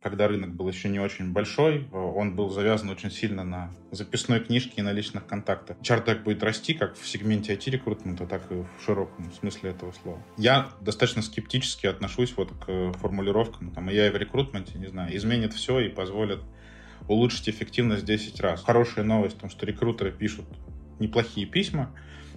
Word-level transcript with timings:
когда 0.00 0.28
рынок 0.28 0.54
был 0.54 0.68
еще 0.68 0.88
не 0.88 1.00
очень 1.00 1.32
большой, 1.32 1.88
он 1.90 2.36
был 2.36 2.50
завязан 2.50 2.88
очень 2.88 3.10
сильно 3.10 3.42
на 3.42 3.72
записной 3.90 4.38
книжке 4.40 4.74
и 4.76 4.82
на 4.82 4.92
личных 4.92 5.26
контактах. 5.26 5.76
Чар 5.82 6.00
так 6.00 6.22
будет 6.22 6.42
расти 6.42 6.72
как 6.74 6.96
в 6.96 7.06
сегменте 7.06 7.54
IT-рекрутмента, 7.54 8.26
так 8.26 8.42
и 8.52 8.54
в 8.54 8.68
широком 8.84 9.32
смысле 9.32 9.70
этого 9.70 9.92
слова. 9.92 10.22
Я 10.36 10.68
достаточно 10.80 11.20
скептически 11.22 11.86
отношусь 11.86 12.36
вот 12.36 12.52
к 12.52 12.92
формулировкам, 12.98 13.72
там, 13.72 13.88
я 13.88 14.06
и 14.06 14.10
в 14.10 14.16
рекрутменте, 14.16 14.78
не 14.78 14.86
знаю, 14.86 15.16
изменит 15.16 15.52
все 15.52 15.80
и 15.80 15.88
позволит 15.88 16.40
улучшить 17.08 17.48
эффективность 17.48 18.04
10 18.04 18.40
раз. 18.40 18.62
Хорошая 18.62 19.04
новость 19.04 19.36
в 19.36 19.40
том, 19.40 19.50
что 19.50 19.66
рекрутеры 19.66 20.12
пишут 20.12 20.44
неплохие 21.00 21.46
письма, 21.46 21.92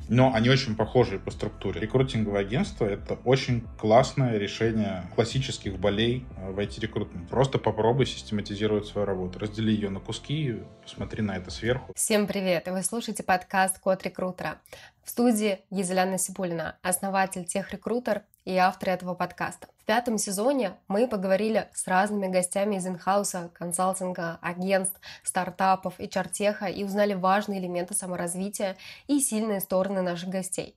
но 0.09 0.33
они 0.33 0.49
очень 0.49 0.75
похожи 0.75 1.19
по 1.19 1.31
структуре. 1.31 1.79
Рекрутинговое 1.81 2.41
агентство— 2.41 2.85
это 2.87 3.15
очень 3.25 3.67
классное 3.79 4.37
решение 4.37 5.03
классических 5.15 5.79
болей 5.79 6.25
э, 6.37 6.51
в 6.51 6.59
IT-рекрутменте. 6.59 7.29
Просто 7.29 7.57
попробуй 7.57 8.05
систематизировать 8.05 8.85
свою 8.85 9.05
работу, 9.05 9.39
раздели 9.39 9.71
ее 9.71 9.89
на 9.89 9.99
куски, 9.99 10.57
посмотри 10.81 11.21
на 11.21 11.37
это 11.37 11.51
сверху. 11.51 11.93
Всем 11.95 12.27
привет! 12.27 12.67
Вы 12.67 12.83
слушаете 12.83 13.23
подкаст 13.23 13.79
«Код 13.79 14.03
рекрутера». 14.03 14.59
В 15.03 15.09
студии 15.09 15.59
Езеляна 15.69 16.17
Сибулина, 16.17 16.77
основатель 16.83 17.45
Техрекрутер 17.45 18.23
и 18.45 18.55
автор 18.57 18.89
этого 18.89 19.13
подкаста. 19.13 19.67
В 19.77 19.85
пятом 19.85 20.17
сезоне 20.17 20.77
мы 20.87 21.07
поговорили 21.07 21.69
с 21.73 21.87
разными 21.87 22.27
гостями 22.27 22.75
из 22.75 22.87
инхауса, 22.87 23.51
консалтинга, 23.53 24.39
агентств, 24.41 24.99
стартапов 25.23 25.99
и 25.99 26.09
чартеха 26.09 26.65
и 26.65 26.83
узнали 26.83 27.13
важные 27.13 27.59
элементы 27.59 27.93
саморазвития 27.93 28.77
и 29.07 29.19
сильные 29.19 29.59
стороны 29.59 30.01
наших 30.01 30.29
гостей. 30.29 30.75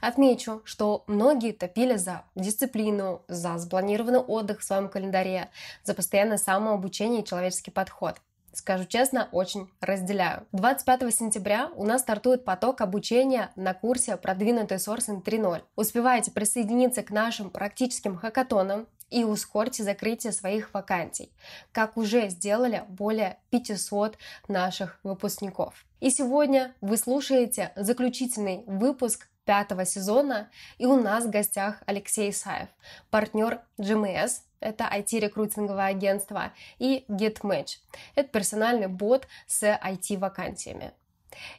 Отмечу, 0.00 0.62
что 0.64 1.02
многие 1.06 1.52
топили 1.52 1.96
за 1.96 2.22
дисциплину, 2.34 3.22
за 3.26 3.58
спланированный 3.58 4.20
отдых 4.20 4.60
в 4.60 4.64
своем 4.64 4.88
календаре, 4.88 5.48
за 5.82 5.94
постоянное 5.94 6.38
самообучение 6.38 7.22
и 7.22 7.26
человеческий 7.26 7.70
подход– 7.70 8.16
скажу 8.52 8.84
честно, 8.84 9.28
очень 9.32 9.70
разделяю. 9.80 10.46
25 10.52 11.14
сентября 11.14 11.70
у 11.74 11.84
нас 11.84 12.02
стартует 12.02 12.44
поток 12.44 12.80
обучения 12.80 13.50
на 13.56 13.74
курсе 13.74 14.16
«Продвинутый 14.16 14.78
сорсинг 14.78 15.26
3.0». 15.26 15.62
Успевайте 15.76 16.30
присоединиться 16.30 17.02
к 17.02 17.10
нашим 17.10 17.50
практическим 17.50 18.16
хакатонам 18.16 18.86
и 19.10 19.24
ускорьте 19.24 19.82
закрытие 19.82 20.32
своих 20.32 20.72
вакансий, 20.72 21.30
как 21.70 21.96
уже 21.96 22.28
сделали 22.28 22.84
более 22.88 23.38
500 23.50 24.16
наших 24.48 24.98
выпускников. 25.02 25.84
И 26.00 26.10
сегодня 26.10 26.74
вы 26.80 26.96
слушаете 26.96 27.72
заключительный 27.76 28.64
выпуск 28.66 29.28
пятого 29.44 29.84
сезона, 29.84 30.48
и 30.78 30.86
у 30.86 31.00
нас 31.00 31.24
в 31.24 31.30
гостях 31.30 31.82
Алексей 31.86 32.30
Исаев, 32.30 32.68
партнер 33.10 33.60
GMS, 33.78 34.40
это 34.62 34.84
IT-рекрутинговое 34.84 35.86
агентство, 35.86 36.52
и 36.78 37.04
GetMatch, 37.08 37.78
это 38.14 38.28
персональный 38.28 38.88
бот 38.88 39.26
с 39.46 39.62
IT-вакансиями. 39.62 40.92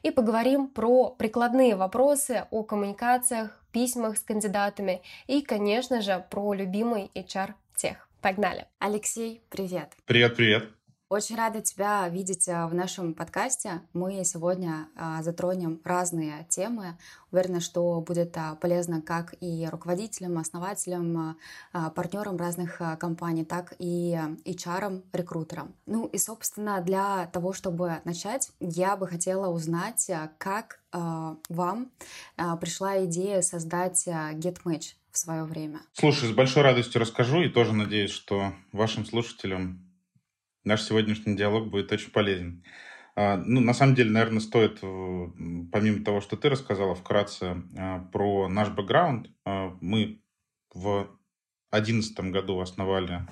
И 0.03 0.11
поговорим 0.11 0.67
про 0.67 1.09
прикладные 1.09 1.75
вопросы 1.75 2.45
о 2.51 2.63
коммуникациях, 2.63 3.59
письмах 3.71 4.17
с 4.17 4.21
кандидатами 4.21 5.01
и, 5.27 5.41
конечно 5.41 6.01
же, 6.01 6.25
про 6.29 6.53
любимый 6.53 7.11
HR-тех. 7.15 8.07
Погнали! 8.21 8.67
Алексей, 8.79 9.41
привет! 9.49 9.91
Привет-привет! 10.05 10.82
Очень 11.13 11.35
рада 11.35 11.61
тебя 11.61 12.09
видеть 12.09 12.49
а, 12.49 12.67
в 12.67 12.73
нашем 12.73 13.13
подкасте. 13.13 13.83
Мы 13.93 14.23
сегодня 14.25 14.87
а, 14.95 15.21
затронем 15.21 15.79
разные 15.83 16.47
темы. 16.49 16.97
Уверена, 17.31 17.59
что 17.59 18.01
будет 18.01 18.35
а, 18.35 18.55
полезно 18.55 18.99
как 18.99 19.35
и 19.39 19.67
руководителям, 19.71 20.39
основателям, 20.39 21.37
партнерам 21.71 22.37
разных 22.37 22.81
компаний, 22.99 23.45
так 23.45 23.75
и 23.77 24.17
HR, 24.43 25.03
рекрутерам. 25.13 25.75
Ну 25.85 26.07
и, 26.07 26.17
собственно, 26.17 26.81
для 26.81 27.27
того, 27.27 27.53
чтобы 27.53 28.01
начать, 28.05 28.51
я 28.59 28.97
бы 28.97 29.07
хотела 29.07 29.49
узнать, 29.49 30.09
как 30.39 30.79
вам 30.91 31.91
пришла 32.59 33.05
идея 33.05 33.43
создать 33.43 34.07
GetMatch 34.07 34.95
в 35.11 35.17
свое 35.19 35.43
время. 35.43 35.81
Слушай, 35.93 36.29
с 36.29 36.31
большой 36.31 36.63
радостью 36.63 36.99
расскажу 36.99 37.41
и 37.41 37.49
тоже 37.49 37.73
надеюсь, 37.73 38.09
что 38.09 38.53
вашим 38.71 39.05
слушателям 39.05 39.82
наш 40.63 40.81
сегодняшний 40.83 41.35
диалог 41.35 41.69
будет 41.69 41.91
очень 41.91 42.11
полезен. 42.11 42.63
А, 43.15 43.37
ну, 43.37 43.61
на 43.61 43.73
самом 43.73 43.95
деле, 43.95 44.09
наверное, 44.09 44.39
стоит, 44.39 44.79
э, 44.81 45.27
помимо 45.71 46.03
того, 46.03 46.19
что 46.19 46.35
ты 46.35 46.49
рассказала, 46.49 46.95
вкратце 46.95 47.61
а, 47.77 47.99
про 48.11 48.47
наш 48.47 48.69
бэкграунд. 48.69 49.29
А, 49.45 49.77
мы 49.81 50.21
в 50.73 51.09
2011 51.71 52.31
году 52.31 52.59
основали 52.59 53.27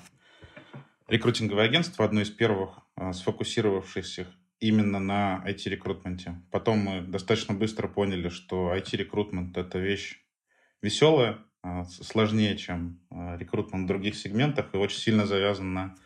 рекрутинговое 1.08 1.64
агентство, 1.64 2.04
одно 2.04 2.20
из 2.20 2.30
первых, 2.30 2.78
сфокусировавшихся 3.12 4.28
именно 4.60 5.00
на 5.00 5.42
IT-рекрутменте. 5.44 6.40
Потом 6.52 6.78
мы 6.78 7.00
достаточно 7.00 7.52
быстро 7.54 7.88
поняли, 7.88 8.28
что 8.28 8.72
IT-рекрутмент— 8.72 9.56
это 9.58 9.78
вещь 9.78 10.22
веселая, 10.80 11.38
сложнее, 11.88 12.56
чем 12.56 13.00
рекрутмент 13.10 13.84
в 13.84 13.88
других 13.88 14.14
сегментах, 14.14 14.72
и 14.72 14.76
очень 14.76 14.98
сильно 14.98 15.26
завязан 15.26 15.74
на 15.74 15.96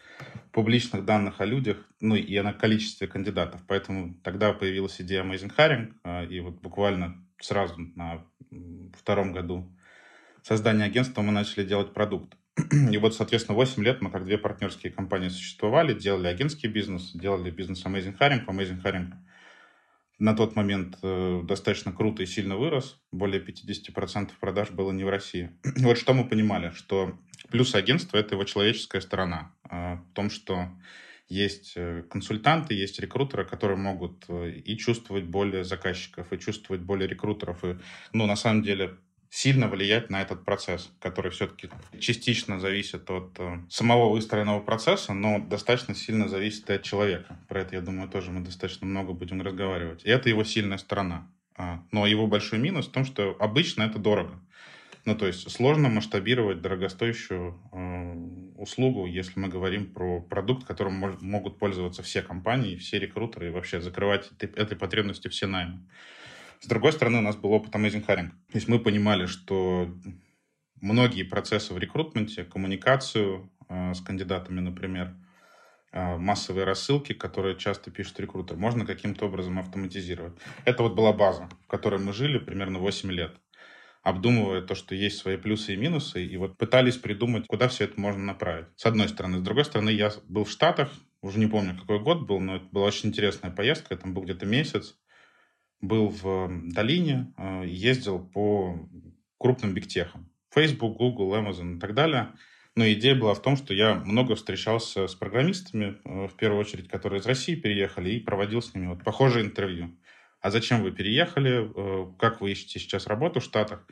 публичных 0.57 1.05
данных 1.05 1.43
о 1.43 1.45
людях, 1.45 1.77
ну 2.01 2.15
и 2.15 2.41
на 2.41 2.55
количестве 2.55 3.07
кандидатов. 3.07 3.61
Поэтому 3.69 4.15
тогда 4.25 4.55
появилась 4.55 4.99
идея 5.03 5.23
Amazing 5.23 5.55
Hiring, 5.55 5.93
а, 6.03 6.25
и 6.25 6.41
вот 6.41 6.63
буквально 6.63 7.23
сразу 7.39 7.75
на 7.95 8.25
втором 8.99 9.35
году 9.35 9.71
создания 10.43 10.85
агентства 10.85 11.21
мы 11.21 11.31
начали 11.31 11.63
делать 11.63 11.93
продукт. 11.93 12.39
И 12.91 12.97
вот, 12.97 13.15
соответственно, 13.15 13.55
8 13.55 13.85
лет 13.85 14.01
мы 14.01 14.11
как 14.11 14.25
две 14.25 14.39
партнерские 14.39 14.91
компании 14.91 15.29
существовали, 15.29 15.93
делали 15.93 16.29
агентский 16.29 16.71
бизнес, 16.71 17.13
делали 17.13 17.51
бизнес 17.51 17.85
Amazing 17.85 18.17
Hiring. 18.19 18.47
Amazing 18.47 18.83
Hiring 18.83 19.13
на 20.19 20.35
тот 20.35 20.57
момент 20.57 20.97
э, 21.03 21.43
достаточно 21.45 21.93
круто 21.93 22.23
и 22.23 22.27
сильно 22.27 22.57
вырос. 22.57 22.99
Более 23.13 23.45
50% 23.45 24.31
продаж 24.41 24.71
было 24.71 24.91
не 24.91 25.05
в 25.05 25.11
России. 25.11 25.51
вот 25.81 25.99
что 25.99 26.15
мы 26.15 26.27
понимали, 26.27 26.71
что 26.71 27.19
плюс 27.49 27.75
агентства— 27.75 28.17
это 28.19 28.35
его 28.35 28.45
человеческая 28.45 29.01
сторона. 29.01 29.53
Э, 29.71 29.97
в 29.97 30.15
том, 30.15 30.31
что 30.31 30.69
есть 31.29 31.73
э, 31.77 32.05
консультанты, 32.09 32.75
есть 32.75 33.01
рекрутеры, 33.01 33.45
которые 33.45 33.77
могут 33.77 34.25
э, 34.29 34.51
и 34.51 34.77
чувствовать 34.77 35.25
более 35.25 35.65
заказчиков, 35.65 36.33
и 36.33 36.39
чувствовать 36.39 36.83
более 36.83 37.09
рекрутеров, 37.09 37.65
и, 37.65 37.77
ну, 38.13 38.27
на 38.27 38.37
самом 38.37 38.63
деле, 38.63 38.97
сильно 39.29 39.69
влиять 39.69 40.09
на 40.09 40.23
этот 40.23 40.45
процесс, 40.45 40.91
который 41.01 41.31
все-таки 41.31 41.69
частично 41.99 42.61
зависит 42.61 43.11
от 43.11 43.39
э, 43.39 43.59
самого 43.69 44.11
выстроенного 44.11 44.61
процесса, 44.61 45.15
но 45.15 45.41
достаточно 45.41 45.95
сильно 45.95 46.29
зависит 46.29 46.71
и 46.71 46.75
от 46.75 46.83
человека. 46.83 47.39
Про 47.49 47.63
это, 47.63 47.75
я 47.75 47.81
думаю, 47.81 48.09
тоже 48.09 48.31
мы 48.31 48.41
достаточно 48.41 48.87
много 48.87 49.13
будем 49.13 49.43
разговаривать. 49.43 50.05
И 50.05 50.11
это 50.11 50.29
его 50.29 50.45
сильная 50.45 50.79
сторона. 50.79 51.29
А, 51.57 51.83
но 51.91 52.07
его 52.07 52.27
большой 52.27 52.59
минус 52.59 52.87
в 52.87 52.93
том, 52.93 53.05
что 53.05 53.37
обычно 53.41 53.83
это 53.83 53.99
дорого. 53.99 54.41
Ну, 55.07 55.15
то 55.15 55.29
есть 55.29 55.49
сложно 55.53 55.89
масштабировать 55.89 56.61
дорогостоящую 56.61 57.55
э, 57.73 58.61
услугу, 58.61 59.07
если 59.07 59.39
мы 59.39 59.47
говорим 59.47 59.95
про 59.95 60.21
продукт, 60.21 60.67
которым 60.67 60.95
мож, 60.95 61.15
могут 61.21 61.61
пользоваться 61.61 62.03
все 62.03 62.23
компании, 62.23 62.75
все 62.75 62.99
рекрутеры 62.99 63.47
и 63.47 63.51
вообще 63.51 63.81
закрывать 63.81 64.29
этой, 64.33 64.51
этой 64.61 64.77
потребности 64.77 65.29
все 65.29 65.47
наймы. 65.47 65.89
С 66.59 66.67
другой 66.67 66.93
стороны, 66.93 67.19
у 67.19 67.23
нас 67.23 67.37
был 67.37 67.53
опыт 67.53 67.73
Amazing 67.77 68.05
Hiring. 68.05 68.31
То 68.31 68.55
есть 68.55 68.67
мы 68.67 68.81
понимали, 68.81 69.27
что 69.27 69.89
многие 70.81 71.23
процессы 71.23 71.73
в 71.73 71.79
рекрутменте, 71.79 72.43
коммуникацию 72.43 73.49
э, 73.69 73.95
с 73.95 74.01
кандидатами, 74.01 74.59
например, 74.59 75.15
э, 75.93 76.17
массовые 76.17 76.65
рассылки, 76.65 77.13
которые 77.13 77.57
часто 77.57 77.93
пишет 77.93 78.19
рекрутер, 78.19 78.57
можно 78.57 78.85
каким-то 78.85 79.27
образом 79.27 79.61
автоматизировать. 79.61 80.33
Это 80.65 80.83
вот 80.83 80.97
была 80.97 81.13
база, 81.13 81.49
в 81.63 81.69
которой 81.69 82.01
мы 82.01 82.13
жили 82.13 82.39
примерно 82.39 82.81
8 82.81 83.13
лет 83.13 83.37
обдумывая 84.07 84.63
то, 84.63 84.77
что 84.77 84.95
есть 84.95 85.19
свои 85.19 85.37
плюсы 85.37 85.75
и 85.75 85.77
минусы, 85.77 86.25
и 86.25 86.37
вот 86.37 86.57
пытались 86.57 86.97
придумать, 86.97 87.49
куда 87.49 87.67
все 87.67 87.85
это 87.85 88.01
можно 88.01 88.23
направить. 88.23 88.69
С 88.77 88.87
одной 88.87 89.09
стороны. 89.09 89.39
С 89.39 89.43
другой 89.43 89.65
стороны, 89.65 89.91
я 89.91 90.13
был 90.29 90.45
в 90.45 90.51
Штатах, 90.51 90.93
уже 91.23 91.41
не 91.41 91.49
помню, 91.49 91.77
какой 91.77 91.99
год 91.99 92.25
был, 92.25 92.39
но 92.39 92.57
это 92.57 92.67
была 92.71 92.87
очень 92.87 93.09
интересная 93.09 93.51
поездка, 93.51 93.97
там 93.97 94.15
был 94.15 94.23
где-то 94.23 94.47
месяц 94.47 94.97
был 95.81 96.09
в 96.09 96.49
долине, 96.73 97.35
э, 97.37 97.65
ездил 97.67 98.21
по 98.21 98.79
крупным 99.39 99.75
бигтехам. 99.75 100.31
Facebook, 100.55 100.97
Google, 100.97 101.35
Amazon 101.35 101.77
и 101.77 101.81
так 101.81 101.95
далее. 101.95 102.33
Но 102.77 102.87
идея 102.93 103.15
была 103.15 103.35
в 103.35 103.43
том, 103.43 103.57
что 103.57 103.75
я 103.75 103.95
много 103.95 104.37
встречался 104.37 105.09
с 105.09 105.15
программистами, 105.15 105.97
э, 106.05 106.29
в 106.29 106.37
первую 106.37 106.61
очередь, 106.61 106.89
которые 106.89 107.21
из 107.21 107.27
России 107.27 107.57
переехали, 107.57 108.11
и 108.11 108.21
проводил 108.21 108.63
с 108.63 108.73
ними 108.73 108.87
вот 108.87 109.03
похожие 109.03 109.45
интервью. 109.45 109.97
А 110.41 110.51
зачем 110.51 110.83
вы 110.83 110.93
переехали? 110.93 111.71
Э, 111.75 112.13
как 112.19 112.41
вы 112.41 112.53
ищете 112.53 112.79
сейчас 112.79 113.07
работу 113.07 113.41
в 113.41 113.45
Штатах? 113.45 113.87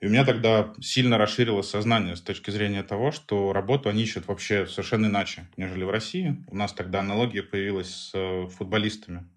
И 0.00 0.06
у 0.06 0.10
меня 0.10 0.24
тогда 0.24 0.72
сильно 0.80 1.18
расширилось 1.18 1.68
сознание 1.68 2.16
с 2.16 2.22
точки 2.22 2.50
зрения 2.50 2.82
того, 2.82 3.12
что 3.12 3.52
работу 3.52 3.88
они 3.88 4.02
ищут 4.02 4.28
вообще 4.28 4.66
совершенно 4.66 5.06
иначе, 5.06 5.46
нежели 5.58 5.84
в 5.84 5.90
России. 5.90 6.42
У 6.46 6.56
нас 6.56 6.72
тогда 6.72 7.00
аналогия 7.00 7.42
появилась 7.42 8.10
с 8.12 8.46
футболистами 8.56 9.28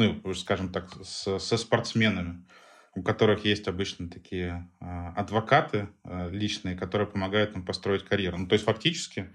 ну, 0.00 0.34
скажем 0.34 0.72
так, 0.72 0.88
с, 1.02 1.38
со 1.38 1.56
спортсменами, 1.56 2.44
у 2.94 3.02
которых 3.02 3.44
есть 3.44 3.68
обычно 3.68 4.08
такие 4.08 4.68
э, 4.80 4.84
адвокаты 5.16 5.88
э, 6.04 6.30
личные, 6.30 6.76
которые 6.76 7.06
помогают 7.06 7.54
им 7.54 7.64
построить 7.64 8.04
карьеру. 8.04 8.38
Ну, 8.38 8.46
то 8.46 8.54
есть 8.54 8.64
фактически 8.64 9.30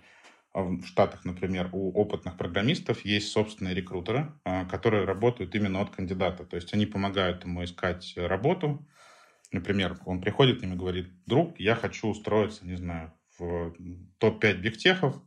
в 0.64 0.86
Штатах, 0.86 1.26
например, 1.26 1.70
у 1.74 1.92
опытных 1.92 2.38
программистов 2.38 3.04
есть 3.04 3.30
собственные 3.32 3.76
рекрутеры, 3.76 4.32
а, 4.46 4.66
которые 4.66 5.04
работают 5.04 5.54
именно 5.54 5.82
от 5.82 5.90
кандидата. 5.90 6.46
То 6.46 6.56
есть 6.56 6.74
они 6.74 6.86
помогают 6.86 7.44
ему 7.44 7.64
искать 7.64 8.14
работу. 8.16 8.88
Например, 9.52 9.98
он 10.06 10.22
приходит 10.22 10.60
к 10.60 10.62
ним 10.64 10.74
и 10.74 10.78
говорит, 10.78 11.10
друг, 11.26 11.60
я 11.60 11.76
хочу 11.76 12.08
устроиться, 12.08 12.66
не 12.66 12.76
знаю, 12.76 13.14
в 13.38 13.74
топ-5 14.18 14.54
бигтехов, 14.56 15.22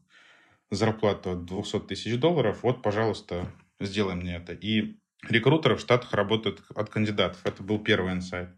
зарплата 0.70 1.36
200 1.36 1.80
тысяч 1.80 2.18
долларов, 2.18 2.62
вот, 2.62 2.82
пожалуйста, 2.82 3.52
сделай 3.80 4.14
мне 4.14 4.36
это. 4.36 4.54
И 4.54 4.98
рекрутеры 5.28 5.76
в 5.76 5.80
Штатах 5.80 6.12
работают 6.14 6.62
от 6.74 6.88
кандидатов. 6.88 7.40
Это 7.44 7.62
был 7.62 7.78
первый 7.78 8.12
инсайт. 8.12 8.50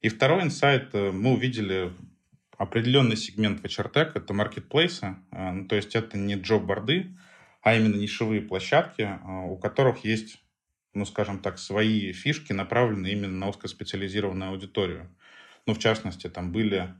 И 0.00 0.08
второй 0.08 0.42
инсайт, 0.42 0.94
э, 0.94 1.10
мы 1.10 1.32
увидели 1.32 1.92
определенный 2.58 3.16
сегмент 3.16 3.60
в 3.60 3.64
HR 3.64 4.12
это 4.14 4.34
маркетплейсы, 4.34 5.16
а, 5.30 5.52
ну, 5.52 5.66
то 5.66 5.76
есть 5.76 5.94
это 5.94 6.18
не 6.18 6.34
джоб-борды, 6.34 7.16
а 7.62 7.74
именно 7.74 7.94
нишевые 7.94 8.42
площадки, 8.42 9.02
а, 9.02 9.44
у 9.44 9.56
которых 9.56 10.04
есть, 10.04 10.42
ну, 10.92 11.06
скажем 11.06 11.38
так, 11.38 11.58
свои 11.58 12.12
фишки, 12.12 12.52
направленные 12.52 13.12
именно 13.12 13.38
на 13.38 13.48
узкоспециализированную 13.48 14.50
аудиторию. 14.50 15.08
Ну, 15.66 15.74
в 15.74 15.78
частности, 15.78 16.28
там 16.28 16.52
были 16.52 16.94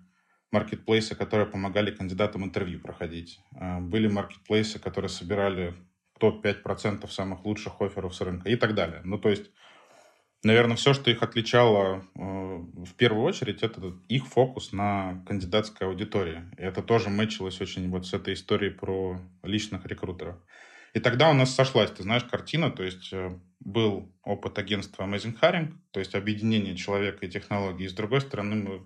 маркетплейсы, 0.53 1.15
которые 1.15 1.47
помогали 1.47 1.91
кандидатам 1.91 2.45
интервью 2.45 2.81
проходить. 2.81 3.41
А, 3.57 3.81
были 3.81 4.07
маркетплейсы, 4.07 4.79
которые 4.79 5.09
собирали 5.09 5.75
топ-5% 6.21 7.09
самых 7.11 7.45
лучших 7.45 7.81
офферов 7.81 8.15
с 8.15 8.21
рынка 8.21 8.49
и 8.49 8.57
так 8.57 8.75
далее. 8.75 9.01
Ну, 9.05 9.19
то 9.19 9.29
есть 9.29 9.51
Наверное, 10.45 10.77
все, 10.77 10.95
что 10.95 11.11
их 11.11 11.23
отличало 11.23 12.05
э, 12.15 12.21
в 12.21 12.95
первую 12.97 13.25
очередь, 13.25 13.63
это 13.63 13.93
их 14.09 14.27
фокус 14.27 14.73
на 14.73 15.25
кандидатской 15.27 15.89
аудитории. 15.89 16.45
И 16.57 16.63
это 16.63 16.83
тоже 16.83 17.11
мэчилось 17.11 17.61
очень 17.61 17.91
вот 17.91 18.07
с 18.07 18.15
этой 18.15 18.35
историей 18.35 18.71
про 18.71 19.21
личных 19.43 19.85
рекрутеров. 19.87 20.37
И 20.95 21.01
тогда 21.01 21.31
у 21.31 21.35
нас 21.35 21.55
сошлась, 21.55 21.91
ты 21.91 22.03
знаешь, 22.05 22.25
картина, 22.25 22.71
то 22.71 22.85
есть 22.85 23.13
э, 23.13 23.37
был 23.61 24.13
опыт 24.23 24.59
агентства 24.59 25.03
Amazing 25.05 25.39
Hiring, 25.41 25.75
то 25.91 26.01
есть 26.01 26.15
объединение 26.15 26.77
человека 26.77 27.27
и 27.27 27.31
технологий. 27.31 27.85
И 27.85 27.89
с 27.89 27.93
другой 27.93 28.21
стороны, 28.21 28.57
мы 28.57 28.83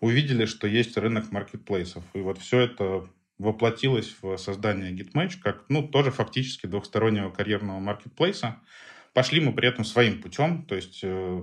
увидели, 0.00 0.46
что 0.46 0.66
есть 0.66 0.96
рынок 0.96 1.30
маркетплейсов. 1.30 2.04
И 2.14 2.20
вот 2.20 2.38
все 2.38 2.60
это 2.60 3.06
воплотилось 3.38 4.16
в 4.22 4.36
создание 4.38 4.92
GitMatch 4.92 5.40
как, 5.42 5.64
ну, 5.68 5.86
тоже 5.86 6.10
фактически 6.10 6.66
двухстороннего 6.66 7.30
карьерного 7.30 7.78
маркетплейса, 7.80 8.60
Пошли 9.16 9.40
мы 9.40 9.54
при 9.54 9.66
этом 9.66 9.82
своим 9.86 10.20
путем, 10.20 10.66
то 10.66 10.74
есть 10.74 11.00
э, 11.02 11.42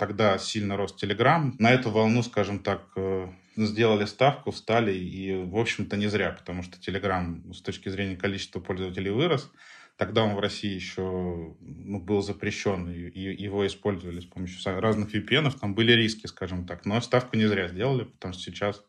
тогда 0.00 0.36
сильно 0.36 0.76
рос 0.76 0.96
Телеграм. 0.96 1.54
На 1.60 1.70
эту 1.70 1.90
волну, 1.90 2.24
скажем 2.24 2.58
так, 2.58 2.90
э, 2.96 3.28
сделали 3.54 4.04
ставку, 4.04 4.50
встали, 4.50 4.92
и, 4.92 5.32
в 5.44 5.56
общем-то, 5.56 5.96
не 5.96 6.08
зря, 6.08 6.32
потому 6.32 6.64
что 6.64 6.80
Телеграм 6.80 7.54
с 7.54 7.62
точки 7.62 7.88
зрения 7.88 8.16
количества 8.16 8.58
пользователей 8.58 9.12
вырос. 9.12 9.52
Тогда 9.96 10.24
он 10.24 10.34
в 10.34 10.40
России 10.40 10.74
еще 10.74 11.54
ну, 11.60 12.00
был 12.00 12.20
запрещен, 12.20 12.90
и, 12.90 13.20
его 13.20 13.64
использовали 13.64 14.18
с 14.18 14.26
помощью 14.26 14.80
разных 14.80 15.14
VPN, 15.14 15.56
там 15.56 15.76
были 15.76 15.92
риски, 15.92 16.26
скажем 16.26 16.66
так. 16.66 16.84
Но 16.84 17.00
ставку 17.00 17.36
не 17.36 17.46
зря 17.46 17.68
сделали, 17.68 18.06
потому 18.06 18.34
что 18.34 18.42
сейчас 18.42 18.84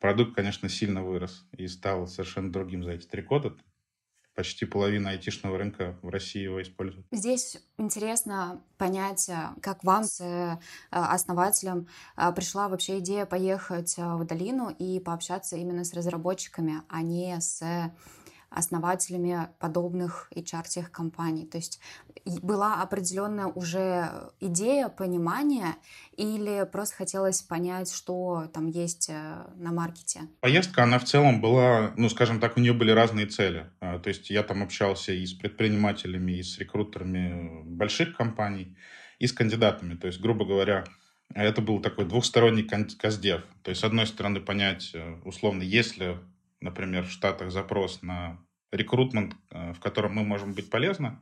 продукт, 0.00 0.34
конечно, 0.34 0.68
сильно 0.68 1.02
вырос 1.02 1.48
и 1.56 1.66
стал 1.66 2.08
совершенно 2.08 2.52
другим 2.52 2.84
за 2.84 2.90
эти 2.90 3.06
три 3.06 3.22
года 3.22 3.56
почти 4.34 4.66
половина 4.66 5.10
айтишного 5.10 5.58
рынка 5.58 5.96
в 6.02 6.08
России 6.08 6.42
его 6.42 6.60
использует. 6.60 7.06
Здесь 7.12 7.58
интересно 7.78 8.62
понять, 8.78 9.28
э, 9.28 9.50
как 9.62 9.84
вам 9.84 10.04
с 10.04 10.20
э, 10.20 10.58
основателем 10.90 11.88
э, 12.16 12.32
пришла 12.32 12.68
вообще 12.68 12.98
идея 12.98 13.26
поехать 13.26 13.94
в 13.96 14.24
долину 14.24 14.70
и 14.70 15.00
пообщаться 15.00 15.56
именно 15.56 15.84
с 15.84 15.94
разработчиками, 15.94 16.82
а 16.88 17.02
не 17.02 17.40
с 17.40 17.62
основателями 18.54 19.48
подобных 19.58 20.30
HR-тех 20.34 20.90
компаний. 20.90 21.46
То 21.46 21.58
есть 21.58 21.80
была 22.42 22.82
определенная 22.82 23.46
уже 23.46 24.10
идея, 24.40 24.88
понимание, 24.88 25.74
или 26.16 26.66
просто 26.70 26.96
хотелось 26.96 27.42
понять, 27.42 27.92
что 27.92 28.48
там 28.52 28.68
есть 28.68 29.10
э, 29.10 29.46
на 29.56 29.72
маркете? 29.72 30.22
Поездка, 30.40 30.84
она 30.84 30.98
в 30.98 31.04
целом 31.04 31.40
была, 31.40 31.92
ну, 31.96 32.08
скажем 32.08 32.40
так, 32.40 32.56
у 32.56 32.60
нее 32.60 32.72
были 32.72 32.92
разные 32.92 33.26
цели. 33.26 33.70
А, 33.80 33.98
то 33.98 34.08
есть 34.08 34.30
я 34.30 34.42
там 34.42 34.62
общался 34.62 35.12
и 35.12 35.26
с 35.26 35.34
предпринимателями, 35.34 36.32
и 36.32 36.42
с 36.42 36.58
рекрутерами 36.58 37.62
больших 37.64 38.16
компаний, 38.16 38.76
и 39.18 39.26
с 39.26 39.32
кандидатами. 39.32 39.94
То 39.94 40.06
есть, 40.06 40.20
грубо 40.20 40.44
говоря, 40.44 40.84
это 41.34 41.60
был 41.60 41.80
такой 41.80 42.04
двухсторонний 42.04 42.64
каздев. 42.64 43.42
То 43.62 43.70
есть, 43.70 43.80
с 43.80 43.84
одной 43.84 44.06
стороны, 44.06 44.40
понять, 44.40 44.92
э, 44.94 45.20
условно, 45.24 45.62
если, 45.62 46.18
например, 46.60 47.04
в 47.04 47.10
Штатах 47.10 47.50
запрос 47.50 48.02
на 48.02 48.38
рекрутмент, 48.74 49.34
э, 49.50 49.72
в 49.72 49.80
котором 49.80 50.14
мы 50.14 50.24
можем 50.24 50.52
быть 50.52 50.70
полезны, 50.70 51.18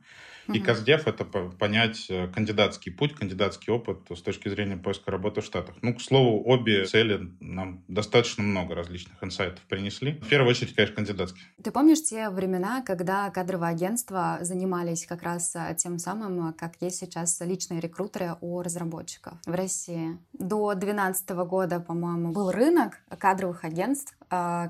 и 0.51 0.59
Каздев— 0.59 1.03
это 1.07 1.23
понять 1.23 2.07
э, 2.09 2.27
кандидатский 2.27 2.91
путь, 2.91 3.15
кандидатский 3.15 3.71
опыт 3.71 3.99
с 4.09 4.21
точки 4.21 4.49
зрения 4.49 4.75
поиска 4.75 5.11
работы 5.11 5.41
в 5.41 5.45
Штатах. 5.45 5.75
Ну, 5.81 5.93
к 5.93 6.01
слову, 6.01 6.43
обе 6.45 6.85
цели 6.85 7.31
нам 7.39 7.83
достаточно 7.87 8.43
много 8.43 8.75
различных 8.75 9.23
инсайтов 9.23 9.63
принесли. 9.65 10.13
В 10.21 10.27
первую 10.27 10.49
очередь, 10.49 10.75
конечно, 10.75 10.95
кандидатский. 10.95 11.41
Ты 11.63 11.71
помнишь 11.71 12.03
те 12.03 12.29
времена, 12.29 12.81
когда 12.81 13.29
кадровые 13.29 13.71
агентства 13.71 14.39
занимались 14.41 15.05
как 15.05 15.23
раз 15.23 15.55
э, 15.55 15.75
тем 15.77 15.97
самым, 15.97 16.53
как 16.53 16.73
есть 16.81 16.97
сейчас 16.97 17.39
личные 17.41 17.79
рекрутеры 17.79 18.35
у 18.41 18.61
разработчиков 18.61 19.37
в 19.45 19.53
России? 19.53 20.17
До 20.33 20.73
2012 20.73 21.29
года, 21.47 21.79
по-моему, 21.79 22.33
был 22.33 22.51
рынок 22.51 22.99
кадровых 23.17 23.63
агентств, 23.63 24.17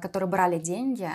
которые 0.01 0.29
брали 0.29 0.59
деньги 0.59 1.09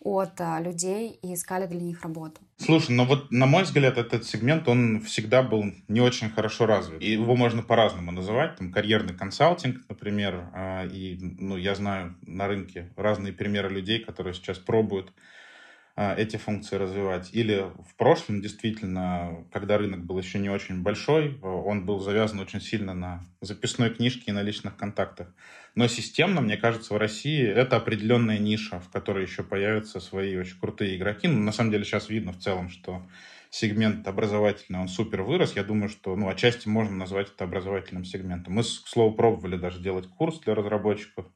от 0.00 0.40
людей 0.60 1.18
и 1.22 1.34
искали 1.34 1.66
для 1.66 1.80
них 1.80 2.02
работу. 2.02 2.40
Слушай, 2.58 2.90
ну 2.90 3.04
вот 3.04 3.30
на 3.30 3.46
мой 3.46 3.64
взгляд, 3.64 3.98
этот 3.98 4.24
сегмент, 4.24 4.68
он 4.68 5.00
всегда 5.00 5.42
был 5.42 5.64
не 5.88 6.00
очень 6.00 6.30
хорошо 6.30 6.66
развит. 6.66 7.02
И 7.02 7.12
его 7.12 7.34
можно 7.34 7.62
по-разному 7.62 8.12
называть. 8.12 8.56
Там 8.56 8.72
карьерный 8.72 9.14
консалтинг, 9.14 9.78
например. 9.88 10.50
А, 10.52 10.84
и 10.86 11.18
ну, 11.20 11.56
я 11.56 11.74
знаю 11.74 12.16
на 12.22 12.46
рынке 12.46 12.92
разные 12.96 13.32
примеры 13.32 13.70
людей, 13.70 13.98
которые 13.98 14.34
сейчас 14.34 14.58
пробуют 14.58 15.08
а, 15.08 15.12
эти 15.96 16.36
функции 16.36 16.76
развивать. 16.76 17.30
Или 17.32 17.66
в 17.88 17.94
прошлом, 17.96 18.40
действительно, 18.40 19.44
когда 19.52 19.78
рынок 19.78 20.04
был 20.04 20.18
еще 20.18 20.40
не 20.40 20.50
очень 20.50 20.82
большой, 20.82 21.38
он 21.40 21.86
был 21.86 22.00
завязан 22.00 22.40
очень 22.40 22.60
сильно 22.60 22.94
на 22.94 23.24
записной 23.40 23.90
книжке 23.90 24.24
и 24.26 24.32
на 24.32 24.42
личных 24.42 24.76
контактах. 24.76 25.32
Но 25.76 25.86
системно, 25.86 26.40
мне 26.40 26.56
кажется, 26.56 26.94
в 26.94 26.96
России 26.96 27.46
это 27.46 27.76
определенная 27.76 28.38
ниша, 28.38 28.80
в 28.80 28.90
которой 28.90 29.24
еще 29.24 29.44
появятся 29.44 30.00
свои 30.00 30.36
очень 30.36 30.58
крутые 30.58 30.96
игроки. 30.96 31.28
Но 31.28 31.34
ну, 31.34 31.44
на 31.44 31.52
самом 31.52 31.70
деле 31.70 31.84
сейчас 31.84 32.08
видно 32.08 32.32
в 32.32 32.38
целом, 32.38 32.70
что 32.70 33.06
сегмент 33.50 34.06
образовательный, 34.08 34.80
он 34.80 34.88
супер 34.88 35.22
вырос. 35.22 35.54
Я 35.54 35.62
думаю, 35.62 35.88
что, 35.88 36.16
ну, 36.16 36.28
отчасти 36.28 36.66
можно 36.66 36.96
назвать 36.96 37.28
это 37.28 37.44
образовательным 37.44 38.04
сегментом. 38.04 38.54
Мы, 38.54 38.62
к 38.62 38.66
слову, 38.66 39.14
пробовали 39.14 39.56
даже 39.56 39.80
делать 39.80 40.08
курс 40.08 40.40
для 40.40 40.56
разработчиков 40.56 41.26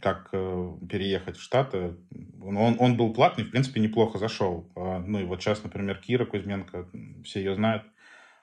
как 0.00 0.28
э, 0.32 0.72
переехать 0.88 1.36
в 1.36 1.42
Штаты. 1.42 1.96
Он, 2.40 2.76
он 2.78 2.96
был 2.96 3.12
платный, 3.12 3.44
в 3.44 3.50
принципе, 3.50 3.80
неплохо 3.80 4.18
зашел. 4.18 4.70
А, 4.76 5.00
ну 5.00 5.20
и 5.20 5.24
вот 5.24 5.42
сейчас, 5.42 5.62
например, 5.62 5.98
Кира 5.98 6.24
Кузьменко, 6.24 6.88
все 7.24 7.40
ее 7.40 7.54
знают, 7.54 7.84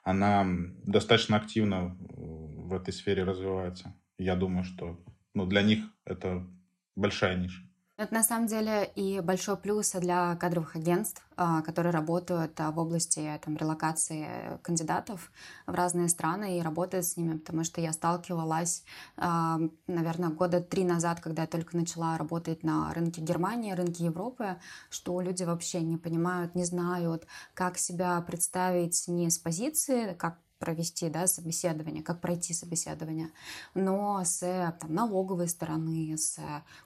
она 0.02 0.46
достаточно 0.84 1.36
активно 1.36 1.96
в 1.98 2.74
этой 2.74 2.92
сфере 2.92 3.24
развивается. 3.24 3.94
Я 4.18 4.36
думаю, 4.36 4.64
что 4.64 5.00
ну, 5.34 5.46
для 5.46 5.62
них 5.62 5.80
это 6.04 6.46
большая 6.94 7.36
ниша. 7.36 7.62
Это 7.98 8.12
на 8.12 8.22
самом 8.22 8.46
деле 8.46 8.90
и 8.94 9.20
большой 9.20 9.56
плюс 9.56 9.92
для 9.92 10.36
кадровых 10.36 10.76
агентств, 10.76 11.22
а, 11.34 11.62
которые 11.62 11.92
работают 11.92 12.52
а, 12.60 12.70
в 12.70 12.78
области 12.78 13.40
там, 13.42 13.56
релокации 13.56 14.58
кандидатов 14.62 15.32
в 15.66 15.72
разные 15.72 16.10
страны 16.10 16.58
и 16.58 16.62
работают 16.62 17.06
с 17.06 17.16
ними, 17.16 17.38
потому 17.38 17.64
что 17.64 17.80
я 17.80 17.94
сталкивалась, 17.94 18.84
а, 19.16 19.58
наверное, 19.86 20.28
года 20.28 20.60
три 20.60 20.84
назад, 20.84 21.20
когда 21.20 21.42
я 21.42 21.48
только 21.48 21.74
начала 21.74 22.18
работать 22.18 22.62
на 22.62 22.92
рынке 22.92 23.22
Германии, 23.22 23.72
рынке 23.72 24.04
Европы, 24.04 24.56
что 24.90 25.22
люди 25.22 25.44
вообще 25.44 25.80
не 25.80 25.96
понимают, 25.96 26.54
не 26.54 26.64
знают, 26.64 27.26
как 27.54 27.78
себя 27.78 28.20
представить 28.20 29.08
не 29.08 29.30
с 29.30 29.38
позиции, 29.38 30.12
как 30.12 30.36
провести 30.58 31.08
да, 31.08 31.26
собеседование, 31.26 32.02
как 32.02 32.20
пройти 32.20 32.54
собеседование, 32.54 33.30
но 33.74 34.22
с 34.24 34.40
там, 34.80 34.94
налоговой 34.94 35.48
стороны, 35.48 36.16
с 36.16 36.38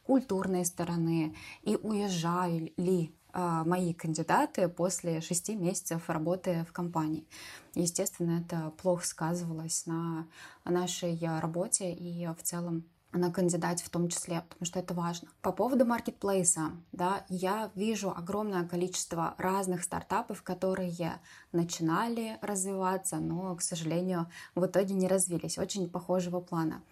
культурной 0.05 0.65
стороны, 0.65 1.35
и 1.62 1.77
уезжали 1.77 2.73
ли 2.77 3.15
э, 3.33 3.62
мои 3.65 3.95
кандидаты 3.95 4.69
после 4.69 5.21
шести 5.21 5.55
месяцев 5.55 6.09
работы 6.09 6.65
в 6.69 6.73
компании. 6.73 7.27
Естественно, 7.75 8.41
это 8.41 8.71
плохо 8.71 9.07
сказывалось 9.07 9.87
на 9.87 10.27
нашей 10.65 11.19
работе 11.41 11.93
и 11.93 12.27
в 12.27 12.43
целом 12.43 12.85
на 13.12 13.33
кандидате 13.33 13.85
в 13.85 13.90
том 13.90 14.09
числе, 14.09 14.43
потому 14.49 14.67
что 14.67 14.79
это 14.79 14.95
важно. 14.95 15.29
По 15.43 15.52
поводу 15.52 15.85
маркетплейса, 15.85 16.73
да, 16.93 17.25
я 17.29 17.71
вижу 17.75 18.11
огромное 18.11 18.67
количество 18.67 19.35
разных 19.38 19.83
стартапов, 19.83 20.43
которые 20.43 21.21
начинали 21.52 22.38
развиваться, 22.43 23.17
но, 23.17 23.55
к 23.57 23.62
сожалению, 23.62 24.31
в 24.55 24.64
итоге 24.67 24.95
не 24.95 25.09
развились. 25.09 25.59
Очень 25.59 25.88
похожего 25.88 26.40
плана. 26.40 26.83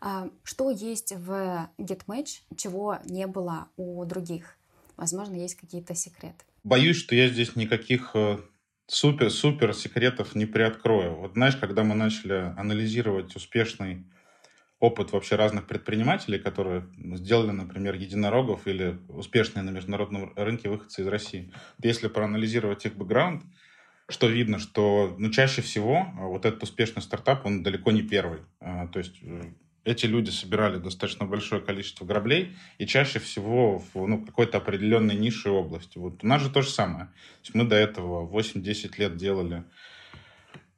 А, 0.00 0.28
что 0.44 0.70
есть 0.70 1.12
в 1.12 1.68
GetMatch, 1.78 2.42
чего 2.56 2.98
не 3.04 3.26
было 3.26 3.68
у 3.76 4.04
других? 4.04 4.56
Возможно, 4.96 5.34
есть 5.34 5.56
какие-то 5.56 5.94
секреты. 5.94 6.44
Боюсь, 6.64 6.96
что 6.96 7.14
я 7.14 7.28
здесь 7.28 7.54
никаких 7.56 8.14
супер-супер 8.86 9.74
секретов 9.74 10.34
не 10.34 10.46
приоткрою. 10.46 11.16
Вот 11.16 11.32
знаешь, 11.32 11.56
когда 11.56 11.82
мы 11.82 11.94
начали 11.94 12.54
анализировать 12.56 13.34
успешный 13.36 14.06
опыт 14.78 15.12
вообще 15.12 15.36
разных 15.36 15.66
предпринимателей, 15.66 16.38
которые 16.38 16.86
сделали, 17.14 17.50
например, 17.50 17.94
единорогов 17.94 18.66
или 18.66 18.98
успешные 19.08 19.62
на 19.62 19.70
международном 19.70 20.32
рынке 20.36 20.68
выходцы 20.68 21.02
из 21.02 21.06
России. 21.06 21.52
Если 21.82 22.08
проанализировать 22.08 22.84
их 22.84 22.94
бэкграунд, 22.96 23.42
что 24.08 24.28
видно, 24.28 24.58
что 24.58 25.16
ну, 25.18 25.30
чаще 25.30 25.62
всего 25.62 26.06
а, 26.18 26.26
вот 26.26 26.44
этот 26.44 26.62
успешный 26.62 27.02
стартап, 27.02 27.44
он 27.44 27.62
далеко 27.62 27.90
не 27.90 28.02
первый. 28.02 28.40
А, 28.60 28.86
то 28.86 29.00
есть 29.00 29.16
э, 29.22 29.42
эти 29.84 30.06
люди 30.06 30.30
собирали 30.30 30.78
достаточно 30.78 31.26
большое 31.26 31.60
количество 31.60 32.04
граблей 32.04 32.54
и 32.78 32.86
чаще 32.86 33.18
всего 33.18 33.82
в 33.94 34.06
ну, 34.06 34.24
какой-то 34.24 34.58
определенной 34.58 35.16
нише 35.16 35.50
области. 35.50 35.98
Вот 35.98 36.22
у 36.22 36.26
нас 36.26 36.40
же 36.40 36.50
то 36.50 36.62
же 36.62 36.70
самое. 36.70 37.06
То 37.06 37.42
есть 37.42 37.54
мы 37.54 37.64
до 37.64 37.74
этого 37.74 38.28
8-10 38.28 38.92
лет 38.98 39.16
делали 39.16 39.64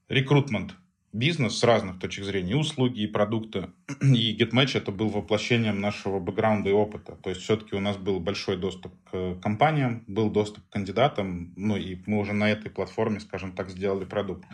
рекрутмент 0.08 0.74
бизнес 1.12 1.58
с 1.58 1.64
разных 1.64 1.98
точек 1.98 2.24
зрения, 2.24 2.52
и 2.52 2.54
услуги, 2.54 3.00
и 3.00 3.06
продукты. 3.06 3.70
И 4.02 4.36
GetMatch 4.36 4.76
это 4.76 4.92
был 4.92 5.08
воплощением 5.08 5.80
нашего 5.80 6.20
бэкграунда 6.20 6.70
и 6.70 6.72
опыта. 6.72 7.16
То 7.16 7.30
есть 7.30 7.42
все-таки 7.42 7.74
у 7.74 7.80
нас 7.80 7.96
был 7.96 8.20
большой 8.20 8.56
доступ 8.56 8.92
к 9.10 9.36
компаниям, 9.40 10.04
был 10.06 10.30
доступ 10.30 10.64
к 10.66 10.72
кандидатам, 10.72 11.52
ну 11.56 11.76
и 11.76 11.98
мы 12.06 12.18
уже 12.18 12.32
на 12.32 12.50
этой 12.50 12.70
платформе, 12.70 13.20
скажем 13.20 13.52
так, 13.52 13.70
сделали 13.70 14.04
продукт. 14.04 14.44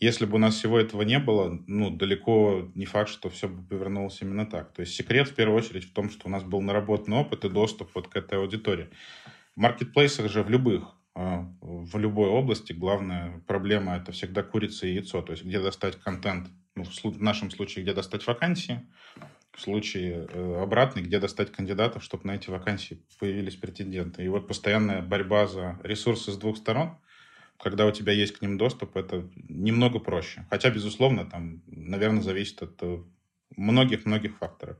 Если 0.00 0.26
бы 0.26 0.36
у 0.36 0.38
нас 0.38 0.54
всего 0.54 0.78
этого 0.78 1.02
не 1.02 1.18
было, 1.18 1.60
ну, 1.66 1.90
далеко 1.90 2.70
не 2.74 2.86
факт, 2.86 3.10
что 3.10 3.28
все 3.28 3.48
бы 3.48 3.62
повернулось 3.62 4.20
именно 4.22 4.46
так. 4.46 4.72
То 4.72 4.80
есть 4.80 4.94
секрет 4.94 5.28
в 5.28 5.34
первую 5.34 5.58
очередь 5.58 5.84
в 5.84 5.92
том, 5.92 6.10
что 6.10 6.28
у 6.28 6.30
нас 6.30 6.42
был 6.42 6.60
наработанный 6.60 7.18
опыт 7.18 7.44
и 7.44 7.50
доступ 7.50 7.90
вот 7.94 8.08
к 8.08 8.16
этой 8.16 8.38
аудитории. 8.38 8.88
В 9.56 9.60
маркетплейсах 9.60 10.30
же 10.30 10.42
в 10.42 10.50
любых 10.50 10.96
в 11.14 11.96
любой 11.98 12.28
области 12.28 12.72
главная 12.72 13.40
проблема 13.46 13.96
это 13.96 14.12
всегда 14.12 14.42
курица 14.42 14.86
и 14.86 14.94
яйцо, 14.94 15.22
то 15.22 15.32
есть 15.32 15.44
где 15.44 15.60
достать 15.60 15.96
контент, 15.96 16.48
ну, 16.74 16.84
в 16.84 17.22
нашем 17.22 17.50
случае, 17.50 17.84
где 17.84 17.94
достать 17.94 18.26
вакансии, 18.26 18.80
в 19.52 19.60
случае 19.60 20.26
э, 20.28 20.62
обратный, 20.62 21.02
где 21.02 21.20
достать 21.20 21.52
кандидатов, 21.52 22.02
чтобы 22.02 22.26
на 22.26 22.34
эти 22.34 22.50
вакансии 22.50 23.00
появились 23.20 23.54
претенденты. 23.54 24.24
И 24.24 24.28
вот 24.28 24.48
постоянная 24.48 25.00
борьба 25.00 25.46
за 25.46 25.78
ресурсы 25.84 26.32
с 26.32 26.36
двух 26.36 26.56
сторон, 26.56 26.98
когда 27.58 27.86
у 27.86 27.92
тебя 27.92 28.12
есть 28.12 28.36
к 28.36 28.42
ним 28.42 28.58
доступ, 28.58 28.96
это 28.96 29.28
немного 29.48 30.00
проще. 30.00 30.44
Хотя, 30.50 30.70
безусловно, 30.70 31.24
там, 31.24 31.62
наверное, 31.66 32.22
зависит 32.22 32.62
от 32.62 32.82
э, 32.82 32.98
многих-многих 33.56 34.36
факторов. 34.38 34.76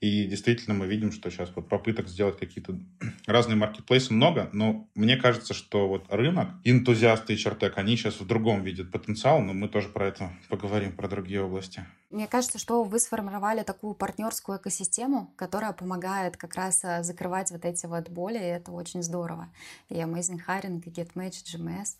И 0.00 0.26
действительно 0.26 0.74
мы 0.74 0.86
видим, 0.86 1.10
что 1.10 1.28
сейчас 1.30 1.50
вот 1.56 1.68
попыток 1.68 2.08
сделать 2.08 2.38
какие-то 2.38 2.78
разные 3.26 3.56
маркетплейсы 3.56 4.12
много, 4.12 4.48
но 4.52 4.88
мне 4.94 5.16
кажется, 5.16 5.54
что 5.54 5.88
вот 5.88 6.06
рынок, 6.08 6.50
энтузиасты 6.64 7.34
и 7.34 7.36
чертек, 7.36 7.78
они 7.78 7.96
сейчас 7.96 8.20
в 8.20 8.26
другом 8.26 8.62
видят 8.62 8.92
потенциал, 8.92 9.40
но 9.40 9.52
мы 9.52 9.68
тоже 9.68 9.88
про 9.88 10.06
это 10.06 10.30
поговорим, 10.48 10.92
про 10.92 11.08
другие 11.08 11.42
области. 11.42 11.84
Мне 12.10 12.26
кажется, 12.26 12.58
что 12.58 12.84
вы 12.84 13.00
сформировали 13.00 13.62
такую 13.62 13.94
партнерскую 13.94 14.58
экосистему, 14.58 15.30
которая 15.36 15.74
помогает 15.74 16.38
как 16.38 16.54
раз 16.54 16.82
э, 16.82 17.02
закрывать 17.02 17.50
вот 17.50 17.66
эти 17.66 17.84
вот 17.84 18.08
боли, 18.08 18.38
и 18.38 18.40
это 18.40 18.72
очень 18.72 19.02
здорово. 19.02 19.48
И 19.90 19.96
Amazing 19.96 20.40
Hiring, 20.46 20.82
и 20.86 20.90
GetMatch, 20.90 21.44
GMS 21.44 21.96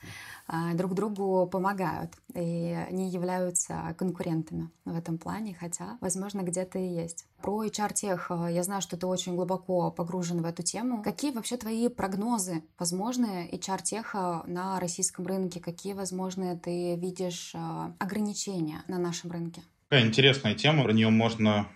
э, 0.48 0.74
друг 0.74 0.94
другу 0.94 1.46
помогают, 1.46 2.12
и 2.34 2.74
они 2.88 3.10
являются 3.10 3.94
конкурентами 3.98 4.70
в 4.86 4.96
этом 4.96 5.18
плане, 5.18 5.54
хотя, 5.58 5.98
возможно, 6.00 6.40
где-то 6.40 6.78
и 6.78 6.86
есть. 6.86 7.26
Про 7.42 7.64
HR-тех 7.64 8.30
э, 8.30 8.52
я 8.52 8.62
знаю, 8.62 8.82
что 8.82 8.96
ты 8.96 9.06
очень 9.06 9.34
глубоко 9.34 9.90
погружен 9.90 10.42
в 10.42 10.44
эту 10.44 10.62
тему. 10.62 11.02
Какие 11.02 11.32
вообще 11.32 11.56
твои 11.56 11.88
прогнозы 11.88 12.62
возможные 12.78 13.48
HR-теха 13.50 14.42
на 14.46 14.80
российском 14.80 15.26
рынке? 15.26 15.60
Какие, 15.60 15.92
возможные 15.92 16.56
ты 16.56 16.96
видишь 16.96 17.54
ограничения 17.98 18.82
на 18.88 18.98
нашем 18.98 19.30
рынке? 19.30 19.62
Такая 19.88 20.06
интересная 20.06 20.54
тема, 20.54 20.84
про 20.84 20.92
нее 20.92 21.08
можно 21.10 21.68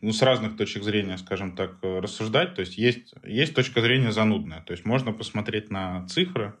ну, 0.00 0.12
с 0.12 0.22
разных 0.22 0.56
точек 0.56 0.82
зрения, 0.82 1.18
скажем 1.18 1.54
так, 1.54 1.78
э, 1.82 1.98
рассуждать. 1.98 2.54
То 2.54 2.60
есть, 2.60 2.78
есть 2.78 3.14
есть 3.24 3.54
точка 3.54 3.80
зрения 3.80 4.12
занудная. 4.12 4.62
То 4.62 4.72
есть 4.72 4.84
можно 4.84 5.12
посмотреть 5.12 5.70
на 5.70 6.06
цифры. 6.06 6.54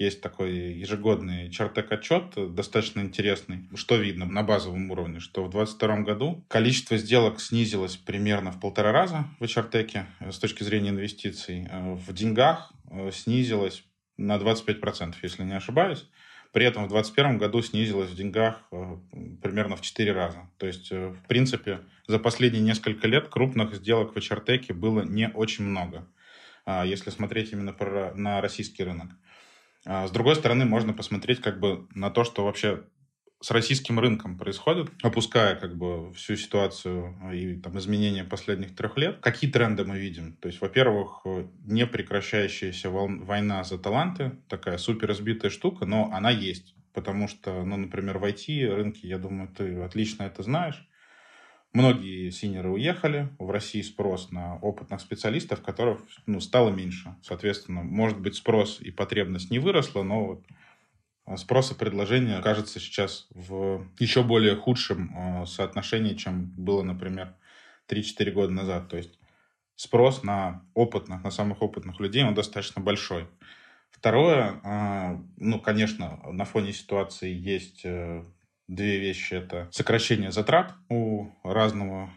Есть 0.00 0.22
такой 0.22 0.54
ежегодный 0.54 1.50
чартек-отчет, 1.50 2.54
достаточно 2.54 3.02
интересный. 3.02 3.68
Что 3.74 3.96
видно 3.96 4.24
на 4.24 4.42
базовом 4.42 4.90
уровне? 4.90 5.20
Что 5.20 5.44
в 5.44 5.50
2022 5.50 5.96
году 6.04 6.44
количество 6.48 6.96
сделок 6.96 7.38
снизилось 7.38 7.96
примерно 7.96 8.50
в 8.50 8.58
полтора 8.58 8.92
раза 8.92 9.26
в 9.38 9.46
чартеке 9.46 10.06
э, 10.18 10.32
с 10.32 10.38
точки 10.38 10.62
зрения 10.62 10.88
инвестиций. 10.88 11.68
Э, 11.70 11.94
в 11.94 12.12
деньгах 12.14 12.72
снизилось 13.12 13.84
на 14.16 14.36
25%, 14.36 15.14
если 15.22 15.44
не 15.44 15.54
ошибаюсь. 15.54 16.08
При 16.52 16.64
этом 16.64 16.84
в 16.84 16.88
2021 16.88 17.38
году 17.38 17.62
снизилась 17.62 18.10
в 18.10 18.16
деньгах 18.16 18.60
э, 18.72 18.96
примерно 19.42 19.76
в 19.76 19.82
4 19.82 20.12
раза. 20.12 20.48
То 20.56 20.66
есть, 20.66 20.90
э, 20.90 21.08
в 21.08 21.28
принципе, 21.28 21.80
за 22.06 22.18
последние 22.18 22.62
несколько 22.62 23.06
лет 23.06 23.28
крупных 23.28 23.74
сделок 23.74 24.14
в 24.14 24.16
HR 24.16 24.72
было 24.72 25.02
не 25.02 25.28
очень 25.28 25.64
много, 25.64 26.08
а, 26.64 26.84
если 26.84 27.10
смотреть 27.10 27.52
именно 27.52 27.74
на 28.14 28.40
российский 28.40 28.82
рынок. 28.82 29.10
А, 29.86 30.06
с 30.06 30.10
другой 30.10 30.36
стороны, 30.36 30.64
можно 30.64 30.92
посмотреть 30.92 31.40
как 31.40 31.60
бы 31.60 31.86
на 31.94 32.10
то, 32.10 32.24
что 32.24 32.44
вообще 32.44 32.84
с 33.42 33.50
российским 33.50 33.98
рынком 33.98 34.36
происходит, 34.36 34.90
опуская 35.02 35.56
как 35.56 35.76
бы 35.76 36.12
всю 36.12 36.36
ситуацию 36.36 37.16
и 37.32 37.56
там 37.56 37.78
изменения 37.78 38.22
последних 38.22 38.76
трех 38.76 38.98
лет. 38.98 39.18
Какие 39.22 39.50
тренды 39.50 39.84
мы 39.84 39.98
видим? 39.98 40.36
То 40.36 40.48
есть, 40.48 40.60
во-первых, 40.60 41.22
не 41.64 41.86
прекращающаяся 41.86 42.90
война 42.90 43.64
за 43.64 43.78
таланты, 43.78 44.32
такая 44.48 44.76
супер 44.76 45.12
избитая 45.12 45.50
штука, 45.50 45.86
но 45.86 46.10
она 46.12 46.30
есть. 46.30 46.74
Потому 46.92 47.28
что, 47.28 47.64
ну, 47.64 47.76
например, 47.76 48.18
в 48.18 48.24
IT 48.24 48.74
рынке, 48.74 49.08
я 49.08 49.18
думаю, 49.18 49.48
ты 49.48 49.80
отлично 49.80 50.24
это 50.24 50.42
знаешь. 50.42 50.86
Многие 51.72 52.30
синеры 52.30 52.70
уехали, 52.70 53.28
в 53.38 53.50
России 53.50 53.82
спрос 53.82 54.32
на 54.32 54.56
опытных 54.56 55.00
специалистов, 55.00 55.62
которых 55.62 56.00
ну, 56.26 56.40
стало 56.40 56.70
меньше. 56.70 57.14
Соответственно, 57.22 57.82
может 57.82 58.18
быть, 58.18 58.34
спрос 58.34 58.80
и 58.80 58.90
потребность 58.90 59.52
не 59.52 59.60
выросла, 59.60 60.02
но 60.02 60.24
вот 60.26 60.44
а 61.30 61.36
спрос 61.36 61.70
и 61.70 61.74
предложение 61.76 62.40
кажется 62.42 62.80
сейчас 62.80 63.28
в 63.30 63.86
еще 64.00 64.24
более 64.24 64.56
худшем 64.56 65.14
а, 65.14 65.46
соотношении, 65.46 66.14
чем 66.14 66.46
было, 66.56 66.82
например, 66.82 67.34
3-4 67.88 68.32
года 68.32 68.52
назад. 68.52 68.88
То 68.88 68.96
есть 68.96 69.16
спрос 69.76 70.24
на 70.24 70.64
опытных, 70.74 71.22
на 71.22 71.30
самых 71.30 71.62
опытных 71.62 72.00
людей, 72.00 72.24
он 72.24 72.34
достаточно 72.34 72.82
большой. 72.82 73.28
Второе, 73.92 74.60
а, 74.64 75.22
ну, 75.36 75.60
конечно, 75.60 76.18
на 76.32 76.44
фоне 76.44 76.72
ситуации 76.72 77.32
есть 77.32 77.82
э, 77.84 78.24
две 78.70 78.98
вещи. 78.98 79.34
Это 79.34 79.68
сокращение 79.72 80.30
затрат 80.30 80.74
у 80.88 81.28
разного 81.42 82.10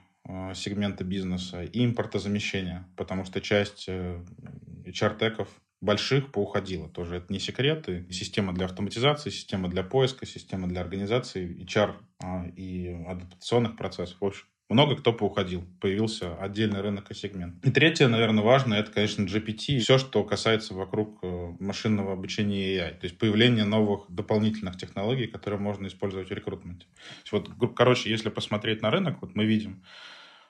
сегмента 0.54 1.04
бизнеса 1.04 1.64
и 1.64 1.86
импортозамещение, 1.86 2.86
потому 2.96 3.26
что 3.26 3.42
часть 3.42 3.90
HR-теков 3.90 5.48
э, 5.48 5.62
больших 5.82 6.32
поуходило. 6.32 6.88
Тоже 6.88 7.18
это 7.18 7.32
не 7.34 7.40
секрет. 7.40 7.90
И 7.90 8.10
система 8.12 8.54
для 8.54 8.66
автоматизации, 8.66 9.32
система 9.32 9.68
для 9.68 9.84
поиска, 9.84 10.26
система 10.26 10.68
для 10.68 10.82
организации, 10.82 11.66
HR 11.66 11.96
а, 12.24 12.46
и 12.56 12.88
адаптационных 13.06 13.76
процессов. 13.76 14.18
В 14.22 14.26
общем, 14.26 14.46
много 14.74 14.96
кто 14.96 15.14
поуходил. 15.14 15.64
Появился 15.80 16.36
отдельный 16.36 16.82
рынок 16.82 17.12
и 17.12 17.14
сегмент. 17.14 17.66
И 17.66 17.72
третье, 17.72 18.08
наверное, 18.08 18.44
важно, 18.44 18.74
это, 18.74 18.92
конечно, 18.92 19.24
GPT. 19.24 19.80
Все, 19.80 19.98
что 19.98 20.24
касается 20.24 20.74
вокруг 20.74 21.20
э, 21.24 21.54
машинного 21.60 22.14
обучения 22.14 22.76
AI. 22.76 22.92
То 22.92 23.06
есть 23.06 23.18
появление 23.18 23.66
новых 23.66 24.06
дополнительных 24.10 24.78
технологий, 24.78 25.28
которые 25.28 25.60
можно 25.60 25.88
использовать 25.88 26.30
в 26.30 26.34
рекрутменте. 26.34 26.88
Вот, 27.32 27.50
короче, 27.76 28.10
если 28.10 28.30
посмотреть 28.30 28.82
на 28.82 28.92
рынок, 28.92 29.18
вот 29.22 29.36
мы 29.36 29.46
видим, 29.46 29.84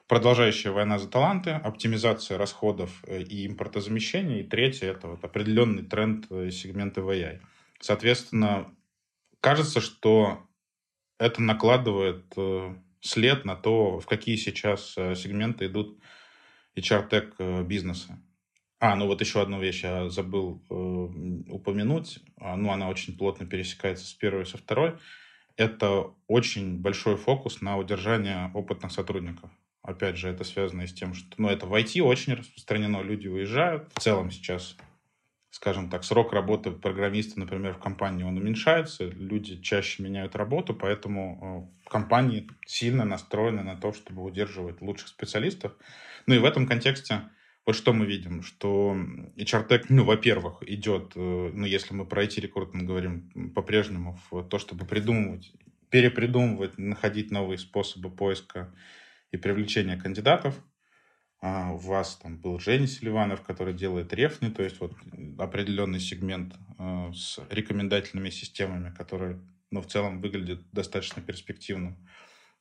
продолжающая 0.08 0.72
война 0.72 1.00
за 1.00 1.10
таланты, 1.10 1.52
оптимизация 1.52 2.38
расходов 2.38 3.04
э, 3.08 3.22
и 3.22 3.48
импортозамещение. 3.48 4.42
И 4.42 4.48
третье– 4.48 4.88
это 4.92 5.08
вот 5.08 5.24
определенный 5.24 5.84
тренд 5.84 6.26
э, 6.30 6.50
сегмента 6.52 7.02
VI. 7.02 7.40
Соответственно, 7.80 8.74
кажется, 9.42 9.82
что 9.82 10.40
это 11.20 11.42
накладывает 11.42 12.26
след 13.04 13.46
на 13.46 13.56
то, 13.56 14.00
в 14.00 14.06
какие 14.06 14.36
сейчас 14.36 14.94
сегменты 14.94 15.66
идут 15.68 16.00
HR-тек 16.76 17.66
бизнеса. 17.66 18.20
А, 18.84 18.98
ну 18.98 19.08
вот 19.08 19.22
еще 19.22 19.42
одну 19.42 19.62
вещь 19.62 19.84
я 19.84 20.10
забыл 20.10 20.62
э, 20.70 20.74
упомянуть. 20.74 22.20
А, 22.38 22.58
ну, 22.58 22.70
она 22.70 22.90
очень 22.90 23.18
плотно 23.18 23.46
пересекается 23.46 24.06
с 24.06 24.14
первой 24.14 24.42
и 24.42 24.46
со 24.46 24.58
второй. 24.58 24.98
Это 25.56 26.08
очень 26.28 26.82
большой 26.82 27.16
фокус 27.16 27.62
на 27.62 27.78
удержание 27.78 28.52
опытных 28.54 28.92
сотрудников. 28.92 29.50
Опять 29.84 30.18
же, 30.18 30.28
это 30.28 30.44
связано 30.44 30.82
и 30.82 30.88
с 30.88 30.94
тем, 30.94 31.14
что 31.14 31.30
ну, 31.38 31.48
это 31.48 31.66
в 31.66 31.74
IT 31.74 32.02
очень 32.02 32.34
распространено, 32.34 33.02
люди 33.02 33.30
уезжают. 33.30 33.90
В 33.96 34.02
целом 34.02 34.32
сейчас, 34.32 34.76
скажем 35.54 35.88
так, 35.88 36.04
срок 36.04 36.34
работы 36.34 36.72
программиста, 36.72 37.40
например, 37.40 37.76
в 37.76 37.78
компании, 37.78 38.24
он 38.24 38.40
уменьшается, 38.40 39.06
люди 39.06 39.62
чаще 39.62 40.02
меняют 40.02 40.36
работу, 40.36 40.74
поэтому 40.74 41.70
э, 41.86 41.90
компании 41.90 42.50
сильно 42.66 43.06
настроены 43.06 43.62
на 43.62 43.76
то, 43.76 43.94
чтобы 43.94 44.24
удерживать 44.24 44.82
лучших 44.82 45.10
специалистов. 45.10 45.74
Ну 46.26 46.34
и 46.34 46.40
в 46.40 46.46
этом 46.46 46.66
контексте 46.66 47.30
вот 47.68 47.76
что 47.76 47.94
мы 47.94 48.08
видим, 48.08 48.42
что 48.42 48.98
HR-тек, 49.38 49.92
ну, 49.92 50.04
во-первых, 50.06 50.64
идет, 50.66 51.12
э, 51.16 51.20
ну, 51.54 51.68
если 51.68 51.94
мы 51.94 52.08
про 52.08 52.24
IT-рекрутинг 52.24 52.84
говорим, 52.84 53.52
по-прежнему 53.54 54.20
в 54.32 54.44
то, 54.46 54.58
чтобы 54.58 54.88
придумывать, 54.88 55.54
перепридумывать, 55.92 56.80
находить 56.80 57.30
новые 57.30 57.60
способы 57.60 58.10
поиска 58.10 58.74
и 59.32 59.38
привлечения 59.38 59.98
кандидатов. 59.98 60.56
А 61.46 61.74
у 61.74 61.78
вас 61.78 62.16
там 62.16 62.38
был 62.38 62.58
Женя 62.58 62.88
Селиванов, 62.88 63.42
который 63.42 63.74
делает 63.74 64.14
рефни, 64.14 64.48
то 64.48 64.64
есть 64.64 64.80
вот 64.80 64.96
определенный 65.38 66.00
сегмент 66.00 66.56
э, 66.80 67.12
с 67.14 67.38
рекомендательными 67.50 68.30
системами, 68.30 68.96
которые, 68.96 69.42
ну, 69.70 69.82
в 69.82 69.88
целом 69.88 70.22
выглядит 70.22 70.62
достаточно 70.72 71.22
перспективно. 71.22 71.98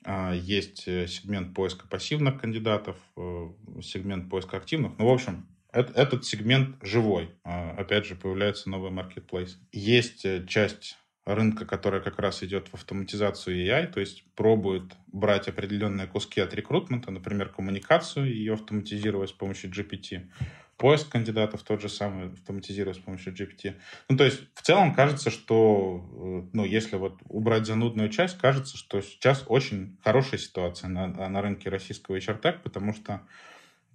А, 0.05 0.35
есть 0.35 0.89
э, 0.89 1.07
сегмент 1.07 1.55
поиска 1.55 1.87
пассивных 1.87 2.41
кандидатов, 2.41 2.97
э, 3.17 3.51
сегмент 3.83 4.29
поиска 4.29 4.57
активных. 4.57 4.99
Ну, 4.99 5.07
в 5.07 5.12
общем, 5.12 5.47
этот 5.71 6.25
сегмент 6.25 6.75
живой. 6.83 7.31
А, 7.45 7.77
опять 7.79 8.05
же, 8.05 8.17
появляется 8.17 8.69
новый 8.69 8.91
marketplace. 8.91 9.59
Есть 9.71 10.27
часть 10.49 10.99
рынка, 11.25 11.64
которая 11.64 12.00
как 12.00 12.19
раз 12.19 12.43
идет 12.43 12.69
в 12.69 12.75
автоматизацию 12.75 13.57
AI, 13.57 13.87
то 13.87 14.00
есть 14.00 14.25
пробует 14.35 14.95
брать 15.07 15.49
определенные 15.49 16.07
куски 16.07 16.41
от 16.41 16.52
рекрутмента, 16.55 17.11
например, 17.11 17.49
коммуникацию, 17.49 18.26
ее 18.26 18.55
автоматизировать 18.55 19.31
с 19.31 19.33
помощью 19.33 19.71
GPT, 19.71 20.29
поиск 20.76 21.11
кандидатов 21.11 21.62
тот 21.62 21.81
же 21.81 21.88
самый 21.88 22.33
автоматизировать 22.33 22.97
с 22.97 23.00
помощью 23.00 23.33
GPT. 23.33 23.76
Ну, 24.09 24.17
то 24.17 24.25
есть, 24.25 24.43
в 24.55 24.62
целом 24.62 24.95
кажется, 24.95 25.31
что, 25.31 26.43
э, 26.45 26.49
ну, 26.52 26.64
если 26.64 26.97
вот 26.97 27.21
убрать 27.29 27.67
занудную 27.67 28.09
часть, 28.09 28.38
кажется, 28.38 28.76
что 28.76 29.00
сейчас 29.00 29.45
очень 29.47 29.97
хорошая 30.02 30.41
ситуация 30.41 30.88
на, 30.88 31.07
на 31.07 31.41
рынке 31.41 31.71
российского 31.71 32.17
HR 32.17 32.61
потому 32.62 32.93
что 32.95 33.23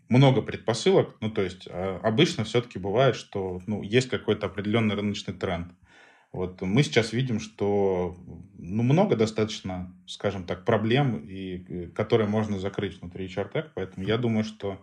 много 0.08 0.42
предпосылок, 0.42 1.18
ну, 1.20 1.30
то 1.30 1.42
есть, 1.42 1.68
а, 1.70 2.00
обычно 2.02 2.46
все-таки 2.46 2.80
бывает, 2.80 3.16
что, 3.16 3.62
ну, 3.68 3.84
есть 3.84 4.10
какой-то 4.10 4.46
определенный 4.46 4.96
рыночный 4.96 5.34
тренд. 5.34 5.74
Вот 6.38 6.62
мы 6.62 6.84
сейчас 6.84 7.14
видим, 7.14 7.40
что 7.40 8.16
ну, 8.60 8.84
много 8.84 9.16
достаточно, 9.16 9.92
скажем 10.06 10.46
так, 10.46 10.66
проблем, 10.66 11.26
и, 11.28 11.66
э, 11.68 11.88
которые 11.88 12.30
можно 12.30 12.60
закрыть 12.60 13.02
внутри 13.02 13.26
HR 13.26 13.72
поэтому 13.74 14.06
я 14.06 14.18
думаю, 14.18 14.44
что 14.44 14.80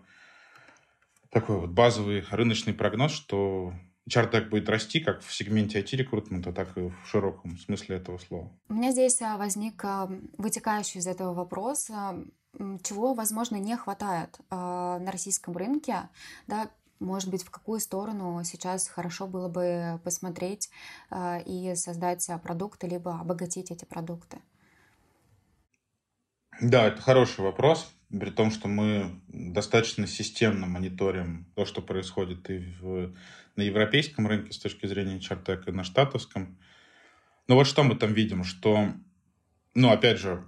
такой 1.31 1.61
вот 1.61 1.71
базовый 1.71 2.25
рыночный 2.29 2.75
прогноз, 2.75 3.13
что 3.13 3.73
HR 4.11 4.49
будет 4.49 4.69
расти 4.69 4.99
как 4.99 5.23
в 5.23 5.33
сегменте 5.33 5.81
IT-рекрутмента, 5.81 6.53
так 6.53 6.77
и 6.77 6.89
в 6.89 6.95
широком 7.07 7.57
смысле 7.57 7.99
этого 7.99 8.19
слова. 8.19 8.51
У 8.69 8.75
меня 8.75 8.91
здесь 8.91 9.23
а, 9.23 9.37
возник 9.37 9.85
а, 9.85 10.11
вытекающий 10.37 10.99
из 10.99 11.07
этого 11.07 11.35
вопрос, 11.35 11.89
чего, 12.83 13.15
возможно, 13.15 13.57
не 13.57 13.77
хватает 13.77 14.41
а, 14.51 14.99
на 14.99 15.13
российском 15.13 15.57
рынке, 15.57 16.09
да, 16.49 16.69
может 17.01 17.31
быть, 17.31 17.43
в 17.43 17.51
какую 17.51 17.81
сторону 17.81 18.43
сейчас 18.45 18.89
хорошо 18.89 19.27
было 19.27 19.49
бы 19.49 20.01
посмотреть 20.05 20.71
и 21.47 21.73
создать 21.77 22.29
продукты, 22.43 22.87
либо 22.87 23.19
обогатить 23.21 23.71
эти 23.71 23.85
продукты? 23.85 24.39
Да, 26.61 26.87
это 26.87 27.03
хороший 27.03 27.41
вопрос 27.41 27.95
при 28.19 28.31
том, 28.31 28.51
что 28.51 28.69
мы 28.69 29.21
достаточно 29.29 30.07
системно 30.07 30.67
мониторим 30.67 31.47
то, 31.55 31.65
что 31.65 31.83
происходит 31.83 32.49
и 32.51 32.59
в, 32.81 33.15
на 33.57 33.63
европейском 33.63 34.27
рынке 34.27 34.53
с 34.53 34.59
точки 34.59 34.87
зрения 34.87 35.21
чартек, 35.21 35.67
и 35.67 35.73
на 35.73 35.85
штатовском. 35.85 36.59
Но 37.49 37.57
вот 37.57 37.67
что 37.67 37.83
мы 37.83 37.97
там 37.97 38.13
видим, 38.13 38.45
что, 38.45 38.93
ну, 39.75 39.91
опять 39.91 40.19
же, 40.19 40.45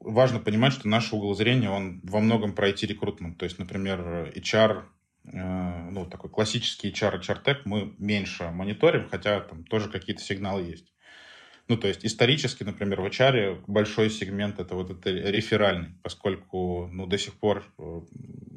важно 0.00 0.40
понимать, 0.40 0.72
что 0.72 0.88
наш 0.88 1.12
угол 1.12 1.34
зрения, 1.34 1.70
он 1.70 2.00
во 2.02 2.20
многом 2.20 2.54
про 2.54 2.68
IT-рекрутмент. 2.70 3.38
То 3.38 3.44
есть, 3.44 3.58
например, 3.58 4.32
HR, 4.34 4.84
ну, 5.32 6.06
такой 6.06 6.30
классический 6.30 6.90
HR 6.90 7.18
и 7.18 7.22
чартек 7.22 7.62
мы 7.64 7.94
меньше 7.98 8.50
мониторим, 8.50 9.08
хотя 9.08 9.40
там 9.40 9.64
тоже 9.64 9.88
какие-то 9.88 10.22
сигналы 10.22 10.62
есть. 10.62 10.92
Ну, 11.68 11.76
то 11.76 11.88
есть 11.88 12.04
исторически, 12.04 12.62
например, 12.62 13.00
в 13.00 13.06
HR 13.06 13.64
большой 13.66 14.08
сегмент 14.08 14.60
это 14.60 14.76
вот 14.76 14.90
это 14.90 15.10
реферальный, 15.10 15.94
поскольку, 16.02 16.88
ну, 16.92 17.06
до 17.06 17.18
сих 17.18 17.34
пор 17.34 17.64
э, 17.78 18.00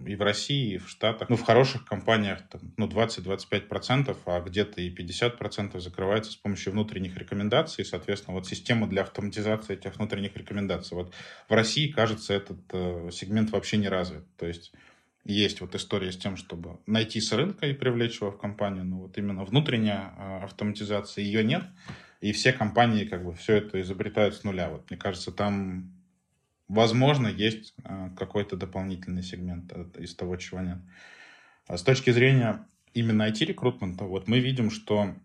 и 0.05 0.15
в 0.15 0.21
России, 0.21 0.75
и 0.75 0.77
в 0.77 0.87
Штатах, 0.87 1.27
ну, 1.27 1.35
в 1.35 1.41
хороших 1.41 1.85
компаниях, 1.85 2.47
там, 2.49 2.61
ну, 2.77 2.87
20-25%, 2.87 4.15
а 4.27 4.41
где-то 4.41 4.81
и 4.81 4.93
50% 4.93 5.79
закрывается 5.79 6.31
с 6.31 6.35
помощью 6.35 6.71
внутренних 6.73 7.17
рекомендаций, 7.17 7.83
соответственно, 7.83 8.35
вот 8.35 8.45
система 8.45 8.87
для 8.87 9.01
автоматизации 9.01 9.73
этих 9.73 9.95
внутренних 9.97 10.37
рекомендаций. 10.37 10.95
Вот 10.95 11.11
в 11.47 11.53
России, 11.53 11.87
кажется, 11.87 12.35
этот 12.35 12.59
э, 12.73 13.09
сегмент 13.11 13.49
вообще 13.49 13.77
не 13.77 13.89
развит. 13.89 14.23
То 14.37 14.45
есть 14.45 14.71
есть 15.33 15.61
вот 15.61 15.75
история 15.75 16.11
с 16.11 16.17
тем, 16.17 16.37
чтобы 16.37 16.79
найти 16.85 17.21
с 17.21 17.31
рынка 17.31 17.67
и 17.67 17.73
привлечь 17.73 18.21
его 18.21 18.31
в 18.31 18.37
компанию, 18.37 18.85
но 18.85 18.99
вот 18.99 19.17
именно 19.17 19.43
внутренняя 19.43 20.13
э, 20.17 20.43
автоматизация 20.43 21.23
ее 21.23 21.43
нет. 21.43 21.63
И 22.21 22.31
все 22.31 22.51
компании 22.51 23.05
как 23.05 23.23
бы 23.23 23.33
все 23.33 23.57
это 23.57 23.79
изобретают 23.81 24.35
с 24.35 24.43
нуля. 24.43 24.69
Вот 24.69 24.89
мне 24.89 24.99
кажется, 24.99 25.31
там, 25.31 25.93
возможно, 26.67 27.27
есть 27.27 27.73
а, 27.83 28.09
какой-то 28.09 28.57
дополнительный 28.57 29.23
сегмент 29.23 29.71
из 29.97 30.15
того, 30.15 30.35
чего 30.35 30.59
нет. 30.59 30.79
А 31.67 31.77
с 31.77 31.83
точки 31.83 32.11
зрения 32.11 32.67
именно 32.93 33.29
IT-рекрутмента, 33.29 34.03
вот 34.03 34.27
мы 34.27 34.39
видим, 34.39 34.69
что 34.69 35.15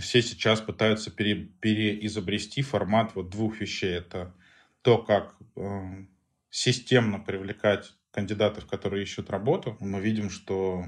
все 0.00 0.22
сейчас 0.22 0.60
пытаются 0.60 1.10
пере, 1.10 1.46
переизобрести 1.60 2.62
формат 2.62 3.14
вот 3.14 3.30
двух 3.30 3.60
вещей. 3.60 3.98
Это 3.98 4.34
то, 4.82 4.98
как 4.98 5.36
э, 5.56 6.06
системно 6.50 7.20
привлекать 7.20 7.94
кандидатов, 8.12 8.66
которые 8.66 9.02
ищут 9.02 9.30
работу. 9.30 9.76
Мы 9.80 10.00
видим, 10.00 10.30
что 10.30 10.86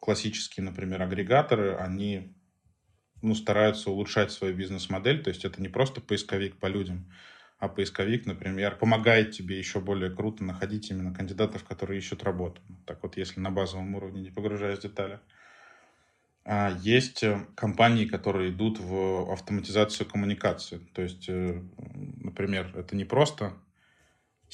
классические, 0.00 0.64
например, 0.64 1.02
агрегаторы, 1.02 1.74
они 1.74 2.34
ну, 3.22 3.34
стараются 3.34 3.90
улучшать 3.90 4.30
свою 4.30 4.54
бизнес-модель. 4.54 5.22
То 5.22 5.28
есть 5.28 5.44
это 5.44 5.60
не 5.60 5.68
просто 5.68 6.00
поисковик 6.00 6.56
по 6.56 6.66
людям, 6.66 7.10
а 7.58 7.68
поисковик, 7.68 8.26
например, 8.26 8.76
помогает 8.76 9.32
тебе 9.32 9.58
еще 9.58 9.80
более 9.80 10.10
круто 10.10 10.44
находить 10.44 10.90
именно 10.90 11.14
кандидатов, 11.14 11.64
которые 11.64 11.98
ищут 11.98 12.22
работу. 12.22 12.60
Так 12.86 13.02
вот, 13.02 13.16
если 13.16 13.40
на 13.40 13.50
базовом 13.50 13.94
уровне, 13.94 14.22
не 14.22 14.30
погружаясь 14.30 14.78
в 14.78 14.82
детали. 14.82 15.20
А 16.44 16.76
есть 16.82 17.22
э, 17.22 17.40
компании, 17.54 18.04
которые 18.04 18.50
идут 18.50 18.78
в 18.78 19.32
автоматизацию 19.32 20.06
коммуникации. 20.06 20.78
То 20.92 21.00
есть, 21.00 21.26
э, 21.28 21.62
например, 22.20 22.70
это 22.76 22.94
не 22.94 23.06
просто 23.06 23.54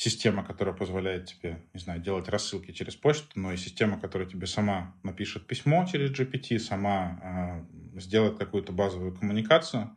система, 0.00 0.42
которая 0.42 0.74
позволяет 0.74 1.26
тебе, 1.26 1.62
не 1.74 1.80
знаю, 1.80 2.00
делать 2.00 2.26
рассылки 2.30 2.72
через 2.72 2.96
почту, 2.96 3.28
но 3.34 3.52
и 3.52 3.58
система, 3.58 4.00
которая 4.00 4.26
тебе 4.26 4.46
сама 4.46 4.94
напишет 5.02 5.46
письмо 5.46 5.84
через 5.84 6.10
GPT, 6.10 6.58
сама 6.58 7.66
э, 7.94 8.00
сделает 8.00 8.38
какую-то 8.38 8.72
базовую 8.72 9.14
коммуникацию, 9.14 9.94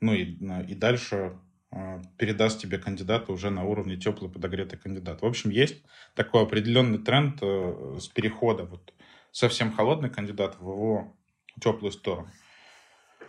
ну 0.00 0.14
и, 0.14 0.38
и 0.70 0.74
дальше 0.74 1.38
э, 1.70 2.02
передаст 2.16 2.62
тебе 2.62 2.78
кандидата 2.78 3.30
уже 3.30 3.50
на 3.50 3.64
уровне 3.64 3.98
теплый 3.98 4.30
подогретый 4.30 4.78
кандидат. 4.78 5.20
В 5.20 5.26
общем, 5.26 5.50
есть 5.50 5.84
такой 6.14 6.44
определенный 6.44 6.96
тренд 6.96 7.36
э, 7.42 7.98
с 8.00 8.08
перехода 8.08 8.64
вот 8.64 8.94
совсем 9.32 9.70
холодный 9.70 10.08
кандидат 10.08 10.56
в 10.60 10.62
его 10.62 11.14
теплую 11.60 11.92
сторону. 11.92 12.30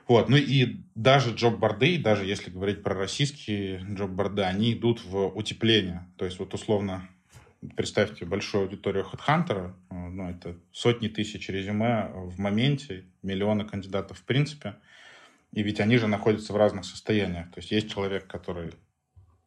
Вот. 0.08 0.30
Ну 0.30 0.38
и 0.38 0.82
даже 0.96 1.34
джоб-борды, 1.34 1.98
даже 1.98 2.26
если 2.26 2.50
говорить 2.50 2.84
про 2.84 2.94
российские 2.96 3.80
джоб-борды, 3.80 4.44
они 4.44 4.74
идут 4.74 5.04
в 5.04 5.28
утепление. 5.28 6.08
То 6.18 6.26
есть 6.26 6.40
вот 6.40 6.54
условно 6.54 7.08
представьте 7.76 8.26
большую 8.26 8.64
аудиторию 8.64 9.06
HeadHunter, 9.06 9.74
ну, 9.90 10.30
это 10.30 10.58
сотни 10.72 11.08
тысяч 11.08 11.48
резюме 11.50 12.10
в 12.14 12.38
моменте, 12.40 13.06
миллионы 13.22 13.66
кандидатов 13.66 14.20
в 14.20 14.24
принципе. 14.24 14.76
И 15.54 15.64
ведь 15.64 15.80
они 15.80 15.98
же 15.98 16.08
находятся 16.08 16.52
в 16.52 16.58
разных 16.58 16.84
состояниях. 16.84 17.52
То 17.52 17.60
есть 17.60 17.72
есть 17.72 17.90
человек, 17.92 18.28
который 18.28 18.72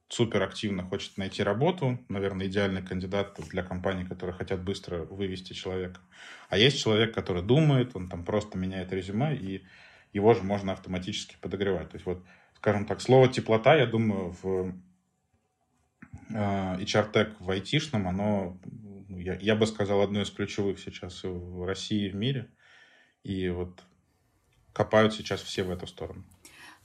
супер 0.08 0.42
активно 0.42 0.84
хочет 0.84 1.18
найти 1.18 1.42
работу, 1.42 1.98
наверное, 2.08 2.46
идеальный 2.46 2.82
кандидат 2.82 3.38
для 3.50 3.62
компаний, 3.62 4.04
которые 4.04 4.34
хотят 4.34 4.62
быстро 4.62 4.98
вывести 5.04 5.52
человека. 5.52 6.00
А 6.48 6.58
есть 6.58 6.80
человек, 6.80 7.12
который 7.12 7.42
думает, 7.42 7.90
он 7.94 8.08
там 8.08 8.24
просто 8.24 8.56
меняет 8.56 8.92
резюме, 8.92 9.34
и 9.34 9.64
его 10.12 10.34
же 10.34 10.42
можно 10.42 10.72
автоматически 10.72 11.36
подогревать. 11.40 11.90
То 11.90 11.96
есть 11.96 12.06
вот, 12.06 12.24
скажем 12.54 12.86
так, 12.86 13.00
слово 13.00 13.28
теплота, 13.28 13.74
я 13.74 13.86
думаю, 13.86 14.34
в 14.42 14.74
э, 16.30 16.76
HR-тек 16.80 17.40
в 17.40 17.50
айтишном, 17.50 18.08
оно, 18.08 18.58
ну, 19.08 19.18
я, 19.18 19.34
я 19.34 19.54
бы 19.56 19.66
сказал, 19.66 20.02
одно 20.02 20.22
из 20.22 20.30
ключевых 20.30 20.78
сейчас 20.78 21.22
в 21.22 21.64
России 21.66 22.06
и 22.06 22.10
в 22.10 22.14
мире. 22.14 22.50
И 23.22 23.48
вот 23.48 23.82
копают 24.72 25.14
сейчас 25.14 25.42
все 25.42 25.62
в 25.62 25.70
эту 25.70 25.86
сторону. 25.86 26.24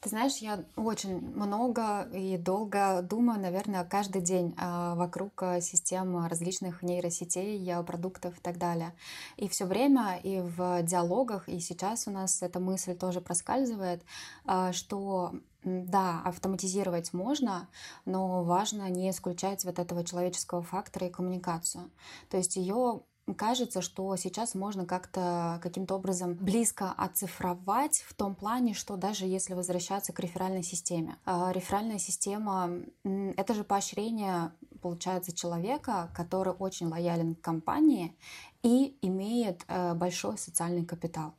Ты 0.01 0.09
знаешь, 0.09 0.37
я 0.37 0.63
очень 0.75 1.19
много 1.19 2.09
и 2.11 2.35
долго 2.35 3.03
думаю, 3.03 3.39
наверное, 3.39 3.85
каждый 3.85 4.23
день 4.23 4.55
а, 4.57 4.95
вокруг 4.95 5.43
а, 5.43 5.61
систем 5.61 6.25
различных 6.25 6.81
нейросетей, 6.81 7.71
продуктов 7.83 8.35
и 8.35 8.41
так 8.41 8.57
далее. 8.57 8.95
И 9.37 9.47
все 9.47 9.65
время 9.65 10.19
и 10.23 10.39
в 10.39 10.81
диалогах, 10.81 11.47
и 11.47 11.59
сейчас 11.59 12.07
у 12.07 12.11
нас 12.11 12.41
эта 12.41 12.59
мысль 12.59 12.95
тоже 12.95 13.21
проскальзывает, 13.21 14.01
а, 14.43 14.73
что 14.73 15.33
да, 15.63 16.23
автоматизировать 16.25 17.13
можно, 17.13 17.69
но 18.05 18.43
важно 18.43 18.89
не 18.89 19.11
исключать 19.11 19.63
вот 19.65 19.77
этого 19.77 20.03
человеческого 20.03 20.63
фактора 20.63 21.05
и 21.05 21.11
коммуникацию. 21.11 21.91
То 22.31 22.37
есть 22.37 22.55
ее 22.55 23.01
кажется, 23.37 23.81
что 23.81 24.15
сейчас 24.15 24.55
можно 24.55 24.85
как-то 24.85 25.59
каким-то 25.61 25.95
образом 25.95 26.33
близко 26.35 26.91
оцифровать 26.91 28.03
в 28.07 28.13
том 28.13 28.35
плане, 28.35 28.73
что 28.73 28.95
даже 28.95 29.25
если 29.25 29.53
возвращаться 29.53 30.13
к 30.13 30.19
реферальной 30.19 30.63
системе. 30.63 31.17
А, 31.25 31.51
реферальная 31.51 31.99
система— 31.99 32.71
это 33.03 33.53
же 33.53 33.63
поощрение, 33.63 34.51
получается, 34.81 35.33
человека, 35.35 36.11
который 36.15 36.53
очень 36.53 36.87
лоялен 36.87 37.35
к 37.35 37.41
компании 37.41 38.15
и 38.63 38.97
имеет 39.01 39.63
э, 39.67 39.93
большой 39.93 40.37
социальный 40.37 40.85
капитал. 40.85 41.33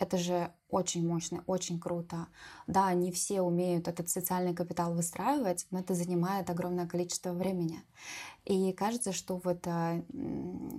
Это 0.00 0.16
же 0.16 0.50
очень 0.70 1.06
мощно, 1.06 1.44
очень 1.46 1.78
круто. 1.78 2.26
Да, 2.66 2.90
не 2.94 3.12
все 3.12 3.42
умеют 3.42 3.86
этот 3.86 4.08
социальный 4.08 4.54
капитал 4.54 4.94
выстраивать, 4.94 5.66
но 5.70 5.80
это 5.80 5.92
занимает 5.94 6.48
огромное 6.48 6.86
количество 6.86 7.32
времени. 7.34 7.82
И 8.46 8.72
кажется, 8.72 9.12
что 9.12 9.36
вот 9.44 9.66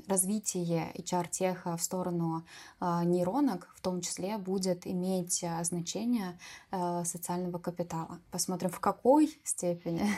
развитие 0.08 0.92
HR-теха 0.96 1.78
в 1.78 1.84
сторону 1.84 2.44
а, 2.80 3.04
нейронок 3.04 3.72
в 3.76 3.82
том 3.82 4.02
числе 4.02 4.40
будет 4.40 4.88
иметь 4.88 5.44
а, 5.44 5.64
значение 5.64 6.40
а, 6.72 7.06
социального 7.06 7.60
капитала. 7.60 8.18
Посмотрим, 8.32 8.72
в 8.72 8.80
какой 8.80 9.40
степени. 9.44 10.10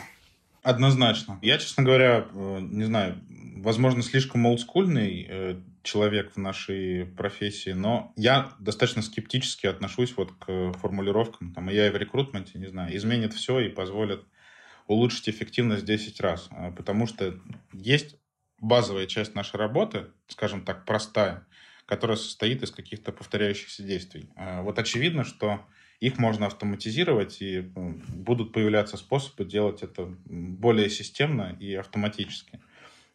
Однозначно. 0.62 1.38
Я, 1.42 1.58
честно 1.58 1.82
говоря, 1.82 2.26
э, 2.32 2.60
не 2.62 2.84
знаю, 2.84 3.20
возможно, 3.58 4.02
слишком 4.02 4.46
олдскульный 4.46 5.26
э, 5.28 5.60
человек 5.84 6.32
в 6.32 6.38
нашей 6.38 7.06
профессии, 7.06 7.70
но 7.70 8.12
я 8.16 8.52
достаточно 8.58 9.02
скептически 9.02 9.66
отношусь 9.66 10.16
вот 10.16 10.32
к 10.32 10.72
формулировкам, 10.78 11.52
там, 11.52 11.68
я 11.68 11.86
и 11.86 11.90
в 11.90 11.96
рекрутменте, 11.96 12.58
не 12.58 12.66
знаю, 12.66 12.96
изменит 12.96 13.34
все 13.34 13.60
и 13.60 13.68
позволит 13.68 14.24
улучшить 14.86 15.28
эффективность 15.28 15.82
в 15.82 15.86
10 15.86 16.20
раз, 16.20 16.48
а, 16.50 16.72
потому 16.72 17.06
что 17.06 17.38
есть 17.72 18.16
базовая 18.60 19.06
часть 19.06 19.34
нашей 19.34 19.56
работы, 19.56 20.06
скажем 20.28 20.64
так, 20.64 20.84
простая, 20.84 21.46
которая 21.86 22.16
состоит 22.16 22.62
из 22.62 22.70
каких-то 22.70 23.12
повторяющихся 23.12 23.82
действий. 23.82 24.30
А, 24.36 24.62
вот 24.62 24.78
очевидно, 24.78 25.24
что 25.24 25.64
их 26.00 26.18
можно 26.18 26.46
автоматизировать, 26.46 27.40
и 27.40 27.60
будут 27.60 28.52
появляться 28.52 28.96
способы 28.96 29.44
делать 29.44 29.82
это 29.82 30.06
более 30.24 30.90
системно 30.90 31.56
и 31.60 31.74
автоматически. 31.74 32.60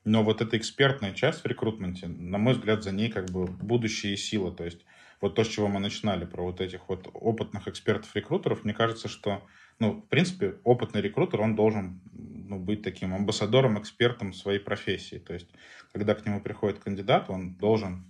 Но 0.09 0.23
вот 0.23 0.41
эта 0.41 0.57
экспертная 0.57 1.13
часть 1.13 1.43
в 1.43 1.45
рекрутменте, 1.45 2.07
на 2.07 2.39
мой 2.39 2.55
взгляд, 2.55 2.83
за 2.83 2.91
ней 2.91 3.11
как 3.11 3.29
бы 3.29 3.45
будущее 3.45 4.13
и 4.15 4.17
сила. 4.17 4.51
То 4.51 4.65
есть 4.65 4.83
вот 5.21 5.35
то, 5.35 5.43
с 5.43 5.47
чего 5.47 5.67
мы 5.67 5.79
начинали, 5.79 6.25
про 6.25 6.41
вот 6.41 6.61
этих 6.61 6.89
вот 6.89 7.07
опытных 7.13 7.67
экспертов-рекрутеров, 7.67 8.63
мне 8.63 8.73
кажется, 8.73 9.07
что, 9.07 9.45
ну, 9.77 10.01
в 10.01 10.07
принципе, 10.07 10.55
опытный 10.63 11.01
рекрутер, 11.01 11.41
он 11.41 11.55
должен 11.55 12.01
ну, 12.11 12.57
быть 12.57 12.81
таким 12.81 13.13
амбассадором, 13.13 13.79
экспертом 13.79 14.33
своей 14.33 14.57
профессии. 14.57 15.17
То 15.17 15.35
есть, 15.35 15.49
когда 15.93 16.15
к 16.15 16.25
нему 16.25 16.41
приходит 16.41 16.79
кандидат, 16.79 17.29
он 17.29 17.53
должен 17.53 18.03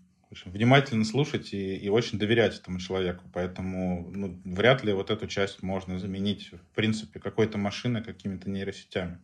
внимательно 0.45 1.03
слушать 1.03 1.53
и, 1.53 1.75
и 1.75 1.89
очень 1.89 2.17
доверять 2.17 2.57
этому 2.57 2.79
человеку. 2.79 3.25
Поэтому 3.33 4.09
ну, 4.09 4.39
вряд 4.45 4.85
ли 4.85 4.93
вот 4.93 5.09
эту 5.09 5.27
часть 5.27 5.63
можно 5.63 5.99
заменить, 5.99 6.53
в 6.53 6.75
принципе, 6.75 7.19
какой-то 7.19 7.57
машиной, 7.57 8.01
какими-то 8.01 8.49
нейросетями. 8.49 9.19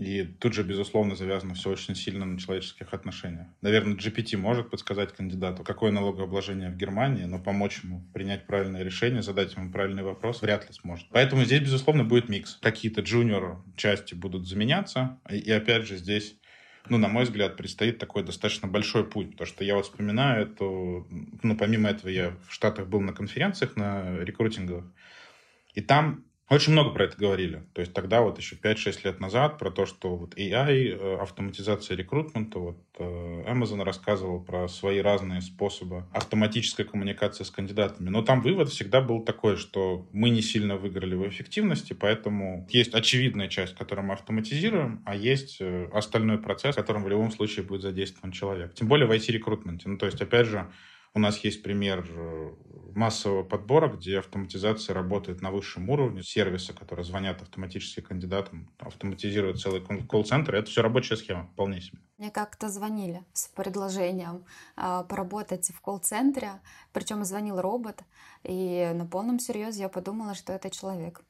И 0.00 0.24
тут 0.24 0.54
же, 0.54 0.62
безусловно, 0.62 1.14
завязано 1.14 1.52
все 1.52 1.68
очень 1.68 1.94
сильно 1.94 2.24
на 2.24 2.38
человеческих 2.38 2.94
отношениях. 2.94 3.48
Наверное, 3.60 3.96
GPT 3.96 4.38
может 4.38 4.70
подсказать 4.70 5.12
кандидату, 5.12 5.62
какое 5.62 5.90
налогообложение 5.90 6.70
в 6.70 6.76
Германии, 6.78 7.24
но 7.24 7.38
помочь 7.38 7.80
ему 7.82 8.02
принять 8.14 8.46
правильное 8.46 8.82
решение, 8.82 9.20
задать 9.20 9.54
ему 9.54 9.70
правильный 9.70 10.02
вопрос 10.02 10.40
вряд 10.40 10.66
ли 10.66 10.72
сможет. 10.72 11.06
Поэтому 11.10 11.44
здесь, 11.44 11.60
безусловно, 11.60 12.02
будет 12.02 12.30
микс. 12.30 12.58
Какие-то 12.62 13.02
джуниор 13.02 13.62
части 13.76 14.14
будут 14.14 14.48
заменяться. 14.48 15.18
И, 15.28 15.36
и 15.36 15.50
опять 15.50 15.86
же, 15.86 15.98
здесь 15.98 16.34
ну, 16.88 16.96
на 16.96 17.08
мой 17.08 17.24
взгляд, 17.24 17.58
предстоит 17.58 17.98
такой 17.98 18.24
достаточно 18.24 18.66
большой 18.66 19.04
путь, 19.04 19.32
потому 19.32 19.46
что 19.46 19.64
я 19.64 19.76
вот 19.76 19.84
вспоминаю 19.84 20.46
эту, 20.46 21.06
ну, 21.42 21.54
помимо 21.54 21.90
этого 21.90 22.08
я 22.08 22.34
в 22.48 22.54
Штатах 22.54 22.88
был 22.88 23.00
на 23.00 23.12
конференциях, 23.12 23.76
на 23.76 24.16
рекрутинговых, 24.20 24.86
и 25.74 25.82
там 25.82 26.24
очень 26.50 26.72
много 26.72 26.90
про 26.90 27.04
это 27.04 27.16
говорили. 27.16 27.62
То 27.74 27.80
есть 27.80 27.92
тогда 27.92 28.22
вот 28.22 28.38
еще 28.38 28.56
5-6 28.56 29.00
лет 29.04 29.20
назад 29.20 29.56
про 29.56 29.70
то, 29.70 29.86
что 29.86 30.16
вот 30.16 30.34
AI, 30.34 30.98
э, 30.98 31.16
автоматизация 31.20 31.96
рекрутмента, 31.96 32.58
вот 32.58 32.78
э, 32.98 33.44
Amazon 33.46 33.84
рассказывал 33.84 34.40
про 34.40 34.66
свои 34.66 34.98
разные 34.98 35.42
способы 35.42 36.06
автоматической 36.12 36.84
коммуникации 36.84 37.44
с 37.44 37.50
кандидатами. 37.50 38.08
Но 38.08 38.22
там 38.22 38.40
вывод 38.42 38.68
всегда 38.68 39.00
был 39.00 39.20
такой, 39.24 39.56
что 39.56 40.08
мы 40.12 40.30
не 40.30 40.42
сильно 40.42 40.76
выиграли 40.76 41.14
в 41.14 41.28
эффективности, 41.28 41.92
поэтому 41.92 42.66
есть 42.68 42.94
очевидная 42.94 43.46
часть, 43.46 43.76
которую 43.76 44.06
мы 44.06 44.14
автоматизируем, 44.14 45.02
а 45.06 45.14
есть 45.14 45.58
э, 45.60 45.88
остальной 45.92 46.38
процесс, 46.38 46.74
в 46.74 46.78
котором 46.78 47.04
в 47.04 47.08
любом 47.08 47.30
случае 47.30 47.64
будет 47.64 47.82
задействован 47.82 48.32
человек. 48.32 48.74
Тем 48.74 48.88
более 48.88 49.06
в 49.06 49.12
IT-рекрутменте. 49.12 49.88
Ну, 49.88 49.98
то 49.98 50.06
есть, 50.06 50.20
опять 50.20 50.46
же, 50.46 50.66
у 51.14 51.18
нас 51.18 51.38
есть 51.38 51.62
пример 51.62 52.06
э, 52.08 52.50
массового 52.94 53.42
подбора, 53.42 53.88
где 53.88 54.18
автоматизация 54.18 54.94
работает 54.94 55.40
на 55.42 55.50
высшем 55.50 55.88
уровне, 55.90 56.22
сервисы, 56.22 56.72
которые 56.72 57.04
звонят 57.04 57.42
автоматически 57.42 58.00
кандидатам, 58.00 58.70
автоматизируют 58.78 59.60
целый 59.60 59.80
колл-центр. 59.80 60.54
Это 60.54 60.70
все 60.70 60.82
рабочая 60.82 61.16
схема, 61.16 61.48
вполне 61.52 61.80
себе. 61.80 61.98
Мне 62.18 62.30
как-то 62.30 62.68
звонили 62.68 63.24
с 63.32 63.48
предложением 63.48 64.44
э, 64.76 65.04
поработать 65.08 65.70
в 65.70 65.80
колл-центре, 65.80 66.60
причем 66.92 67.24
звонил 67.24 67.60
робот, 67.60 68.02
и 68.44 68.90
на 68.94 69.06
полном 69.06 69.40
серьезе 69.40 69.82
я 69.82 69.88
подумала, 69.88 70.34
что 70.34 70.52
это 70.52 70.70
человек. 70.70 71.22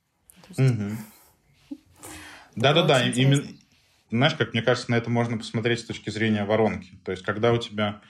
Да-да-да, 2.54 3.08
именно, 3.14 3.44
знаешь, 4.10 4.34
как 4.34 4.52
мне 4.52 4.62
кажется, 4.62 4.90
на 4.90 4.96
это 4.96 5.08
можно 5.08 5.38
посмотреть 5.38 5.80
с 5.80 5.84
точки 5.84 6.10
зрения 6.10 6.44
воронки. 6.44 6.98
То 7.04 7.12
есть, 7.12 7.22
когда 7.24 7.52
у 7.52 7.58
тебя 7.58 8.02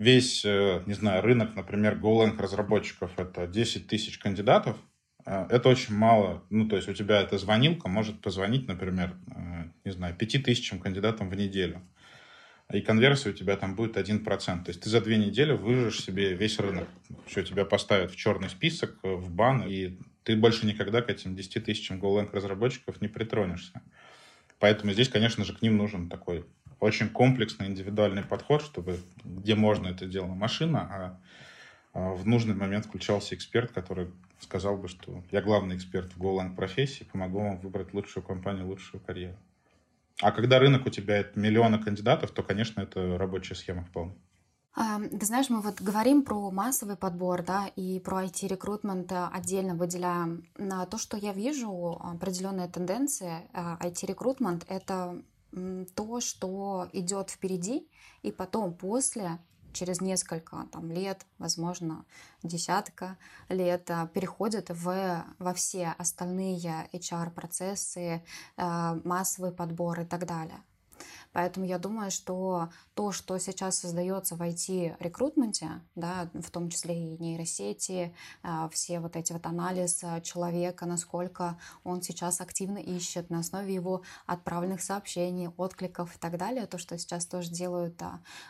весь, 0.00 0.44
э, 0.46 0.82
не 0.86 0.94
знаю, 0.94 1.22
рынок, 1.22 1.54
например, 1.54 1.98
GoLang 1.98 2.40
разработчиков 2.40 3.12
это 3.18 3.46
10 3.46 3.86
тысяч 3.86 4.18
кандидатов, 4.18 4.78
э, 5.26 5.46
это 5.50 5.68
очень 5.68 5.94
мало. 5.94 6.42
Ну, 6.48 6.66
то 6.68 6.76
есть 6.76 6.88
у 6.88 6.94
тебя 6.94 7.20
эта 7.20 7.36
звонилка 7.36 7.88
может 7.88 8.20
позвонить, 8.22 8.66
например, 8.66 9.14
э, 9.28 9.64
не 9.84 9.92
знаю, 9.92 10.16
5 10.16 10.38
тысячам 10.38 10.80
кандидатам 10.80 11.28
в 11.28 11.36
неделю. 11.36 11.82
И 12.72 12.80
конверсия 12.80 13.30
у 13.30 13.32
тебя 13.34 13.56
там 13.56 13.74
будет 13.74 13.98
1%. 13.98 14.64
То 14.64 14.70
есть 14.70 14.80
ты 14.80 14.88
за 14.88 15.02
две 15.02 15.18
недели 15.18 15.52
выжжешь 15.52 16.02
себе 16.02 16.32
весь 16.34 16.58
рынок. 16.58 16.88
Все, 17.26 17.42
тебя 17.42 17.66
поставят 17.66 18.10
в 18.10 18.16
черный 18.16 18.48
список, 18.48 18.96
в 19.02 19.30
бан, 19.30 19.64
и 19.68 19.98
ты 20.22 20.34
больше 20.34 20.66
никогда 20.66 21.02
к 21.02 21.10
этим 21.10 21.36
10 21.36 21.64
тысячам 21.64 22.00
GoLang 22.00 22.30
разработчиков 22.32 23.02
не 23.02 23.08
притронешься. 23.08 23.82
Поэтому 24.60 24.92
здесь, 24.92 25.08
конечно 25.08 25.44
же, 25.44 25.54
к 25.54 25.62
ним 25.62 25.76
нужен 25.76 26.08
такой 26.08 26.46
очень 26.80 27.08
комплексный 27.10 27.66
индивидуальный 27.66 28.22
подход, 28.22 28.62
чтобы 28.62 28.98
где 29.22 29.54
можно 29.54 29.88
это 29.88 30.06
делала 30.06 30.34
машина, 30.34 30.80
а, 30.80 31.20
а 31.92 32.14
в 32.14 32.26
нужный 32.26 32.54
момент 32.54 32.86
включался 32.86 33.34
эксперт, 33.34 33.70
который 33.72 34.08
сказал 34.40 34.76
бы, 34.76 34.88
что 34.88 35.22
я 35.30 35.42
главный 35.42 35.76
эксперт 35.76 36.12
в 36.14 36.20
Golang 36.20 36.56
профессии, 36.56 37.04
помогу 37.04 37.40
вам 37.40 37.58
выбрать 37.58 37.92
лучшую 37.92 38.24
компанию, 38.24 38.66
лучшую 38.66 39.02
карьеру. 39.02 39.36
А 40.20 40.32
когда 40.32 40.58
рынок 40.58 40.86
у 40.86 40.90
тебя 40.90 41.18
это 41.18 41.38
миллионы 41.38 41.78
кандидатов, 41.78 42.30
то, 42.30 42.42
конечно, 42.42 42.80
это 42.80 43.16
рабочая 43.18 43.54
схема 43.54 43.84
вполне. 43.84 44.14
Ты 44.74 45.26
знаешь, 45.26 45.50
мы 45.50 45.60
вот 45.60 45.80
говорим 45.80 46.22
про 46.22 46.50
массовый 46.50 46.96
подбор, 46.96 47.42
да, 47.42 47.66
и 47.74 47.98
про 48.00 48.24
IT-рекрутмент 48.24 49.12
отдельно 49.12 49.74
выделяем. 49.74 50.44
То, 50.56 50.96
что 50.96 51.16
я 51.16 51.32
вижу, 51.32 51.98
определенная 52.00 52.68
тенденция 52.68 53.48
IT-рекрутмент— 53.52 54.64
это 54.68 55.22
то, 55.94 56.20
что 56.20 56.88
идет 56.92 57.30
впереди, 57.30 57.88
и 58.22 58.32
потом 58.32 58.74
после 58.74 59.38
через 59.72 60.00
несколько 60.00 60.66
там, 60.72 60.90
лет, 60.90 61.26
возможно, 61.38 62.04
десятка 62.42 63.16
лет, 63.48 63.90
а, 63.90 64.06
переходит 64.06 64.70
в, 64.70 65.24
во 65.38 65.54
все 65.54 65.94
остальные 65.98 66.88
HR-процессы, 66.92 68.22
а, 68.56 68.98
массовый 69.04 69.52
подбор 69.52 70.00
и 70.00 70.04
так 70.04 70.26
далее. 70.26 70.62
Поэтому 71.32 71.66
я 71.66 71.78
думаю, 71.78 72.10
что 72.10 72.70
то, 72.94 73.12
что 73.12 73.38
сейчас 73.38 73.78
создается 73.78 74.36
в 74.36 74.42
IT-рекрутменте, 74.42 75.82
да, 75.94 76.28
в 76.34 76.50
том 76.50 76.70
числе 76.70 77.14
и 77.14 77.18
нейросети, 77.18 78.14
а, 78.42 78.68
все 78.68 79.00
вот 79.00 79.16
эти 79.16 79.32
вот 79.32 79.46
анализы 79.46 80.20
человека, 80.22 80.86
насколько 80.86 81.58
он 81.84 82.02
сейчас 82.02 82.40
активно 82.40 82.78
ищет 82.78 83.30
на 83.30 83.40
основе 83.40 83.72
его 83.72 84.02
отправленных 84.26 84.82
сообщений, 84.82 85.48
откликов 85.56 86.14
и 86.14 86.18
так 86.18 86.36
далее, 86.36 86.66
то, 86.66 86.78
что 86.78 86.98
сейчас 86.98 87.26
тоже 87.26 87.50
делают 87.50 88.00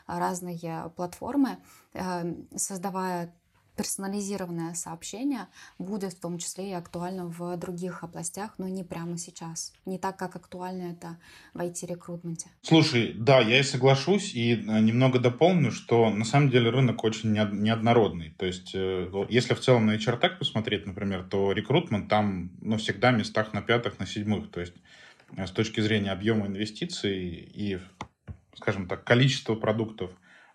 разные 0.07 0.91
платформы, 0.97 1.59
э, 1.93 2.35
создавая 2.57 3.35
персонализированное 3.81 4.75
сообщение 4.75 5.47
будет 5.79 6.12
в 6.12 6.21
том 6.21 6.37
числе 6.37 6.69
и 6.69 6.73
актуально 6.75 7.25
в 7.25 7.57
других 7.57 8.05
областях, 8.05 8.53
но 8.59 8.69
не 8.69 8.85
прямо 8.85 9.16
сейчас. 9.16 9.73
Не 9.87 9.99
так, 9.99 10.19
как 10.19 10.37
актуально 10.37 10.93
это 10.93 11.16
в 11.55 11.61
IT-рекрутменте. 11.61 12.49
Слушай, 12.61 13.14
да, 13.16 13.40
я 13.40 13.59
и 13.59 13.62
соглашусь, 13.62 14.35
и 14.35 14.53
э, 14.53 14.81
немного 14.81 15.19
дополню, 15.19 15.73
что 15.73 16.11
на 16.11 16.27
самом 16.27 16.51
деле 16.51 16.69
рынок 16.69 17.03
очень 17.05 17.33
неоднородный. 17.33 18.35
То 18.37 18.45
есть, 18.45 18.73
э, 18.75 19.11
если 19.31 19.55
в 19.55 19.61
целом 19.61 19.87
на 19.87 19.97
HR 19.97 20.37
посмотреть, 20.37 20.85
например, 20.85 21.25
то 21.25 21.53
рекрутмент 21.53 22.11
там 22.11 22.51
ну, 22.61 22.77
всегда 22.77 23.12
местах 23.12 23.55
на 23.55 23.62
пятых, 23.62 23.99
на 23.99 24.07
седьмых. 24.07 24.51
То 24.51 24.61
есть, 24.61 24.75
э, 25.38 25.47
с 25.47 25.51
точки 25.53 25.81
зрения 25.81 26.12
объема 26.12 26.49
инвестиций 26.49 27.51
и 27.55 27.79
скажем 28.57 28.87
так, 28.87 29.05
количество 29.05 29.55
продуктов, 29.55 30.11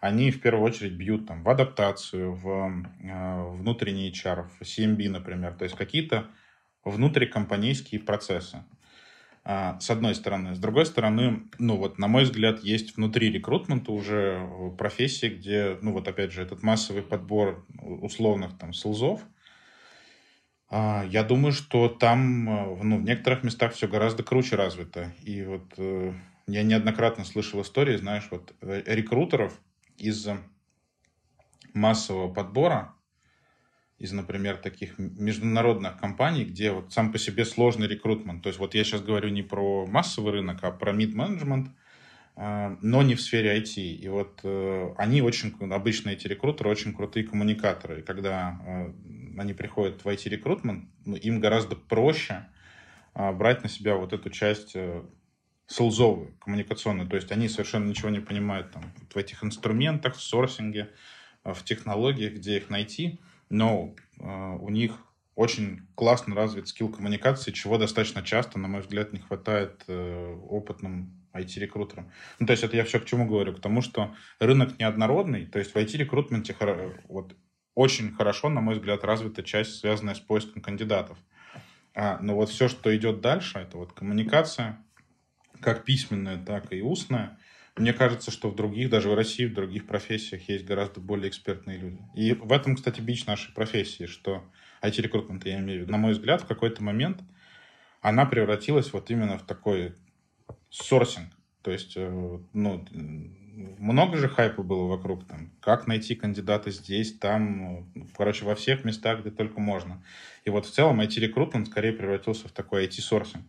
они 0.06 0.30
в 0.30 0.40
первую 0.40 0.64
очередь 0.64 0.94
бьют 0.94 1.28
там 1.28 1.44
в 1.44 1.50
адаптацию, 1.50 2.32
в 2.32 2.48
э, 2.48 3.44
внутренний 3.54 4.12
HR, 4.12 4.48
в 4.60 4.62
CMB, 4.62 5.10
например, 5.10 5.56
то 5.56 5.64
есть 5.64 5.76
какие-то 5.76 6.28
внутрикомпанейские 6.84 8.02
процессы. 8.02 8.64
А, 9.44 9.80
с 9.80 9.90
одной 9.90 10.14
стороны. 10.14 10.54
С 10.54 10.60
другой 10.60 10.86
стороны, 10.86 11.44
ну 11.58 11.78
вот, 11.78 11.98
на 11.98 12.08
мой 12.08 12.24
взгляд, 12.24 12.64
есть 12.64 12.96
внутри 12.96 13.32
рекрутмента 13.32 13.92
уже 13.92 14.48
э, 14.48 14.72
профессии, 14.78 15.28
где, 15.28 15.78
ну 15.82 15.92
вот 15.92 16.08
опять 16.08 16.32
же, 16.32 16.44
этот 16.44 16.62
массовый 16.62 17.02
подбор 17.02 17.66
условных 17.82 18.58
там 18.60 18.74
селзов, 18.74 19.22
а, 20.70 21.04
я 21.10 21.24
думаю, 21.24 21.52
что 21.52 21.90
там, 21.90 22.50
э, 22.50 22.84
ну, 22.84 22.98
в 22.98 23.04
некоторых 23.04 23.44
местах 23.44 23.74
все 23.74 23.88
гораздо 23.88 24.22
круче 24.22 24.56
развито. 24.56 25.14
И 25.24 25.44
вот 25.44 25.74
я 26.48 26.62
неоднократно 26.62 27.26
слышал 27.26 27.62
истории, 27.64 27.98
знаешь, 27.98 28.28
вот 28.30 28.54
рекрутеров 28.62 29.60
из 29.98 30.28
массового 31.74 32.34
подбора, 32.34 32.96
из, 33.98 34.12
например, 34.12 34.58
таких 34.58 34.98
международных 34.98 35.98
компаний, 35.98 36.44
где 36.44 36.72
вот 36.72 36.92
сам 36.92 37.12
по 37.12 37.18
себе 37.18 37.46
сложный 37.46 37.88
рекрутмент. 37.88 38.44
То 38.44 38.50
есть 38.50 38.60
вот 38.60 38.76
я 38.76 38.84
сейчас 38.84 39.02
говорю 39.02 39.30
не 39.30 39.42
про 39.42 39.86
массовый 39.86 40.34
рынок, 40.34 40.64
а 40.64 40.72
про 40.72 40.92
мид-менеджмент, 40.92 41.70
э, 42.36 42.76
но 42.82 43.04
не 43.04 43.16
в 43.16 43.22
сфере 43.22 43.58
IT. 43.58 43.80
И 43.80 44.08
вот 44.10 44.42
э, 44.44 44.94
они 44.98 45.22
очень, 45.22 45.54
обычно 45.72 46.10
эти 46.10 46.28
рекрутеры 46.28 46.70
очень 46.70 46.94
крутые 46.94 47.26
коммуникаторы. 47.26 48.00
И 48.00 48.04
когда 48.04 48.60
э, 48.66 49.40
они 49.40 49.54
приходят 49.54 50.04
в 50.04 50.08
IT-рекрутмент, 50.08 50.90
ну, 51.06 51.16
им 51.16 51.40
гораздо 51.40 51.76
проще 51.76 52.48
брать 53.14 53.64
на 53.64 53.70
себя 53.70 53.96
вот 53.96 54.12
эту 54.12 54.30
часть 54.30 54.76
селзовую, 55.68 56.34
коммуникационную. 56.40 57.10
То 57.10 57.16
есть 57.16 57.32
они 57.32 57.50
совершенно 57.50 57.88
ничего 57.88 58.10
не 58.10 58.20
понимают 58.20 58.72
там, 58.72 58.84
в 59.14 59.18
этих 59.18 59.44
инструментах, 59.44 60.16
в 60.16 60.22
сорсинге, 60.22 60.92
в 61.44 61.64
технологиях, 61.64 62.34
где 62.34 62.58
их 62.58 62.70
найти– 62.70 63.20
но 63.50 63.96
э, 64.20 64.58
у 64.60 64.70
них 64.70 64.98
очень 65.36 65.82
классно 65.96 66.36
развит 66.36 66.68
скилл 66.68 66.90
коммуникации, 66.90 67.52
чего 67.52 67.78
достаточно 67.78 68.24
часто, 68.24 68.58
на 68.58 68.68
мой 68.68 68.82
взгляд, 68.82 69.14
не 69.14 69.20
хватает 69.20 69.84
э, 69.88 70.36
опытным 70.50 71.12
IT-рекрутерам. 71.34 72.12
Ну, 72.40 72.48
то 72.48 72.52
есть 72.52 72.64
это 72.64 72.78
я 72.78 72.86
все 72.86 73.00
к 73.00 73.06
чему 73.06 73.28
говорю? 73.28 73.54
К 73.54 73.60
тому, 73.60 73.82
что 73.82 74.16
рынок 74.40 74.80
неоднородный, 74.80 75.46
то 75.46 75.60
есть 75.60 75.74
в 75.74 75.76
IT-рекрутменте 75.76 76.56
вот, 77.10 77.36
очень 77.76 78.14
хорошо, 78.14 78.50
на 78.50 78.62
мой 78.62 78.76
взгляд, 78.76 79.04
развита 79.04 79.44
часть, 79.44 79.80
связанная 79.80 80.16
с 80.16 80.20
поиском 80.22 80.62
кандидатов. 80.62 81.18
А, 81.94 82.20
но 82.22 82.36
вот 82.36 82.50
все, 82.50 82.70
что 82.70 82.96
идет 82.96 83.20
дальше, 83.20 83.60
это 83.60 83.78
вот 83.78 83.92
коммуникация, 83.92 84.82
как 85.66 85.84
письменная, 85.84 86.38
так 86.38 86.72
и 86.72 86.82
устная, 86.82 87.38
мне 87.76 87.92
кажется, 87.92 88.32
что 88.32 88.50
в 88.50 88.56
других, 88.56 88.90
даже 88.90 89.10
в 89.10 89.16
России, 89.16 89.46
в 89.46 89.54
других 89.54 89.86
профессиях 89.86 90.48
есть 90.48 90.64
гораздо 90.64 91.02
более 91.02 91.28
экспертные 91.28 91.78
люди. 91.78 92.00
И 92.14 92.34
в 92.34 92.54
этом, 92.54 92.76
кстати, 92.76 93.02
бич 93.02 93.26
нашей 93.26 93.54
профессии, 93.54 94.06
что 94.06 94.46
IT-рекрутмент, 94.82 95.46
я 95.46 95.60
имею 95.60 95.80
в 95.80 95.82
виду, 95.82 95.92
на 95.92 95.98
мой 95.98 96.14
взгляд, 96.14 96.42
в 96.42 96.46
какой-то 96.46 96.82
момент 96.82 97.22
она 98.02 98.26
превратилась 98.26 98.94
вот 98.94 99.10
именно 99.12 99.38
в 99.38 99.46
такой 99.46 99.96
сорсинг. 100.70 101.34
То 101.64 101.72
есть, 101.72 101.94
э, 101.98 102.40
ну, 102.54 102.86
много 103.80 104.18
же 104.18 104.30
хайпа 104.30 104.64
было 104.64 104.88
вокруг 104.88 105.28
там, 105.28 105.52
как 105.60 105.88
найти 105.88 106.16
кандидата 106.16 106.72
здесь, 106.72 107.18
там, 107.18 107.92
короче, 108.16 108.46
во 108.46 108.56
всех 108.56 108.86
местах, 108.86 109.22
где 109.22 109.32
только 109.32 109.60
можно. 109.60 110.04
И 110.46 110.50
вот 110.50 110.66
в 110.66 110.72
целом 110.72 111.02
IT-рекрутмент 111.02 111.68
скорее 111.68 111.94
превратился 111.94 112.48
в 112.48 112.52
такой 112.52 112.86
IT-сорсинг. 112.86 113.44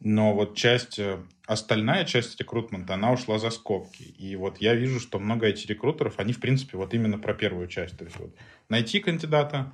Но 0.00 0.34
вот 0.34 0.56
часть, 0.56 0.98
э, 0.98 1.18
остальная 1.46 2.04
часть 2.04 2.38
рекрутмента, 2.38 2.94
она 2.94 3.12
ушла 3.12 3.38
за 3.38 3.50
скобки. 3.50 4.02
И 4.02 4.36
вот 4.36 4.58
я 4.58 4.74
вижу, 4.74 5.00
что 5.00 5.18
много 5.18 5.46
этих 5.46 5.68
рекрутеров, 5.70 6.18
они, 6.18 6.32
в 6.32 6.40
принципе, 6.40 6.76
вот 6.76 6.92
именно 6.94 7.18
про 7.18 7.34
первую 7.34 7.66
часть. 7.68 7.96
То 7.96 8.04
есть 8.04 8.18
вот 8.18 8.34
найти 8.68 9.00
кандидата 9.00 9.72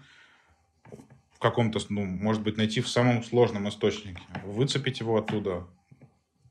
в 1.34 1.38
каком-то, 1.38 1.80
ну, 1.88 2.04
может 2.04 2.42
быть, 2.42 2.56
найти 2.56 2.80
в 2.80 2.88
самом 2.88 3.24
сложном 3.24 3.68
источнике, 3.68 4.22
выцепить 4.44 5.00
его 5.00 5.18
оттуда, 5.18 5.66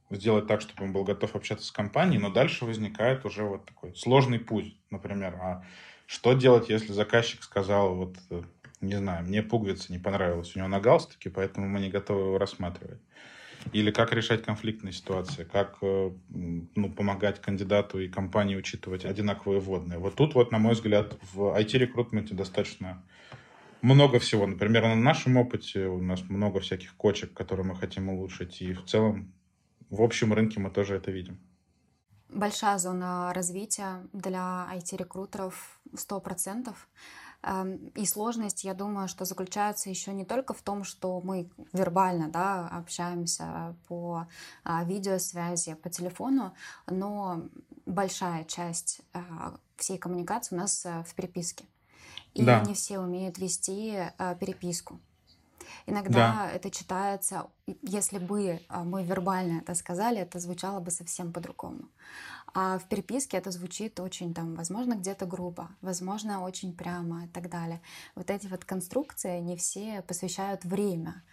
сделать 0.09 0.47
так, 0.47 0.61
чтобы 0.61 0.83
он 0.83 0.91
был 0.91 1.03
готов 1.03 1.35
общаться 1.35 1.65
с 1.65 1.71
компанией, 1.71 2.19
но 2.19 2.29
дальше 2.29 2.65
возникает 2.65 3.25
уже 3.25 3.43
вот 3.43 3.65
такой 3.65 3.95
сложный 3.95 4.39
путь, 4.39 4.75
например. 4.89 5.35
А 5.41 5.63
что 6.07 6.33
делать, 6.33 6.69
если 6.69 6.91
заказчик 6.91 7.41
сказал, 7.43 7.95
вот, 7.95 8.17
э, 8.29 8.41
не 8.81 8.95
знаю, 8.95 9.25
мне 9.25 9.41
пуговица 9.41 9.93
не 9.93 9.99
понравилась 9.99 10.55
у 10.55 10.59
него 10.59 10.67
на 10.67 10.81
галстуке, 10.81 11.29
поэтому 11.29 11.67
мы 11.67 11.79
не 11.79 11.89
готовы 11.89 12.21
его 12.21 12.37
рассматривать. 12.37 12.99
Или 13.73 13.91
как 13.91 14.13
решать 14.13 14.43
конфликтные 14.43 14.93
ситуации, 14.93 15.43
как 15.43 15.77
э, 15.81 16.11
ну, 16.29 16.91
помогать 16.91 17.41
кандидату 17.41 17.99
и 17.99 18.07
компании 18.07 18.55
учитывать 18.55 19.05
одинаковые 19.05 19.59
водные. 19.59 19.99
Вот 19.99 20.15
тут, 20.15 20.35
вот, 20.35 20.51
на 20.51 20.57
мой 20.57 20.73
взгляд, 20.73 21.17
в 21.33 21.57
IT-рекрутменте 21.57 22.33
достаточно 22.33 23.03
много 23.81 24.19
всего. 24.19 24.47
Например, 24.47 24.83
на 24.83 24.95
нашем 24.95 25.37
опыте 25.37 25.87
у 25.87 26.01
нас 26.01 26.21
много 26.29 26.59
всяких 26.59 26.95
кочек, 26.95 27.33
которые 27.33 27.65
мы 27.65 27.75
хотим 27.75 28.09
улучшить. 28.09 28.61
И 28.61 28.73
в 28.73 28.85
целом, 28.85 29.33
в 29.89 30.01
общем 30.01 30.33
рынке 30.33 30.59
мы 30.59 30.69
тоже 30.69 30.95
это 30.95 31.11
видим. 31.11 31.39
Большая 32.29 32.77
зона 32.77 33.33
развития 33.33 34.07
для 34.13 34.67
IT-рекрутеров 34.73 35.81
100%. 35.93 36.73
И 37.95 38.05
сложность, 38.05 38.63
я 38.63 38.75
думаю, 38.75 39.07
что 39.07 39.25
заключается 39.25 39.89
еще 39.89 40.13
не 40.13 40.25
только 40.25 40.53
в 40.53 40.61
том, 40.61 40.83
что 40.83 41.19
мы 41.21 41.49
вербально 41.73 42.29
да, 42.29 42.67
общаемся 42.67 43.75
по 43.87 44.27
а, 44.63 44.83
видеосвязи, 44.83 45.73
по 45.73 45.89
телефону, 45.89 46.53
но 46.85 47.43
большая 47.87 48.43
часть 48.43 49.01
а, 49.13 49.55
всей 49.75 49.97
коммуникации 49.97 50.55
у 50.55 50.59
нас 50.59 50.85
э, 50.85 51.03
в 51.03 51.15
переписке. 51.15 51.65
И 52.35 52.43
да. 52.43 52.61
не 52.61 52.75
все 52.75 52.99
умеют 52.99 53.39
вести 53.39 53.97
а, 54.19 54.35
переписку. 54.35 54.99
Иногда 55.87 56.33
да. 56.33 56.51
это 56.51 56.69
читается, 56.69 57.47
если 57.81 58.19
бы 58.19 58.61
мы 58.69 59.03
вербально 59.03 59.59
это 59.59 59.73
сказали, 59.73 60.19
это 60.19 60.39
звучало 60.39 60.79
бы 60.79 60.91
совсем 60.91 61.33
по-другому. 61.33 61.89
А 62.53 62.77
в 62.77 62.87
переписке 62.89 63.37
это 63.37 63.51
звучит 63.51 63.99
очень 63.99 64.33
там, 64.33 64.55
возможно, 64.55 64.95
где-то 64.95 65.25
грубо, 65.25 65.69
возможно, 65.81 66.41
очень 66.41 66.75
прямо 66.75 67.25
и 67.25 67.27
так 67.27 67.49
далее. 67.49 67.81
Вот 68.15 68.29
эти 68.29 68.47
вот 68.47 68.65
конструкции 68.65 69.39
не 69.39 69.55
все 69.55 70.01
посвящают 70.01 70.65
время, 70.65 71.23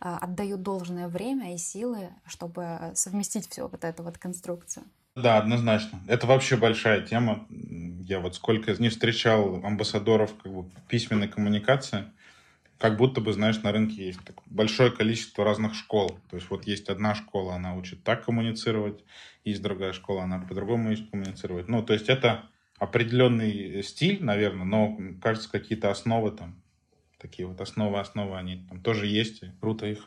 а, 0.00 0.18
отдают 0.18 0.62
должное 0.62 1.08
время 1.08 1.54
и 1.54 1.58
силы, 1.58 2.10
чтобы 2.26 2.92
совместить 2.94 3.48
всю 3.50 3.68
вот 3.68 3.84
эту 3.84 4.02
вот 4.02 4.18
конструкцию. 4.18 4.84
Да, 5.16 5.38
однозначно. 5.38 6.00
Это 6.06 6.28
вообще 6.28 6.56
большая 6.56 7.00
тема. 7.00 7.46
Я 7.50 8.20
вот 8.20 8.36
сколько 8.36 8.72
не 8.80 8.88
встречал 8.88 9.56
амбассадоров 9.64 10.32
как 10.40 10.52
бы, 10.52 10.70
письменной 10.88 11.26
коммуникации, 11.26 12.04
как 12.78 12.96
будто 12.96 13.20
бы, 13.20 13.32
знаешь, 13.32 13.62
на 13.62 13.72
рынке 13.72 14.06
есть 14.06 14.20
большое 14.46 14.90
количество 14.90 15.44
разных 15.44 15.74
школ. 15.74 16.18
То 16.30 16.36
есть 16.36 16.48
вот 16.48 16.66
есть 16.66 16.88
одна 16.88 17.14
школа, 17.14 17.56
она 17.56 17.74
учит 17.74 18.04
так 18.04 18.24
коммуницировать, 18.24 19.04
есть 19.44 19.62
другая 19.62 19.92
школа, 19.92 20.22
она 20.22 20.38
по-другому 20.38 20.90
учит 20.90 21.10
коммуницировать. 21.10 21.68
Ну, 21.68 21.82
то 21.82 21.92
есть 21.92 22.08
это 22.08 22.48
определенный 22.78 23.82
стиль, 23.82 24.22
наверное, 24.22 24.64
но, 24.64 24.96
кажется, 25.20 25.50
какие-то 25.50 25.90
основы 25.90 26.30
там, 26.30 26.62
такие 27.18 27.48
вот 27.48 27.60
основы, 27.60 27.98
основы, 27.98 28.38
они 28.38 28.64
там 28.68 28.80
тоже 28.80 29.06
есть, 29.08 29.42
и 29.42 29.50
круто 29.60 29.86
их 29.86 30.06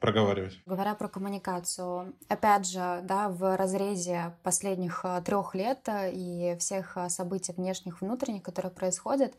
проговаривать. 0.00 0.60
Говоря 0.66 0.94
про 0.94 1.08
коммуникацию, 1.08 2.14
опять 2.28 2.68
же, 2.68 3.00
да, 3.04 3.28
в 3.28 3.56
разрезе 3.56 4.34
последних 4.42 5.00
э, 5.04 5.22
трех 5.24 5.54
лет 5.54 5.88
э, 5.88 6.12
и 6.12 6.56
всех 6.58 6.96
э, 6.96 7.08
событий 7.08 7.52
внешних, 7.52 8.00
внутренних, 8.00 8.42
которые 8.42 8.70
происходят, 8.70 9.34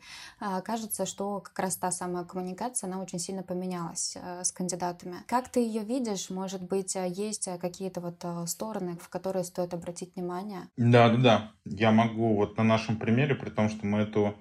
кажется, 0.64 1.06
что 1.06 1.40
как 1.40 1.58
раз 1.58 1.76
та 1.76 1.90
самая 1.90 2.24
коммуникация, 2.24 2.88
она 2.88 3.00
очень 3.00 3.18
сильно 3.18 3.42
поменялась 3.42 4.16
с 4.16 4.52
кандидатами. 4.52 5.16
Как 5.26 5.48
ты 5.48 5.60
ее 5.60 5.82
видишь? 5.82 6.30
Может 6.30 6.62
быть, 6.62 6.94
есть 6.94 7.48
какие-то 7.60 8.00
вот 8.00 8.48
стороны, 8.48 8.96
в 9.00 9.08
которые 9.08 9.44
стоит 9.44 9.74
обратить 9.74 10.14
внимание? 10.16 10.68
Да, 10.76 11.08
да, 11.10 11.16
да. 11.16 11.52
Я 11.64 11.92
могу 11.92 12.34
вот 12.36 12.56
на 12.56 12.64
нашем 12.64 12.98
примере, 12.98 13.34
при 13.34 13.50
том, 13.50 13.68
что 13.68 13.86
мы 13.86 14.00
эту 14.00 14.34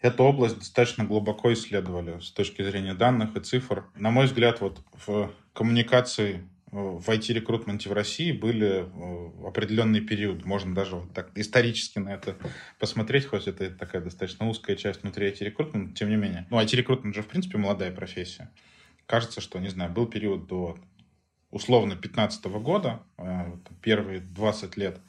Эту 0.00 0.24
область 0.24 0.58
достаточно 0.58 1.04
глубоко 1.04 1.52
исследовали 1.52 2.20
с 2.20 2.30
точки 2.30 2.62
зрения 2.62 2.94
данных 2.94 3.34
и 3.36 3.40
цифр. 3.40 3.86
На 3.94 4.10
мой 4.10 4.26
взгляд, 4.26 4.60
вот 4.60 4.80
в 5.06 5.32
коммуникации 5.54 6.46
э, 6.70 6.76
в 6.76 7.08
IT-рекрутменте 7.08 7.88
в 7.88 7.92
России 7.92 8.30
были 8.30 8.84
э, 8.84 9.46
определенный 9.46 10.02
период, 10.02 10.44
можно 10.44 10.74
даже 10.74 10.96
вот 10.96 11.14
так 11.14 11.30
исторически 11.34 11.98
на 11.98 12.10
это 12.10 12.36
посмотреть, 12.78 13.26
хоть 13.26 13.48
это 13.48 13.70
такая 13.70 14.02
достаточно 14.02 14.46
узкая 14.48 14.76
часть 14.76 15.02
внутри 15.02 15.30
IT-рекрутмента, 15.30 15.94
тем 15.94 16.10
не 16.10 16.16
менее. 16.16 16.46
Ну, 16.50 16.60
IT-рекрутмент 16.60 17.14
же, 17.14 17.22
в 17.22 17.26
принципе, 17.28 17.56
молодая 17.56 17.90
профессия. 17.90 18.50
Кажется, 19.06 19.40
что, 19.40 19.58
не 19.58 19.68
знаю, 19.68 19.92
был 19.92 20.06
период 20.06 20.46
до 20.46 20.76
условно 21.50 21.96
15 21.96 22.44
года, 22.60 23.00
э, 23.16 23.56
первые 23.80 24.20
20 24.20 24.76
лет 24.76 25.00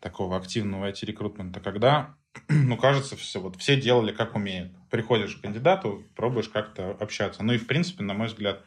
такого 0.00 0.36
активного 0.36 0.90
IT-рекрутмента, 0.90 1.60
когда 1.60 2.16
ну, 2.48 2.76
кажется, 2.76 3.16
все, 3.16 3.40
вот, 3.40 3.56
все 3.56 3.80
делали 3.80 4.12
как 4.12 4.34
умеют. 4.36 4.72
Приходишь 4.90 5.36
к 5.36 5.42
кандидату, 5.42 6.04
пробуешь 6.14 6.48
как-то 6.48 6.90
общаться. 6.92 7.42
Ну 7.42 7.52
и, 7.52 7.58
в 7.58 7.66
принципе, 7.66 8.04
на 8.04 8.14
мой 8.14 8.28
взгляд, 8.28 8.64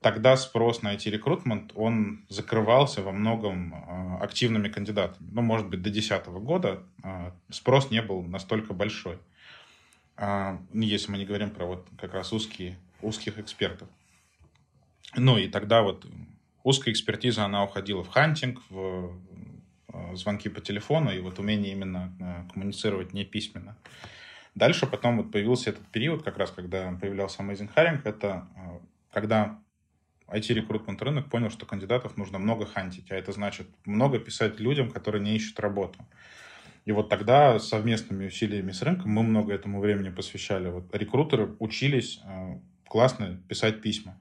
тогда 0.00 0.36
спрос 0.36 0.82
на 0.82 0.94
IT-рекрутмент, 0.94 1.72
он 1.74 2.24
закрывался 2.28 3.02
во 3.02 3.12
многом 3.12 4.20
активными 4.20 4.68
кандидатами. 4.68 5.28
Ну, 5.30 5.42
может 5.42 5.68
быть, 5.68 5.82
до 5.82 5.90
2010 5.90 6.26
года 6.42 6.82
спрос 7.50 7.90
не 7.90 8.02
был 8.02 8.22
настолько 8.22 8.74
большой. 8.74 9.18
Ну, 10.18 10.58
если 10.72 11.10
мы 11.10 11.18
не 11.18 11.24
говорим 11.24 11.50
про 11.50 11.66
вот 11.66 11.88
как 11.98 12.14
раз 12.14 12.32
узкие, 12.32 12.76
узких 13.00 13.38
экспертов. 13.38 13.88
Ну, 15.14 15.38
и 15.38 15.48
тогда 15.48 15.82
вот 15.82 16.06
узкая 16.64 16.92
экспертиза, 16.92 17.44
она 17.44 17.64
уходила 17.64 18.02
в 18.02 18.08
хантинг, 18.08 18.60
в 18.70 19.18
звонки 20.14 20.48
по 20.48 20.60
телефону 20.60 21.10
и 21.12 21.20
вот 21.20 21.38
умение 21.38 21.72
именно 21.72 22.12
э, 22.20 22.52
коммуницировать 22.52 23.12
не 23.12 23.24
письменно. 23.24 23.76
Дальше 24.54 24.86
потом 24.86 25.18
вот 25.18 25.32
появился 25.32 25.70
этот 25.70 25.86
период, 25.88 26.22
как 26.22 26.38
раз 26.38 26.50
когда 26.50 26.92
появлялся 27.00 27.42
Amazing 27.42 27.70
Hiring, 27.74 28.00
это 28.04 28.48
э, 28.56 28.78
когда 29.12 29.58
IT-рекрутмент 30.28 31.00
рынок 31.02 31.28
понял, 31.28 31.50
что 31.50 31.66
кандидатов 31.66 32.16
нужно 32.16 32.38
много 32.38 32.66
хантить, 32.66 33.10
а 33.10 33.16
это 33.16 33.32
значит 33.32 33.68
много 33.84 34.18
писать 34.18 34.60
людям, 34.60 34.90
которые 34.90 35.22
не 35.22 35.36
ищут 35.36 35.60
работу. 35.60 35.98
И 36.84 36.92
вот 36.92 37.08
тогда 37.08 37.58
совместными 37.58 38.26
усилиями 38.26 38.72
с 38.72 38.82
рынком 38.82 39.10
мы 39.10 39.22
много 39.22 39.52
этому 39.52 39.80
времени 39.80 40.10
посвящали. 40.10 40.68
Вот 40.68 40.94
рекрутеры 40.94 41.54
учились 41.60 42.20
классно 42.88 43.40
писать 43.48 43.82
письма. 43.82 44.18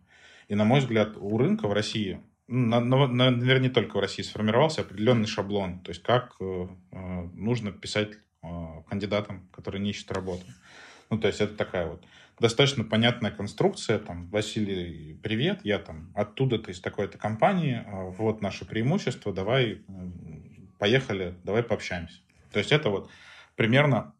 И, 0.47 0.55
на 0.55 0.63
мой 0.63 0.81
взгляд, 0.81 1.17
у 1.17 1.37
рынка 1.37 1.67
в 1.67 1.73
России 1.73 2.21
наверное, 2.51 3.59
не 3.59 3.69
только 3.69 3.97
в 3.97 3.99
России 3.99 4.23
сформировался 4.23 4.81
определенный 4.81 5.27
шаблон, 5.27 5.79
то 5.79 5.89
есть 5.89 6.03
как 6.03 6.35
э, 6.39 6.67
э, 6.91 7.21
нужно 7.33 7.71
писать 7.71 8.17
э, 8.43 8.47
кандидатам, 8.89 9.47
которые 9.51 9.81
не 9.81 9.91
ищут 9.91 10.11
работу. 10.11 10.43
Ну, 11.09 11.17
то 11.17 11.27
есть 11.27 11.41
это 11.41 11.55
такая 11.55 11.87
вот 11.87 12.03
достаточно 12.39 12.83
понятная 12.83 13.31
конструкция, 13.31 13.99
там, 13.99 14.29
Василий, 14.29 15.17
привет, 15.23 15.61
я 15.63 15.79
там 15.79 16.11
оттуда-то 16.13 16.71
из 16.71 16.81
такой-то 16.81 17.17
компании, 17.17 17.83
вот 18.17 18.41
наше 18.41 18.65
преимущество, 18.65 19.33
давай, 19.33 19.83
поехали, 20.79 21.35
давай 21.43 21.63
пообщаемся. 21.63 22.19
То 22.51 22.59
есть 22.59 22.71
это 22.71 22.89
вот 22.89 23.09
примерно 23.55 24.13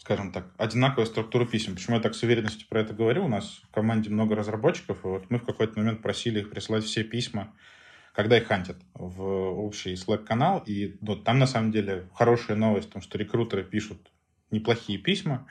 скажем 0.00 0.32
так, 0.32 0.46
одинаковая 0.56 1.06
структура 1.06 1.44
писем. 1.44 1.74
Почему 1.74 1.96
я 1.96 2.02
так 2.02 2.14
с 2.14 2.22
уверенностью 2.22 2.66
про 2.68 2.80
это 2.80 2.94
говорю? 2.94 3.26
У 3.26 3.28
нас 3.28 3.60
в 3.64 3.74
команде 3.74 4.08
много 4.08 4.34
разработчиков, 4.34 5.04
и 5.04 5.08
вот 5.08 5.30
мы 5.30 5.38
в 5.38 5.44
какой-то 5.44 5.78
момент 5.78 6.00
просили 6.00 6.40
их 6.40 6.50
присылать 6.50 6.84
все 6.84 7.04
письма, 7.04 7.52
когда 8.14 8.38
их 8.38 8.46
хантят 8.46 8.78
в 8.94 9.22
общий 9.22 9.92
Slack-канал. 9.92 10.62
И 10.66 10.96
ну, 11.02 11.16
там, 11.16 11.38
на 11.38 11.46
самом 11.46 11.70
деле, 11.70 12.08
хорошая 12.14 12.56
новость 12.56 12.88
в 12.88 12.92
том, 12.92 13.02
что 13.02 13.18
рекрутеры 13.18 13.62
пишут 13.62 14.10
неплохие 14.50 14.98
письма, 14.98 15.46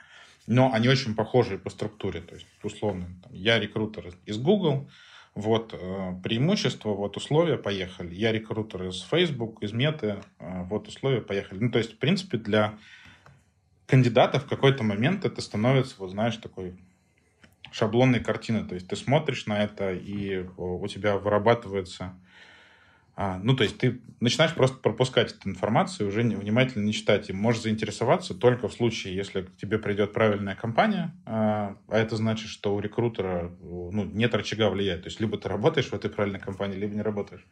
но 0.48 0.72
они 0.72 0.88
очень 0.88 1.14
похожи 1.14 1.56
по 1.56 1.70
структуре. 1.70 2.20
То 2.20 2.34
есть, 2.34 2.46
условно, 2.64 3.06
там, 3.22 3.32
я 3.32 3.60
рекрутер 3.60 4.12
из 4.26 4.36
Google, 4.38 4.90
вот 5.36 5.72
э, 5.74 6.12
преимущество, 6.24 6.90
вот 6.90 7.16
условия, 7.16 7.56
поехали. 7.56 8.12
Я 8.12 8.32
рекрутер 8.32 8.88
из 8.88 9.00
Facebook, 9.02 9.62
из 9.62 9.72
Меты, 9.72 10.16
э, 10.40 10.64
вот 10.64 10.88
условия, 10.88 11.20
поехали. 11.20 11.60
Ну, 11.60 11.70
то 11.70 11.78
есть, 11.78 11.94
в 11.94 11.98
принципе, 11.98 12.36
для 12.36 12.78
кандидата 13.90 14.38
в 14.38 14.46
какой-то 14.46 14.84
момент 14.84 15.24
это 15.24 15.40
становится, 15.40 15.96
вот 15.98 16.10
знаешь, 16.10 16.36
такой 16.36 16.74
шаблонной 17.72 18.20
картиной. 18.20 18.64
То 18.64 18.74
есть 18.74 18.86
ты 18.88 18.94
смотришь 18.94 19.46
на 19.46 19.62
это, 19.62 19.92
и 19.92 20.46
у 20.56 20.86
тебя 20.86 21.16
вырабатывается... 21.16 22.14
А, 23.16 23.38
ну, 23.42 23.54
то 23.54 23.64
есть 23.64 23.76
ты 23.76 24.00
начинаешь 24.20 24.54
просто 24.54 24.78
пропускать 24.78 25.32
эту 25.32 25.50
информацию, 25.50 26.08
уже 26.08 26.22
внимательно 26.22 26.84
не 26.84 26.92
читать. 26.92 27.28
И 27.28 27.32
можешь 27.34 27.62
заинтересоваться 27.62 28.34
только 28.34 28.68
в 28.68 28.72
случае, 28.72 29.14
если 29.14 29.42
к 29.42 29.56
тебе 29.56 29.78
придет 29.78 30.12
правильная 30.12 30.54
компания, 30.54 31.12
а, 31.26 31.76
а 31.88 31.98
это 31.98 32.16
значит, 32.16 32.48
что 32.48 32.74
у 32.74 32.80
рекрутера 32.80 33.52
ну, 33.60 34.04
нет 34.04 34.34
рычага 34.34 34.70
влиять. 34.70 35.02
То 35.02 35.08
есть 35.08 35.20
либо 35.20 35.36
ты 35.36 35.48
работаешь 35.48 35.88
в 35.88 35.94
этой 35.94 36.08
правильной 36.10 36.40
компании, 36.40 36.76
либо 36.76 36.94
не 36.94 37.02
работаешь. 37.02 37.44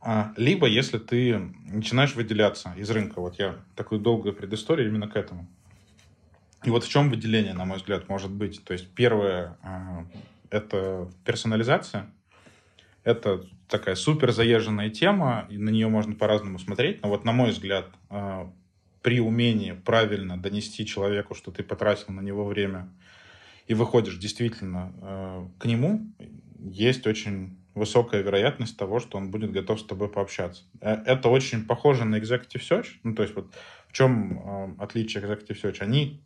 А, 0.00 0.32
либо 0.36 0.66
если 0.66 0.98
ты 0.98 1.38
начинаешь 1.66 2.14
выделяться 2.14 2.72
из 2.76 2.88
рынка. 2.90 3.20
Вот 3.20 3.38
я 3.38 3.56
такую 3.74 4.00
долгую 4.00 4.34
предысторию 4.34 4.88
именно 4.88 5.08
к 5.08 5.16
этому. 5.16 5.48
И 6.64 6.70
вот 6.70 6.84
в 6.84 6.88
чем 6.88 7.10
выделение, 7.10 7.52
на 7.54 7.64
мой 7.64 7.78
взгляд, 7.78 8.08
может 8.08 8.30
быть. 8.30 8.62
То 8.64 8.72
есть 8.72 8.88
первое 8.94 9.56
а,— 9.62 10.06
это 10.50 11.10
персонализация. 11.24 12.10
Это 13.02 13.44
такая 13.68 13.94
супер 13.94 14.32
заезженная 14.32 14.90
тема, 14.90 15.46
и 15.50 15.56
на 15.56 15.70
нее 15.70 15.88
можно 15.88 16.14
по-разному 16.14 16.58
смотреть. 16.58 17.02
Но 17.02 17.08
вот, 17.08 17.24
на 17.24 17.32
мой 17.32 17.50
взгляд, 17.50 17.86
а, 18.08 18.52
при 19.02 19.20
умении 19.20 19.72
правильно 19.72 20.36
донести 20.36 20.86
человеку, 20.86 21.34
что 21.34 21.50
ты 21.50 21.62
потратил 21.62 22.12
на 22.12 22.20
него 22.20 22.44
время, 22.44 22.88
и 23.66 23.74
выходишь 23.74 24.16
действительно 24.16 25.50
к 25.58 25.66
нему, 25.66 26.10
есть 26.58 27.06
очень 27.06 27.58
высокая 27.78 28.22
вероятность 28.22 28.76
того, 28.76 29.00
что 29.00 29.16
он 29.18 29.30
будет 29.30 29.52
готов 29.52 29.80
с 29.80 29.84
тобой 29.84 30.08
пообщаться. 30.08 30.64
Э, 30.80 31.02
это 31.06 31.28
очень 31.28 31.64
похоже 31.64 32.04
на 32.04 32.16
Executive 32.16 32.60
Search. 32.60 32.86
Ну, 33.02 33.14
то 33.14 33.22
есть 33.22 33.34
вот 33.34 33.54
в 33.88 33.92
чем 33.92 34.38
э, 34.38 34.82
отличие 34.82 35.22
Executive 35.22 35.60
Search? 35.62 35.78
Они 35.80 36.22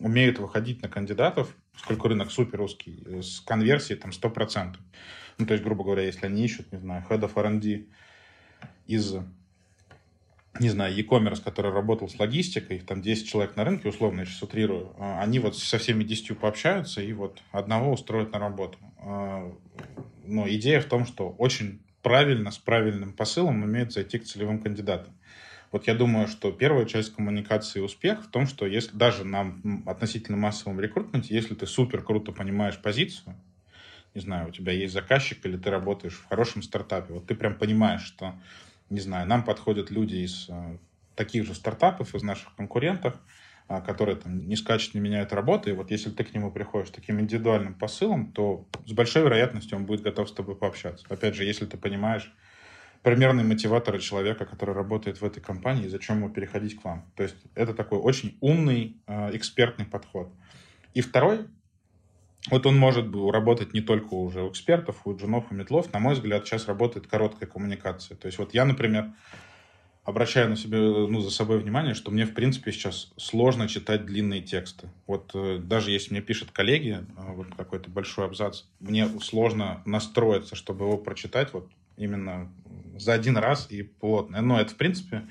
умеют 0.00 0.38
выходить 0.38 0.82
на 0.82 0.88
кандидатов, 0.88 1.54
поскольку 1.72 2.08
рынок 2.08 2.30
супер 2.30 2.60
узкий, 2.60 3.02
э, 3.06 3.22
с 3.22 3.40
конверсией 3.40 3.98
там 3.98 4.10
100%. 4.10 4.76
Ну, 5.38 5.46
то 5.46 5.52
есть, 5.52 5.64
грубо 5.64 5.84
говоря, 5.84 6.02
если 6.02 6.26
они 6.26 6.44
ищут, 6.44 6.72
не 6.72 6.78
знаю, 6.78 7.04
head 7.08 7.20
of 7.20 7.32
R&D 7.36 7.86
из 8.86 9.16
не 10.60 10.68
знаю, 10.68 10.94
e-commerce, 10.94 11.42
который 11.42 11.72
работал 11.72 12.08
с 12.08 12.18
логистикой, 12.18 12.78
их 12.78 12.86
там 12.86 13.02
10 13.02 13.28
человек 13.28 13.56
на 13.56 13.64
рынке, 13.64 13.88
условно, 13.88 14.20
я 14.20 14.26
сейчас 14.26 14.42
утрирую, 14.42 14.94
они 14.98 15.38
вот 15.38 15.56
со 15.56 15.78
всеми 15.78 16.04
10 16.04 16.38
пообщаются 16.38 17.02
и 17.02 17.12
вот 17.12 17.42
одного 17.52 17.92
устроят 17.92 18.32
на 18.32 18.38
работу 18.38 18.78
но 20.28 20.48
идея 20.48 20.80
в 20.80 20.84
том, 20.84 21.06
что 21.06 21.30
очень 21.30 21.80
правильно, 22.02 22.50
с 22.50 22.58
правильным 22.58 23.12
посылом 23.12 23.62
умеет 23.62 23.92
зайти 23.92 24.18
к 24.18 24.24
целевым 24.24 24.60
кандидатам. 24.60 25.14
Вот 25.72 25.86
я 25.86 25.94
думаю, 25.94 26.28
что 26.28 26.52
первая 26.52 26.86
часть 26.86 27.14
коммуникации 27.14 27.80
успех 27.80 28.24
в 28.24 28.30
том, 28.30 28.46
что 28.46 28.66
если 28.66 28.96
даже 28.96 29.24
на 29.24 29.54
относительно 29.86 30.38
массовом 30.38 30.80
рекрутменте, 30.80 31.34
если 31.34 31.54
ты 31.54 31.66
супер 31.66 32.02
круто 32.02 32.32
понимаешь 32.32 32.78
позицию, 32.78 33.34
не 34.14 34.20
знаю, 34.20 34.48
у 34.48 34.50
тебя 34.50 34.72
есть 34.72 34.94
заказчик 34.94 35.44
или 35.44 35.56
ты 35.56 35.70
работаешь 35.70 36.14
в 36.14 36.28
хорошем 36.28 36.62
стартапе, 36.62 37.12
вот 37.14 37.26
ты 37.26 37.34
прям 37.34 37.54
понимаешь, 37.54 38.02
что, 38.02 38.34
не 38.90 39.00
знаю, 39.00 39.26
нам 39.26 39.44
подходят 39.44 39.90
люди 39.90 40.16
из 40.16 40.48
э, 40.48 40.78
таких 41.14 41.44
же 41.44 41.54
стартапов, 41.54 42.14
из 42.14 42.22
наших 42.22 42.54
конкурентов, 42.54 43.20
а, 43.66 43.82
которые 43.82 44.16
там 44.16 44.48
не 44.48 44.56
скачут, 44.56 44.94
не 44.94 45.00
меняют 45.00 45.32
работы, 45.34 45.70
и 45.70 45.72
вот 45.74 45.90
если 45.90 46.08
ты 46.08 46.24
к 46.24 46.32
нему 46.32 46.50
приходишь 46.50 46.88
таким 46.88 47.20
индивидуальным 47.20 47.74
посылом, 47.74 48.32
то 48.32 48.66
с 48.86 48.92
большой 48.92 49.24
вероятностью 49.24 49.76
он 49.76 49.84
будет 49.84 50.00
готов 50.00 50.30
с 50.30 50.32
тобой 50.32 50.56
пообщаться. 50.56 51.04
Опять 51.10 51.34
же, 51.34 51.44
если 51.44 51.66
ты 51.66 51.76
понимаешь 51.76 52.32
примерные 53.02 53.44
мотиваторы 53.44 53.98
человека, 54.00 54.46
который 54.46 54.74
работает 54.74 55.20
в 55.20 55.24
этой 55.24 55.40
компании, 55.40 55.84
и 55.84 55.88
зачем 55.88 56.16
ему 56.16 56.30
переходить 56.30 56.80
к 56.80 56.84
вам. 56.84 57.04
То 57.14 57.24
есть 57.24 57.36
это 57.54 57.74
такой 57.74 57.98
очень 57.98 58.38
умный, 58.40 58.96
э, 59.06 59.36
экспертный 59.36 59.84
подход. 59.84 60.32
И 60.94 61.00
второй, 61.00 61.46
вот 62.50 62.66
он 62.66 62.78
может 62.78 63.06
работать 63.14 63.74
не 63.74 63.80
только 63.80 64.14
уже 64.14 64.42
у 64.42 64.50
экспертов, 64.50 64.96
у 65.04 65.16
джунов, 65.16 65.46
у 65.50 65.54
метлов. 65.54 65.92
На 65.92 65.98
мой 65.98 66.14
взгляд, 66.14 66.46
сейчас 66.46 66.66
работает 66.66 67.06
короткая 67.06 67.48
коммуникация. 67.48 68.16
То 68.16 68.26
есть 68.26 68.38
вот 68.38 68.54
я, 68.54 68.64
например, 68.64 69.12
обращаю 70.04 70.48
на 70.48 70.56
себе, 70.56 70.78
ну, 70.78 71.20
за 71.20 71.30
собой 71.30 71.58
внимание, 71.58 71.92
что 71.92 72.10
мне, 72.10 72.24
в 72.24 72.32
принципе, 72.32 72.72
сейчас 72.72 73.12
сложно 73.18 73.68
читать 73.68 74.06
длинные 74.06 74.40
тексты. 74.40 74.88
Вот 75.06 75.32
э, 75.34 75.58
даже 75.58 75.90
если 75.90 76.12
мне 76.12 76.22
пишут 76.22 76.50
коллеги, 76.50 77.00
э, 77.00 77.32
вот 77.34 77.48
какой-то 77.54 77.90
большой 77.90 78.24
абзац, 78.24 78.62
мне 78.80 79.06
сложно 79.20 79.82
настроиться, 79.84 80.56
чтобы 80.56 80.86
его 80.86 80.96
прочитать 80.96 81.52
вот 81.52 81.68
именно 81.98 82.50
за 82.96 83.12
один 83.12 83.36
раз 83.36 83.66
и 83.70 83.82
плотно. 83.82 84.40
Но 84.40 84.58
это, 84.58 84.72
в 84.72 84.76
принципе, 84.76 85.28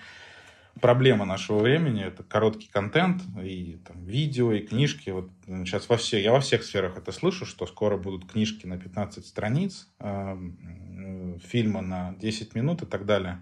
проблема 0.81 1.25
нашего 1.25 1.59
времени. 1.59 2.03
Это 2.03 2.23
короткий 2.23 2.67
контент, 2.67 3.21
и 3.41 3.79
там, 3.85 4.03
видео, 4.05 4.53
и 4.53 4.65
книжки. 4.65 5.09
Вот 5.09 5.29
сейчас 5.45 5.89
во 5.89 5.97
все, 5.97 6.21
я 6.21 6.31
во 6.31 6.39
всех 6.39 6.63
сферах 6.63 6.97
это 6.97 7.11
слышу, 7.11 7.45
что 7.45 7.65
скоро 7.65 7.97
будут 7.97 8.31
книжки 8.31 8.65
на 8.65 8.77
15 8.77 9.25
страниц, 9.25 9.87
э, 9.99 10.37
фильмы 11.43 11.81
на 11.81 12.15
10 12.19 12.55
минут 12.55 12.83
и 12.83 12.85
так 12.85 13.05
далее. 13.05 13.39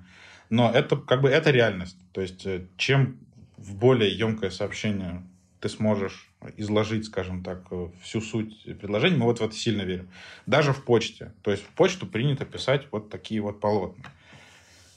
Но 0.50 0.72
это 0.72 0.98
как 0.98 1.22
бы 1.22 1.30
это 1.30 1.52
реальность. 1.52 1.98
То 2.12 2.22
есть 2.22 2.46
э, 2.46 2.68
чем 2.78 3.20
в 3.58 3.76
более 3.76 4.16
емкое 4.16 4.50
сообщение 4.50 5.24
ты 5.60 5.70
сможешь 5.70 6.30
изложить, 6.58 7.06
скажем 7.06 7.44
так, 7.44 7.66
э, 7.72 7.90
всю 8.02 8.22
суть 8.22 8.64
предложения, 8.80 9.18
мы 9.18 9.26
вот 9.26 9.40
в 9.40 9.44
это 9.44 9.56
сильно 9.56 9.82
верим. 9.82 10.10
Даже 10.46 10.74
в 10.74 10.84
почте. 10.84 11.34
То 11.42 11.52
есть 11.52 11.64
в 11.64 11.70
почту 11.70 12.06
принято 12.06 12.46
писать 12.46 12.88
вот 12.92 13.10
такие 13.10 13.42
вот 13.42 13.60
полотна. 13.60 14.06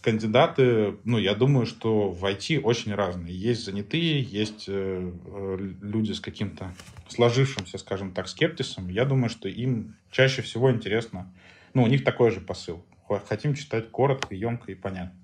Кандидаты, 0.01 0.96
ну, 1.05 1.18
я 1.18 1.34
думаю, 1.34 1.66
что 1.66 2.11
в 2.11 2.24
IT 2.24 2.61
очень 2.61 2.94
разные. 2.94 3.34
Есть 3.34 3.64
занятые, 3.64 4.22
есть 4.22 4.66
э, 4.68 5.12
э, 5.24 5.57
люди 5.82 6.12
с 6.12 6.20
каким-то 6.20 6.72
сложившимся, 7.09 7.78
скажем 7.78 8.12
так, 8.12 8.28
скептисом. 8.28 8.88
Я 8.88 9.05
думаю, 9.05 9.28
что 9.28 9.49
им 9.49 9.96
чаще 10.11 10.42
всего 10.42 10.70
интересно, 10.70 11.34
ну, 11.74 11.82
у 11.82 11.86
них 11.88 12.05
такой 12.05 12.30
же 12.30 12.40
посыл. 12.40 12.84
Хотим 13.28 13.55
читать 13.55 13.90
коротко, 13.90 14.34
емко 14.34 14.70
и 14.70 14.74
понятно. 14.74 15.18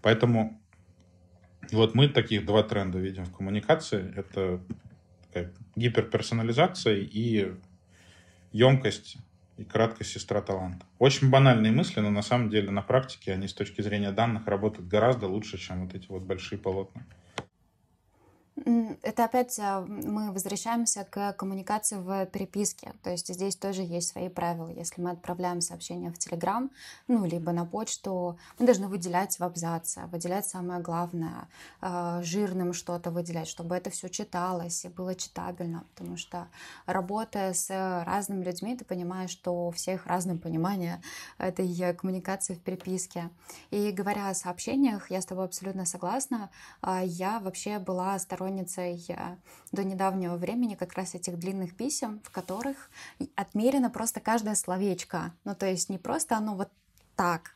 Поэтому 0.00 0.60
вот 1.72 1.94
мы 1.94 2.08
таких 2.08 2.46
два 2.46 2.62
тренда 2.62 2.98
видим 2.98 3.24
в 3.24 3.32
коммуникации. 3.32 4.14
Это 4.16 4.60
гиперперсонализация 5.74 6.96
и 6.96 7.52
емкость 8.52 9.18
и 9.56 9.64
краткость 9.64 10.10
сестра 10.10 10.40
таланта. 10.42 10.84
Очень 10.98 11.30
банальные 11.30 11.72
мысли, 11.72 12.00
но 12.00 12.10
на 12.10 12.22
самом 12.22 12.50
деле 12.50 12.70
на 12.70 12.82
практике 12.82 13.32
они 13.32 13.48
с 13.48 13.54
точки 13.54 13.80
зрения 13.80 14.12
данных 14.12 14.46
работают 14.46 14.88
гораздо 14.88 15.26
лучше, 15.26 15.58
чем 15.58 15.84
вот 15.84 15.94
эти 15.94 16.06
вот 16.08 16.22
большие 16.22 16.58
полотна. 16.58 17.06
Это 18.64 19.24
опять 19.24 19.58
а, 19.58 19.82
мы 19.82 20.32
возвращаемся 20.32 21.04
к 21.04 21.34
коммуникации 21.34 21.96
в 21.96 22.24
переписке. 22.26 22.94
То 23.02 23.10
есть 23.10 23.28
здесь 23.28 23.54
тоже 23.54 23.82
есть 23.82 24.08
свои 24.08 24.30
правила. 24.30 24.68
Если 24.68 25.02
мы 25.02 25.10
отправляем 25.10 25.60
сообщение 25.60 26.10
в 26.10 26.18
Телеграм, 26.18 26.70
ну, 27.06 27.26
либо 27.26 27.52
на 27.52 27.66
почту, 27.66 28.38
мы 28.58 28.64
должны 28.64 28.88
выделять 28.88 29.38
в 29.38 29.44
абзаце, 29.44 30.06
выделять 30.06 30.46
самое 30.46 30.80
главное, 30.80 31.48
а, 31.82 32.22
жирным 32.22 32.72
что-то 32.72 33.10
выделять, 33.10 33.46
чтобы 33.46 33.76
это 33.76 33.90
все 33.90 34.08
читалось 34.08 34.86
и 34.86 34.88
было 34.88 35.14
читабельно. 35.14 35.84
Потому 35.94 36.16
что 36.16 36.48
работая 36.86 37.52
с 37.52 37.68
разными 38.06 38.42
людьми, 38.42 38.74
ты 38.74 38.86
понимаешь, 38.86 39.30
что 39.30 39.68
у 39.68 39.70
всех 39.70 40.06
разное 40.06 40.38
понимание 40.38 41.02
этой 41.36 41.94
коммуникации 41.94 42.54
в 42.54 42.60
переписке. 42.60 43.28
И 43.70 43.90
говоря 43.90 44.30
о 44.30 44.34
сообщениях, 44.34 45.10
я 45.10 45.20
с 45.20 45.26
тобой 45.26 45.44
абсолютно 45.44 45.84
согласна. 45.84 46.48
А, 46.80 47.02
я 47.04 47.38
вообще 47.38 47.78
была 47.78 48.18
сторонником 48.18 48.45
сторонницей 48.46 49.04
до 49.72 49.84
недавнего 49.84 50.36
времени 50.36 50.74
как 50.74 50.94
раз 50.94 51.14
этих 51.14 51.38
длинных 51.38 51.76
писем, 51.76 52.20
в 52.24 52.30
которых 52.30 52.90
отмерено 53.34 53.90
просто 53.90 54.20
каждое 54.20 54.54
словечко. 54.54 55.32
Ну, 55.44 55.54
то 55.54 55.66
есть 55.66 55.88
не 55.88 55.98
просто 55.98 56.36
оно 56.36 56.54
вот 56.54 56.70
так, 57.16 57.55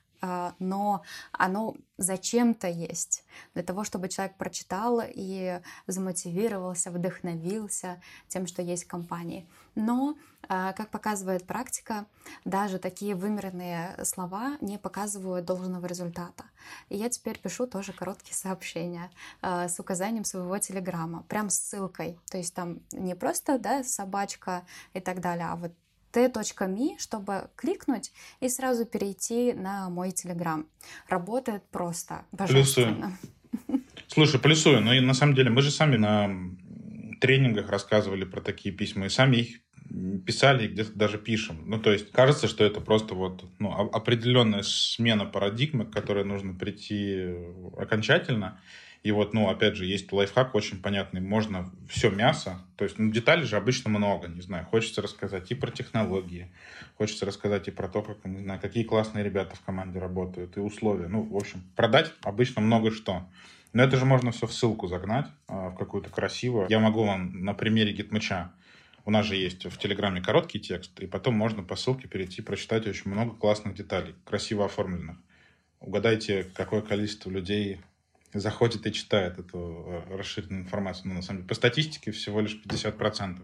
но 0.58 1.02
оно 1.32 1.76
зачем-то 2.00 2.66
есть, 2.66 3.24
для 3.54 3.62
того, 3.62 3.84
чтобы 3.84 4.08
человек 4.08 4.36
прочитал 4.36 5.02
и 5.06 5.60
замотивировался, 5.86 6.90
вдохновился 6.90 8.00
тем, 8.28 8.46
что 8.46 8.62
есть 8.62 8.84
в 8.84 8.88
компании. 8.88 9.46
Но, 9.74 10.16
а, 10.48 10.72
как 10.72 10.90
показывает 10.90 11.46
практика, 11.46 12.06
даже 12.44 12.78
такие 12.78 13.14
вымеренные 13.14 14.02
слова 14.04 14.56
не 14.60 14.78
показывают 14.78 15.44
должного 15.44 15.86
результата. 15.86 16.44
И 16.88 16.96
я 16.96 17.08
теперь 17.08 17.38
пишу 17.38 17.66
тоже 17.66 17.92
короткие 17.92 18.34
сообщения 18.34 19.10
а, 19.42 19.68
с 19.68 19.78
указанием 19.78 20.24
своего 20.24 20.58
телеграмма, 20.58 21.22
прям 21.28 21.50
с 21.50 21.58
ссылкой. 21.58 22.18
То 22.30 22.38
есть 22.38 22.54
там 22.54 22.80
не 22.92 23.14
просто 23.14 23.58
да, 23.58 23.84
собачка 23.84 24.64
и 24.94 25.00
так 25.00 25.20
далее, 25.20 25.46
а 25.46 25.56
вот 25.56 25.72
t.me, 26.12 26.98
чтобы 26.98 27.50
кликнуть 27.56 28.12
и 28.40 28.48
сразу 28.48 28.84
перейти 28.84 29.52
на 29.52 29.88
мой 29.90 30.10
телеграм. 30.10 30.66
Работает 31.08 31.62
просто. 31.70 32.24
Плюсую. 32.48 33.12
Слушай, 34.08 34.40
плюсую, 34.40 34.80
но 34.80 34.92
и 34.92 35.00
на 35.00 35.14
самом 35.14 35.34
деле 35.34 35.50
мы 35.50 35.62
же 35.62 35.70
сами 35.70 35.96
на 35.96 36.30
тренингах 37.20 37.68
рассказывали 37.68 38.24
про 38.24 38.40
такие 38.40 38.74
письма, 38.74 39.06
и 39.06 39.08
сами 39.08 39.36
их 39.36 39.60
писали 40.24 40.64
и 40.64 40.68
где-то 40.68 40.92
даже 40.94 41.18
пишем. 41.18 41.62
Ну, 41.66 41.78
то 41.78 41.92
есть 41.92 42.10
кажется, 42.12 42.48
что 42.48 42.64
это 42.64 42.80
просто 42.80 43.14
вот 43.14 43.44
ну, 43.58 43.72
определенная 43.72 44.62
смена 44.62 45.26
парадигмы, 45.26 45.84
к 45.84 45.92
которой 45.92 46.24
нужно 46.24 46.54
прийти 46.54 47.34
окончательно. 47.76 48.60
И 49.02 49.12
вот, 49.12 49.32
ну, 49.32 49.48
опять 49.48 49.76
же, 49.76 49.86
есть 49.86 50.12
лайфхак 50.12 50.54
очень 50.54 50.80
понятный. 50.80 51.20
Можно 51.20 51.70
все 51.88 52.10
мясо, 52.10 52.60
то 52.76 52.84
есть, 52.84 52.98
ну, 52.98 53.10
деталей 53.10 53.44
же 53.44 53.56
обычно 53.56 53.88
много, 53.88 54.28
не 54.28 54.42
знаю. 54.42 54.66
Хочется 54.66 55.00
рассказать 55.00 55.50
и 55.50 55.54
про 55.54 55.70
технологии, 55.70 56.52
хочется 56.98 57.24
рассказать 57.24 57.68
и 57.68 57.70
про 57.70 57.88
то, 57.88 58.02
как, 58.02 58.24
не 58.24 58.42
знаю, 58.42 58.60
какие 58.60 58.84
классные 58.84 59.24
ребята 59.24 59.56
в 59.56 59.60
команде 59.60 59.98
работают, 59.98 60.56
и 60.56 60.60
условия. 60.60 61.08
Ну, 61.08 61.22
в 61.22 61.36
общем, 61.36 61.62
продать 61.76 62.12
обычно 62.22 62.60
много 62.60 62.90
что. 62.90 63.26
Но 63.72 63.84
это 63.84 63.96
же 63.96 64.04
можно 64.04 64.32
все 64.32 64.46
в 64.46 64.52
ссылку 64.52 64.88
загнать, 64.88 65.26
а, 65.48 65.70
в 65.70 65.76
какую-то 65.76 66.10
красивую. 66.10 66.66
Я 66.68 66.80
могу 66.80 67.04
вам 67.04 67.44
на 67.44 67.54
примере 67.54 67.92
гитмача 67.92 68.52
у 69.04 69.10
нас 69.10 69.26
же 69.26 69.34
есть 69.34 69.64
в 69.64 69.78
Телеграме 69.78 70.20
короткий 70.20 70.60
текст, 70.60 70.98
и 71.00 71.06
потом 71.06 71.34
можно 71.34 71.62
по 71.62 71.76
ссылке 71.76 72.06
перейти, 72.06 72.42
прочитать 72.42 72.86
очень 72.86 73.10
много 73.10 73.34
классных 73.34 73.74
деталей, 73.74 74.14
красиво 74.24 74.66
оформленных. 74.66 75.16
Угадайте, 75.80 76.44
какое 76.54 76.82
количество 76.82 77.30
людей 77.30 77.80
заходит 78.32 78.86
и 78.86 78.92
читает 78.92 79.38
эту 79.38 79.84
э, 79.86 80.16
расширенную 80.16 80.62
информацию. 80.62 81.08
Но 81.08 81.14
на 81.14 81.22
самом 81.22 81.40
деле 81.40 81.48
по 81.48 81.54
статистике 81.54 82.12
всего 82.12 82.40
лишь 82.40 82.60
50%. 82.64 83.40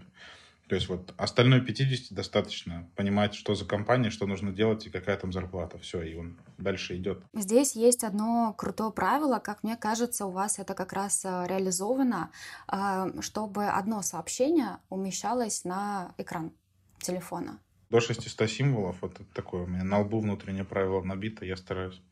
То 0.68 0.74
есть 0.74 0.88
вот 0.88 1.14
остальной 1.16 1.60
50 1.60 2.12
достаточно 2.12 2.88
понимать, 2.96 3.34
что 3.34 3.54
за 3.54 3.64
компания, 3.64 4.10
что 4.10 4.26
нужно 4.26 4.52
делать 4.52 4.84
и 4.86 4.90
какая 4.90 5.16
там 5.16 5.32
зарплата. 5.32 5.78
Все, 5.78 6.02
и 6.02 6.16
он 6.16 6.36
дальше 6.58 6.96
идет. 6.96 7.22
Здесь 7.34 7.76
есть 7.76 8.02
одно 8.02 8.52
крутое 8.52 8.90
правило, 8.90 9.38
как 9.38 9.62
мне 9.62 9.76
кажется, 9.76 10.26
у 10.26 10.30
вас 10.30 10.58
это 10.58 10.74
как 10.74 10.92
раз 10.92 11.24
э, 11.24 11.46
реализовано, 11.48 12.30
э, 12.70 13.20
чтобы 13.20 13.66
одно 13.66 14.02
сообщение 14.02 14.78
умещалось 14.88 15.64
на 15.64 16.14
экран 16.18 16.52
телефона. 16.98 17.60
До 17.90 18.00
600 18.00 18.50
символов, 18.50 18.96
вот 19.00 19.20
такое 19.32 19.62
у 19.62 19.66
меня 19.68 19.84
на 19.84 20.00
лбу 20.00 20.18
внутреннее 20.18 20.64
правило 20.64 21.00
набито, 21.02 21.44
я 21.44 21.56
стараюсь 21.56 22.02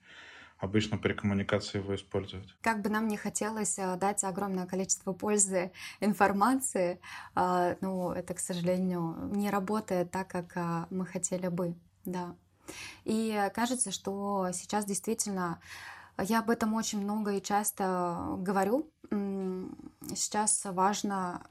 обычно 0.65 0.99
при 0.99 1.13
коммуникации 1.13 1.79
его 1.79 1.95
использовать. 1.95 2.49
Как 2.61 2.83
бы 2.83 2.89
нам 2.91 3.09
не 3.09 3.17
хотелось 3.17 3.79
э, 3.79 3.97
дать 3.97 4.25
огромное 4.25 4.67
количество 4.67 5.13
пользы 5.13 5.73
информации, 6.01 7.01
э, 7.37 7.77
ну, 7.81 8.11
это, 8.13 8.35
к 8.35 8.41
сожалению, 8.41 9.17
не 9.33 9.51
работает 9.51 10.11
так, 10.11 10.29
как 10.29 10.57
э, 10.57 10.87
мы 10.91 11.07
хотели 11.07 11.49
бы, 11.49 11.75
да. 12.05 12.35
И 13.05 13.51
кажется, 13.55 13.91
что 13.91 14.49
сейчас 14.53 14.87
действительно 14.87 15.61
я 16.19 16.39
об 16.39 16.51
этом 16.51 16.75
очень 16.75 17.01
много 17.01 17.33
и 17.33 17.43
часто 17.43 18.37
говорю. 18.39 18.91
Сейчас 20.15 20.63
важно 20.65 21.43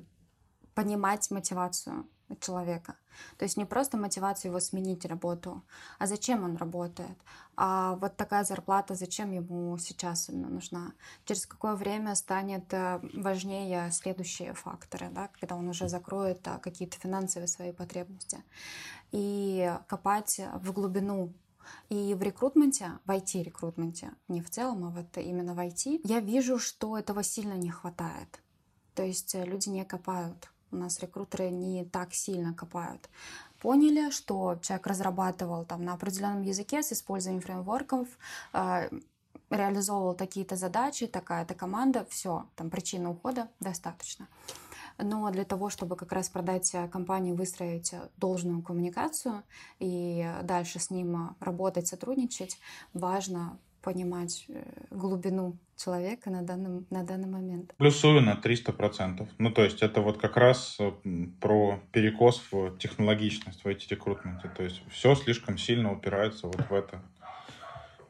понимать 0.74 1.30
мотивацию 1.30 2.07
человека. 2.39 2.95
То 3.38 3.43
есть 3.45 3.57
не 3.57 3.65
просто 3.65 3.97
мотивацию 3.97 4.49
его 4.49 4.59
сменить 4.59 5.05
работу, 5.05 5.63
а 5.99 6.07
зачем 6.07 6.43
он 6.43 6.55
работает. 6.57 7.17
А 7.55 7.95
вот 7.95 8.17
такая 8.17 8.43
зарплата, 8.43 8.95
зачем 8.95 9.31
ему 9.31 9.77
сейчас 9.77 10.29
нужна. 10.29 10.93
Через 11.25 11.45
какое 11.45 11.75
время 11.75 12.15
станет 12.15 12.73
э, 12.73 12.99
важнее 13.13 13.91
следующие 13.91 14.53
факторы, 14.53 15.09
да, 15.11 15.29
когда 15.39 15.55
он 15.55 15.67
уже 15.67 15.88
закроет 15.88 16.47
э, 16.47 16.57
какие-то 16.59 16.97
финансовые 16.97 17.47
свои 17.47 17.71
потребности. 17.71 18.43
И 19.11 19.71
копать 19.88 20.41
в 20.55 20.71
глубину 20.71 21.34
и 21.89 22.13
в 22.13 22.21
рекрутменте, 22.21 22.99
в 23.05 23.11
IT-рекрутменте, 23.11 24.11
не 24.27 24.41
в 24.41 24.49
целом, 24.49 24.86
а 24.86 24.89
вот 24.89 25.17
именно 25.17 25.53
в 25.53 25.59
IT, 25.59 26.01
я 26.03 26.19
вижу, 26.19 26.59
что 26.59 26.97
этого 26.97 27.23
сильно 27.23 27.53
не 27.53 27.71
хватает. 27.71 28.41
То 28.95 29.03
есть 29.03 29.36
э, 29.36 29.45
люди 29.45 29.69
не 29.69 29.86
копают 29.86 30.49
у 30.74 30.78
нас 30.78 30.99
рекрутеры 30.99 31.49
не 31.49 31.86
так 31.86 32.13
сильно 32.13 32.53
копают. 32.53 33.09
Поняли, 33.61 34.09
что 34.09 34.57
человек 34.61 34.88
разрабатывал 34.88 35.65
там 35.65 35.86
на 35.86 35.93
определенном 35.93 36.41
языке 36.41 36.84
с 36.84 36.91
использованием 36.91 37.41
фреймворков, 37.41 38.07
э, 38.53 38.89
реализовывал 39.49 40.15
такие-то 40.15 40.55
задачи, 40.55 41.07
такая-то 41.07 41.53
команда, 41.53 42.05
все, 42.09 42.47
там 42.55 42.69
причина 42.69 43.11
ухода 43.11 43.49
достаточно. 43.59 44.28
Но 44.97 45.30
для 45.32 45.43
того, 45.45 45.69
чтобы 45.69 45.95
как 45.95 46.11
раз 46.11 46.30
продать 46.30 46.76
компании, 46.91 47.34
выстроить 47.34 47.93
должную 48.17 48.61
коммуникацию 48.61 49.43
и 49.80 50.30
дальше 50.43 50.80
с 50.80 50.89
ним 50.89 51.36
работать, 51.39 51.88
сотрудничать, 51.88 52.59
важно 52.93 53.57
понимать 53.84 54.45
э, 54.47 54.63
глубину 54.89 55.59
человека 55.75 56.29
на, 56.31 56.41
данном, 56.41 56.88
на 56.89 57.03
данный 57.03 57.27
момент. 57.27 57.73
Плюсую 57.77 58.21
на 58.21 58.34
300%. 58.34 59.27
Ну, 59.38 59.51
то 59.51 59.63
есть 59.63 59.84
это 59.84 60.01
вот 60.01 60.17
как 60.19 60.38
раз 60.38 60.77
э, 60.79 60.91
про 61.41 61.79
перекос 61.91 62.41
в 62.51 62.77
технологичность 62.77 63.63
в 63.63 63.67
эти 63.67 63.89
рекрутменте. 63.89 64.49
То 64.49 64.63
есть 64.63 64.81
все 64.89 65.13
слишком 65.15 65.57
сильно 65.57 65.91
упирается 65.91 66.47
вот 66.47 66.69
в 66.69 66.73
это. 66.73 67.03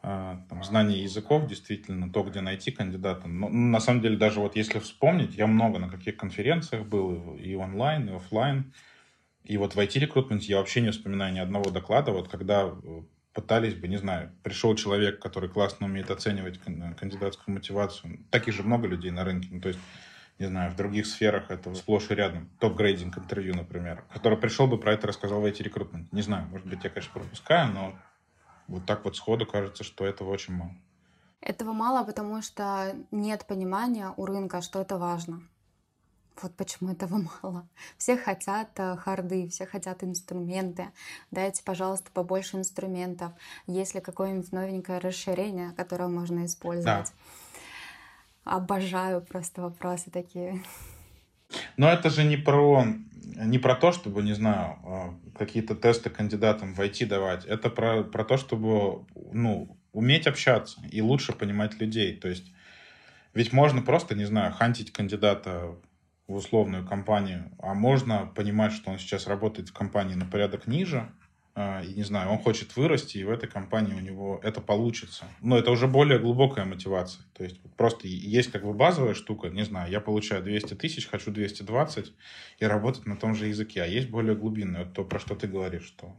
А, 0.06 0.44
там, 0.50 0.62
знание 0.66 1.02
языков, 1.02 1.48
действительно, 1.48 2.12
то, 2.12 2.24
где 2.24 2.42
найти 2.42 2.72
кандидата. 2.72 3.30
Но, 3.30 3.48
ну, 3.48 3.70
на 3.70 3.80
самом 3.80 4.02
деле, 4.02 4.18
даже 4.18 4.42
вот 4.42 4.58
если 4.58 4.80
вспомнить, 4.80 5.36
я 5.36 5.48
много 5.48 5.80
на 5.80 5.90
каких 5.90 6.18
конференциях 6.18 6.86
был, 6.86 7.36
и 7.38 7.56
онлайн, 7.56 8.10
и 8.10 8.14
офлайн. 8.14 8.74
И 9.46 9.56
вот 9.56 9.76
в 9.76 9.80
IT-рекрутменте 9.80 10.48
я 10.52 10.58
вообще 10.58 10.82
не 10.82 10.92
вспоминаю 10.92 11.34
ни 11.34 11.40
одного 11.40 11.70
доклада, 11.70 12.12
вот 12.12 12.28
когда 12.28 12.64
э, 12.64 13.02
пытались 13.34 13.74
бы, 13.74 13.88
не 13.88 13.98
знаю, 13.98 14.32
пришел 14.44 14.76
человек, 14.76 15.22
который 15.22 15.50
классно 15.50 15.88
умеет 15.88 16.12
оценивать 16.12 16.60
кандидатскую 16.60 17.56
мотивацию. 17.56 18.20
Таких 18.30 18.54
же 18.54 18.64
много 18.64 18.88
людей 18.88 19.12
на 19.12 19.24
рынке. 19.24 19.50
Ну, 19.52 19.60
то 19.60 19.70
есть, 19.70 19.80
не 20.40 20.46
знаю, 20.46 20.72
в 20.72 20.76
других 20.76 21.08
сферах 21.08 21.50
это 21.50 21.74
сплошь 21.76 22.12
и 22.12 22.16
рядом. 22.16 22.50
Топ-грейдинг 22.60 23.18
интервью, 23.18 23.56
например. 23.56 24.04
Который 24.14 24.38
пришел 24.38 24.68
бы 24.68 24.78
про 24.78 24.94
это 24.94 25.08
рассказал 25.08 25.42
в 25.42 25.46
эти 25.46 25.64
рекрутмент. 25.64 26.12
Не 26.14 26.22
знаю, 26.22 26.48
может 26.48 26.68
быть, 26.68 26.84
я, 26.84 26.90
конечно, 26.90 27.12
пропускаю, 27.14 27.74
но 27.74 27.96
вот 28.68 28.86
так 28.86 29.04
вот 29.04 29.16
сходу 29.16 29.46
кажется, 29.46 29.84
что 29.84 30.06
этого 30.06 30.30
очень 30.30 30.54
мало. 30.54 30.76
Этого 31.42 31.74
мало, 31.74 32.06
потому 32.06 32.42
что 32.42 32.96
нет 33.12 33.46
понимания 33.48 34.14
у 34.16 34.26
рынка, 34.26 34.62
что 34.62 34.80
это 34.80 34.98
важно. 34.98 35.42
Вот 36.42 36.56
почему 36.56 36.92
этого 36.92 37.18
мало. 37.44 37.68
Все 37.98 38.18
хотят 38.18 38.70
э, 38.78 38.96
харды, 38.98 39.48
все 39.50 39.66
хотят 39.66 40.04
инструменты. 40.04 40.88
Дайте, 41.32 41.64
пожалуйста, 41.64 42.10
побольше 42.14 42.58
инструментов. 42.58 43.34
Есть 43.68 43.96
ли 43.96 44.02
какое-нибудь 44.02 44.52
новенькое 44.52 45.00
расширение, 45.00 45.72
которое 45.78 46.10
можно 46.10 46.46
использовать? 46.46 47.14
Да. 48.46 48.56
Обожаю 48.56 49.22
просто 49.22 49.62
вопросы 49.62 50.12
такие. 50.12 50.62
Но 51.78 51.90
это 51.90 52.10
же 52.10 52.24
не 52.24 52.36
про, 52.36 52.86
не 53.24 53.60
про 53.60 53.76
то, 53.76 53.92
чтобы, 53.92 54.24
не 54.24 54.34
знаю, 54.34 54.78
а, 54.84 55.16
какие-то 55.38 55.76
тесты 55.76 56.10
кандидатам 56.10 56.74
в 56.74 56.80
IT 56.80 57.06
давать. 57.06 57.46
Это 57.46 57.70
про, 57.70 58.04
про 58.04 58.26
то, 58.26 58.38
чтобы 58.38 59.06
ну, 59.32 59.78
уметь 59.94 60.28
общаться 60.28 60.82
и 60.92 61.02
лучше 61.02 61.32
понимать 61.34 61.80
людей. 61.80 62.18
То 62.18 62.28
есть 62.28 62.52
ведь 63.34 63.52
можно 63.52 63.82
просто, 63.82 64.16
не 64.16 64.26
знаю, 64.26 64.54
хантить 64.54 64.92
кандидата 64.92 65.76
в 66.34 66.36
условную 66.38 66.86
компанию, 66.86 67.52
а 67.60 67.74
можно 67.74 68.26
понимать, 68.26 68.74
что 68.74 68.90
он 68.92 68.98
сейчас 68.98 69.28
работает 69.28 69.70
в 69.70 69.74
компании 69.74 70.16
на 70.16 70.26
порядок 70.26 70.68
ниже, 70.68 71.12
а, 71.56 71.84
и 71.84 71.94
не 71.94 72.02
знаю, 72.02 72.32
он 72.32 72.40
хочет 72.40 72.76
вырасти, 72.76 73.20
и 73.20 73.24
в 73.24 73.30
этой 73.30 73.48
компании 73.48 73.94
у 73.94 74.00
него 74.00 74.40
это 74.42 74.60
получится. 74.60 75.26
Но 75.42 75.58
это 75.58 75.70
уже 75.70 75.88
более 75.88 76.18
глубокая 76.18 76.66
мотивация. 76.66 77.24
То 77.34 77.44
есть 77.44 77.62
просто 77.78 78.08
есть 78.08 78.52
как 78.52 78.64
бы 78.64 78.74
базовая 78.74 79.14
штука, 79.14 79.50
не 79.50 79.64
знаю, 79.64 79.92
я 79.92 80.02
получаю 80.02 80.42
200 80.42 80.74
тысяч, 80.74 81.08
хочу 81.08 81.30
220 81.30 82.12
и 82.58 82.66
работать 82.66 83.06
на 83.06 83.16
том 83.16 83.36
же 83.36 83.48
языке. 83.48 83.84
А 83.84 83.86
есть 83.86 84.10
более 84.10 84.36
глубинная, 84.36 84.86
вот 84.86 84.94
то, 84.94 85.04
про 85.04 85.20
что 85.20 85.36
ты 85.36 85.48
говоришь, 85.48 85.86
что 85.86 86.16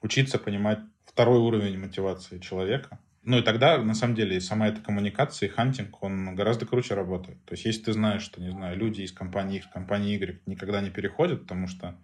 учиться 0.00 0.38
понимать 0.38 0.78
второй 1.04 1.40
уровень 1.40 1.78
мотивации 1.78 2.38
человека. 2.38 3.00
Ну 3.24 3.38
и 3.38 3.42
тогда, 3.42 3.78
на 3.78 3.94
самом 3.94 4.16
деле, 4.16 4.40
сама 4.40 4.68
эта 4.68 4.80
коммуникация 4.80 5.48
и 5.48 5.52
хантинг, 5.52 6.02
он 6.02 6.34
гораздо 6.34 6.66
круче 6.66 6.94
работает. 6.94 7.44
То 7.44 7.52
есть 7.52 7.64
если 7.64 7.82
ты 7.84 7.92
знаешь, 7.92 8.22
что, 8.22 8.40
не 8.40 8.50
знаю, 8.50 8.76
люди 8.76 9.02
из 9.02 9.12
компании 9.12 9.58
X 9.58 9.68
компании 9.68 10.14
Y 10.14 10.40
никогда 10.46 10.80
не 10.80 10.90
переходят, 10.90 11.42
потому 11.42 11.68
что 11.68 11.96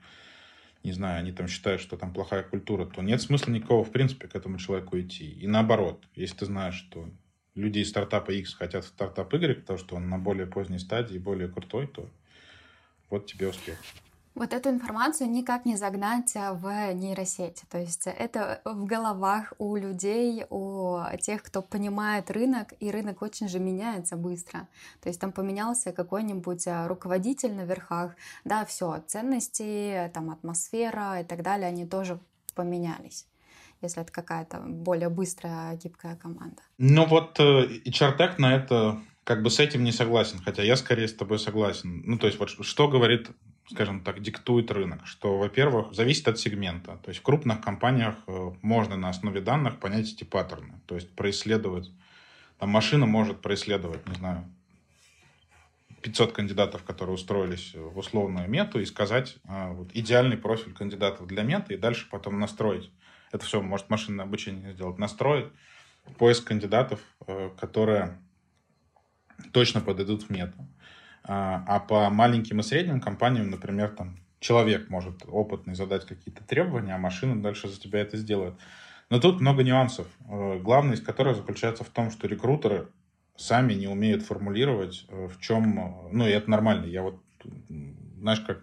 не 0.84 0.92
знаю, 0.92 1.18
они 1.18 1.32
там 1.32 1.48
считают, 1.48 1.80
что 1.80 1.96
там 1.96 2.12
плохая 2.12 2.44
культура, 2.44 2.86
то 2.86 3.02
нет 3.02 3.20
смысла 3.20 3.50
никакого, 3.50 3.84
в 3.84 3.90
принципе, 3.90 4.28
к 4.28 4.36
этому 4.36 4.58
человеку 4.58 4.98
идти. 4.98 5.28
И 5.28 5.46
наоборот, 5.48 6.04
если 6.14 6.36
ты 6.36 6.46
знаешь, 6.46 6.76
что 6.76 7.10
люди 7.56 7.80
из 7.80 7.90
стартапа 7.90 8.30
X 8.30 8.54
хотят 8.54 8.84
в 8.84 8.88
стартап 8.88 9.32
Y, 9.34 9.60
потому 9.60 9.78
что 9.78 9.96
он 9.96 10.08
на 10.08 10.18
более 10.18 10.46
поздней 10.46 10.78
стадии, 10.78 11.18
более 11.18 11.48
крутой, 11.48 11.88
то 11.88 12.08
вот 13.10 13.26
тебе 13.26 13.48
успех. 13.48 13.78
Вот 14.38 14.52
эту 14.52 14.70
информацию 14.70 15.28
никак 15.28 15.64
не 15.64 15.74
загнать 15.74 16.36
а, 16.36 16.54
в 16.54 16.94
нейросети. 16.94 17.64
То 17.68 17.78
есть 17.78 18.06
это 18.06 18.60
в 18.64 18.84
головах 18.84 19.52
у 19.58 19.74
людей, 19.74 20.44
у 20.48 21.00
тех, 21.20 21.42
кто 21.42 21.60
понимает 21.60 22.30
рынок, 22.30 22.72
и 22.78 22.92
рынок 22.92 23.20
очень 23.22 23.48
же 23.48 23.58
меняется 23.58 24.16
быстро. 24.16 24.68
То 25.02 25.08
есть 25.08 25.20
там 25.20 25.32
поменялся 25.32 25.90
какой-нибудь 25.90 26.68
а, 26.68 26.86
руководитель 26.86 27.52
на 27.52 27.64
верхах, 27.64 28.14
да, 28.44 28.64
все, 28.64 29.02
ценности, 29.08 30.08
там 30.14 30.30
атмосфера 30.30 31.20
и 31.20 31.24
так 31.24 31.42
далее, 31.42 31.66
они 31.66 31.84
тоже 31.84 32.20
поменялись 32.54 33.26
если 33.80 34.02
это 34.02 34.10
какая-то 34.10 34.58
более 34.58 35.08
быстрая, 35.08 35.76
гибкая 35.76 36.16
команда. 36.16 36.60
Ну 36.78 37.06
вот 37.06 37.38
э, 37.38 37.66
и 37.66 37.92
Чартек 37.92 38.36
на 38.40 38.56
это 38.56 39.00
как 39.22 39.44
бы 39.44 39.50
с 39.50 39.60
этим 39.60 39.84
не 39.84 39.92
согласен, 39.92 40.40
хотя 40.44 40.64
я 40.64 40.74
скорее 40.74 41.06
с 41.06 41.14
тобой 41.14 41.38
согласен. 41.38 42.02
Ну, 42.04 42.18
то 42.18 42.26
есть 42.26 42.40
вот 42.40 42.50
что 42.50 42.88
говорит 42.88 43.30
скажем 43.70 44.02
так, 44.02 44.20
диктует 44.20 44.70
рынок, 44.70 45.06
что, 45.06 45.38
во-первых, 45.38 45.92
зависит 45.92 46.28
от 46.28 46.38
сегмента. 46.38 46.98
То 47.02 47.10
есть 47.10 47.20
в 47.20 47.22
крупных 47.22 47.60
компаниях 47.60 48.14
э, 48.26 48.50
можно 48.62 48.96
на 48.96 49.10
основе 49.10 49.40
данных 49.40 49.78
понять 49.78 50.12
эти 50.12 50.24
паттерны, 50.24 50.80
то 50.86 50.94
есть 50.94 51.14
происследовать. 51.14 51.90
Там 52.58 52.70
машина 52.70 53.06
может 53.06 53.40
происследовать, 53.40 54.06
не 54.08 54.14
знаю, 54.14 54.44
500 56.02 56.32
кандидатов, 56.32 56.84
которые 56.84 57.14
устроились 57.14 57.74
в 57.74 57.98
условную 57.98 58.48
мету, 58.48 58.80
и 58.80 58.84
сказать 58.84 59.36
а, 59.46 59.72
вот, 59.72 59.90
идеальный 59.94 60.36
профиль 60.36 60.72
кандидатов 60.72 61.26
для 61.26 61.42
меты, 61.42 61.74
и 61.74 61.76
дальше 61.76 62.08
потом 62.10 62.38
настроить. 62.38 62.90
Это 63.32 63.44
все 63.44 63.60
может 63.60 63.90
машинное 63.90 64.24
обучение 64.24 64.72
сделать. 64.72 64.98
Настроить 64.98 65.48
поиск 66.16 66.44
кандидатов, 66.44 67.00
э, 67.26 67.50
которые 67.60 68.18
точно 69.52 69.80
подойдут 69.80 70.22
в 70.22 70.30
мету. 70.30 70.56
А, 71.28 71.62
а 71.66 71.80
по 71.80 72.08
маленьким 72.08 72.60
и 72.60 72.62
средним 72.62 73.00
компаниям, 73.00 73.50
например, 73.50 73.90
там 73.90 74.16
человек 74.40 74.88
может 74.88 75.24
опытный 75.26 75.74
задать 75.74 76.06
какие-то 76.06 76.42
требования, 76.42 76.94
а 76.94 76.98
машина 76.98 77.40
дальше 77.42 77.68
за 77.68 77.78
тебя 77.78 78.00
это 78.00 78.16
сделает. 78.16 78.54
Но 79.10 79.20
тут 79.20 79.40
много 79.40 79.62
нюансов, 79.62 80.06
э, 80.26 80.58
главный 80.58 80.94
из 80.94 81.02
которых 81.02 81.36
заключается 81.36 81.84
в 81.84 81.90
том, 81.90 82.10
что 82.10 82.26
рекрутеры 82.26 82.88
сами 83.36 83.74
не 83.74 83.88
умеют 83.88 84.22
формулировать, 84.22 85.06
э, 85.08 85.28
в 85.28 85.40
чем... 85.40 85.78
Э, 85.78 86.08
ну, 86.12 86.26
и 86.26 86.30
это 86.30 86.50
нормально. 86.50 86.86
Я 86.86 87.02
вот, 87.02 87.20
знаешь, 88.18 88.40
как... 88.40 88.62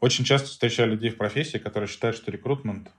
Очень 0.00 0.24
часто 0.24 0.48
встречаю 0.48 0.90
людей 0.90 1.10
в 1.10 1.18
профессии, 1.18 1.58
которые 1.58 1.88
считают, 1.88 2.16
что 2.16 2.30
рекрутмент 2.30 2.90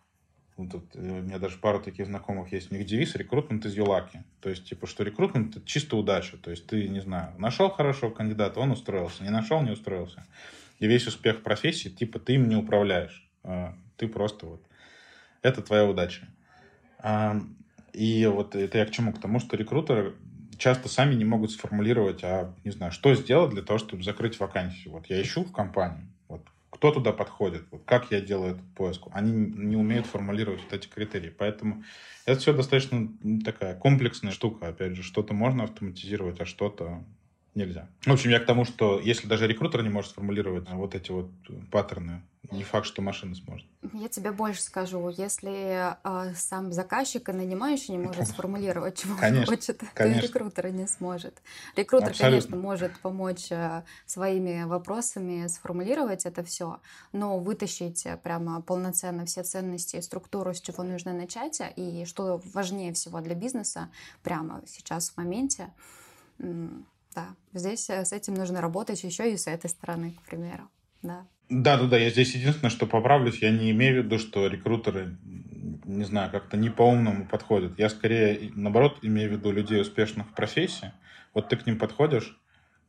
ну, 0.64 0.70
тут, 0.70 0.95
э, 0.95 0.99
у 0.99 1.22
меня 1.22 1.39
даже 1.39 1.57
пару 1.57 1.80
таких 1.80 2.05
знакомых 2.05 2.51
есть. 2.51 2.72
У 2.72 2.76
них 2.76 2.86
девиз 2.86 3.16
«рекрутмент 3.16 3.66
из 3.66 3.76
юлаки». 3.76 4.24
То 4.39 4.49
есть, 4.49 4.66
типа, 4.66 4.88
что 4.88 5.03
рекрутмент— 5.03 5.55
это 5.57 5.66
чисто 5.66 5.97
удача. 5.97 6.38
То 6.38 6.51
есть, 6.51 6.68
ты, 6.68 6.88
не 6.88 6.99
знаю, 6.99 7.34
нашел 7.38 7.70
хорошего 7.70 8.12
кандидата, 8.12 8.59
он 8.59 8.72
устроился. 8.72 9.24
Не 9.24 9.30
нашел, 9.30 9.62
не 9.62 9.72
устроился. 9.72 10.26
И 10.80 10.88
весь 10.88 11.07
успех 11.07 11.43
профессии, 11.43 11.89
типа, 11.89 12.20
ты 12.20 12.36
им 12.36 12.47
не 12.47 12.55
управляешь. 12.55 13.28
А 13.43 13.76
ты 13.97 14.07
просто 14.07 14.45
вот... 14.45 14.62
Это 15.41 15.62
твоя 15.62 15.86
удача. 15.86 16.28
А, 16.99 17.39
и 17.93 18.26
вот 18.28 18.55
это 18.55 18.78
я 18.78 18.86
к 18.86 18.91
чему? 18.91 19.12
К 19.14 19.20
тому, 19.20 19.39
что 19.39 19.57
рекрутеры 19.57 20.16
часто 20.57 20.88
сами 20.89 21.16
не 21.16 21.26
могут 21.26 21.51
сформулировать, 21.51 22.24
а, 22.24 22.53
не 22.64 22.72
знаю, 22.72 22.91
что 22.91 23.16
сделать 23.16 23.51
для 23.51 23.64
того, 23.64 23.80
чтобы 23.80 24.03
закрыть 24.03 24.39
вакансию. 24.39 24.93
Вот 24.93 25.07
я 25.07 25.22
ищу 25.22 25.43
в 25.43 25.51
компанию, 25.51 26.07
вот 26.20 26.20
кто 26.72 26.91
туда 26.91 27.11
подходит, 27.11 27.65
вот 27.69 27.84
как 27.86 28.11
я 28.11 28.22
делаю 28.22 28.53
этот 28.53 28.74
поиск. 28.74 29.03
Они 29.11 29.32
не 29.32 29.76
умеют 29.76 30.07
формулировать 30.07 30.63
вот 30.63 30.74
эти 30.74 30.88
критерии. 30.88 31.30
Поэтому 31.30 31.84
это 32.26 32.39
все 32.39 32.53
достаточно 32.53 33.09
такая 33.43 33.76
комплексная 33.76 34.32
штука. 34.32 34.69
Опять 34.69 34.95
же, 34.95 35.03
что-то 35.03 35.34
можно 35.34 35.65
автоматизировать, 35.65 36.39
а 36.39 36.45
что-то 36.45 37.03
нельзя. 37.56 37.88
В 38.06 38.12
общем, 38.12 38.30
я 38.30 38.39
к 38.39 38.45
тому, 38.45 38.66
что 38.66 38.99
если 38.99 39.28
даже 39.28 39.47
рекрутер 39.47 39.84
не 39.84 39.89
может 39.89 40.12
сформулировать 40.12 40.70
вот 40.70 40.95
эти 40.95 41.12
вот 41.12 41.30
паттерны, 41.70 42.22
не 42.49 42.64
факт, 42.64 42.86
что 42.86 43.02
машина 43.02 43.36
сможет. 43.36 43.66
Я 43.93 44.10
тебе 44.10 44.32
больше 44.32 44.62
скажу, 44.62 45.10
если 45.10 45.93
э, 46.04 46.34
сам 46.36 46.74
заказчик 46.74 47.30
и 47.30 47.32
нанимающий 47.32 47.95
не 47.95 47.99
может 47.99 48.28
сформулировать, 48.28 48.99
чего 49.02 49.16
конечно, 49.16 49.41
он 49.41 49.58
хочет, 49.58 49.84
конечно. 49.93 50.22
то 50.22 50.26
и 50.26 50.28
рекрутер 50.28 50.72
не 50.72 50.88
сможет. 50.88 51.41
Рекрутер, 51.76 52.10
Абсолютно. 52.10 52.39
конечно, 52.41 52.58
может 52.58 52.99
помочь 52.99 53.52
э, 53.52 53.84
своими 54.06 54.64
вопросами 54.64 55.47
сформулировать 55.47 56.26
это 56.26 56.43
все, 56.43 56.82
но 57.14 57.39
вытащить 57.39 58.06
прямо 58.24 58.62
полноценно 58.62 59.26
все 59.26 59.43
ценности 59.43 59.97
и 59.97 60.02
структуру, 60.02 60.54
с 60.54 60.60
чего 60.60 60.84
нужно 60.84 61.14
начать, 61.14 61.62
и 61.76 62.06
что 62.06 62.41
важнее 62.54 62.91
всего 62.93 63.22
для 63.22 63.36
бизнеса 63.36 63.89
прямо 64.24 64.62
сейчас 64.66 65.12
в 65.12 65.18
моменте, 65.18 65.72
да, 67.16 67.36
здесь 67.53 67.89
э, 67.89 68.05
с 68.05 68.14
этим 68.14 68.36
нужно 68.36 68.62
работать 68.62 69.03
еще 69.03 69.32
и 69.32 69.38
с 69.38 69.47
этой 69.47 69.70
стороны, 69.70 70.14
к 70.24 70.30
примеру. 70.30 70.70
Да. 71.01 71.28
Да, 71.49 71.78
да, 71.78 71.88
да. 71.88 71.97
Я 71.97 72.09
здесь 72.09 72.34
единственное, 72.34 72.70
что 72.70 72.88
поправлюсь, 72.88 73.41
я 73.41 73.51
не 73.51 73.72
имею 73.72 74.01
в 74.01 74.05
виду, 74.05 74.18
что 74.18 74.47
рекрутеры, 74.47 75.18
не 75.86 76.05
знаю, 76.05 76.32
как-то 76.32 76.55
не 76.55 76.70
по-умному 76.70 77.28
подходят. 77.28 77.78
Я 77.78 77.89
скорее, 77.89 78.51
наоборот, 78.55 78.99
имею 79.01 79.30
в 79.30 79.34
виду 79.34 79.51
людей, 79.51 79.82
успешных 79.82 80.28
в 80.28 80.34
профессии. 80.34 80.93
Вот 81.34 81.49
ты 81.49 81.57
к 81.57 81.66
ним 81.66 81.78
подходишь, 81.78 82.39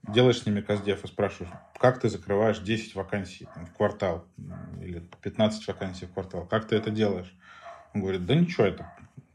делаешь 0.07 0.43
с 0.43 0.47
ними 0.47 0.61
каздев 0.61 1.05
и 1.05 1.09
спрашиваешь, 1.09 1.53
как 1.79 2.01
ты 2.01 2.09
закрываешь 2.09 2.61
10 2.61 2.95
вакансий 2.95 3.49
там, 3.55 3.67
в 3.67 3.73
квартал 3.73 4.27
или 4.81 5.03
15 5.23 5.67
вакансий 5.67 6.07
в 6.07 6.13
квартал, 6.13 6.47
как 6.47 6.69
ты 6.69 6.77
это 6.77 6.91
делаешь? 6.91 7.35
Он 7.95 8.01
говорит, 8.03 8.27
да 8.27 8.35
ничего, 8.35 8.67
это 8.67 8.93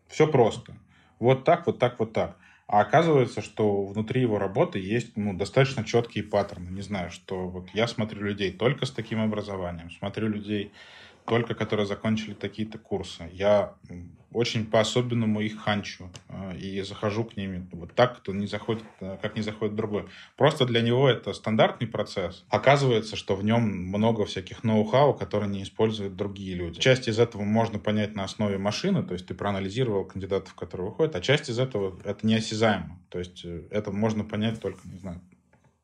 все 0.07 0.27
просто. 0.27 0.73
Вот 1.19 1.43
так, 1.43 1.65
вот 1.67 1.79
так, 1.79 1.99
вот 1.99 2.13
так. 2.13 2.37
А 2.67 2.81
оказывается, 2.81 3.41
что 3.41 3.85
внутри 3.85 4.21
его 4.21 4.37
работы 4.37 4.79
есть 4.79 5.15
ну, 5.15 5.33
достаточно 5.33 5.85
четкие 5.85 6.25
паттерны. 6.25 6.69
Не 6.69 6.81
знаю, 6.81 7.11
что 7.11 7.47
вот 7.47 7.69
я 7.73 7.87
смотрю 7.87 8.23
людей 8.23 8.51
только 8.51 8.85
с 8.85 8.91
таким 8.91 9.21
образованием, 9.21 9.89
смотрю 9.91 10.27
людей 10.27 10.73
только 11.27 11.55
которые 11.55 11.85
закончили 11.85 12.33
такие-то 12.33 12.77
курсы. 12.77 13.29
Я 13.33 13.73
очень 14.31 14.65
по-особенному 14.65 15.41
их 15.41 15.59
ханчу 15.59 16.09
э, 16.29 16.57
и 16.57 16.81
захожу 16.81 17.25
к 17.25 17.37
ними 17.37 17.67
вот 17.71 17.93
так, 17.93 18.17
кто 18.17 18.33
не 18.33 18.45
заходит, 18.45 18.83
э, 18.99 19.17
как 19.21 19.35
не 19.35 19.41
заходит 19.41 19.75
другой. 19.75 20.05
Просто 20.35 20.65
для 20.65 20.81
него 20.81 21.09
это 21.09 21.33
стандартный 21.33 21.87
процесс. 21.87 22.45
Оказывается, 22.49 23.15
что 23.15 23.35
в 23.35 23.43
нем 23.43 23.63
много 23.63 24.25
всяких 24.25 24.63
ноу-хау, 24.63 25.13
которые 25.13 25.49
не 25.49 25.63
используют 25.63 26.15
другие 26.15 26.55
люди. 26.55 26.79
Часть 26.79 27.07
из 27.07 27.19
этого 27.19 27.43
можно 27.43 27.79
понять 27.79 28.15
на 28.15 28.23
основе 28.23 28.57
машины, 28.57 29.03
то 29.03 29.13
есть 29.13 29.27
ты 29.27 29.33
проанализировал 29.33 30.05
кандидатов, 30.05 30.53
которые 30.55 30.89
выходят, 30.89 31.15
а 31.15 31.21
часть 31.21 31.49
из 31.49 31.59
этого 31.59 31.99
это 32.03 32.25
неосязаемо. 32.27 32.99
То 33.09 33.19
есть 33.19 33.43
э, 33.43 33.63
это 33.71 33.91
можно 33.91 34.23
понять 34.23 34.61
только, 34.61 34.79
не 34.85 34.99
знаю, 34.99 35.21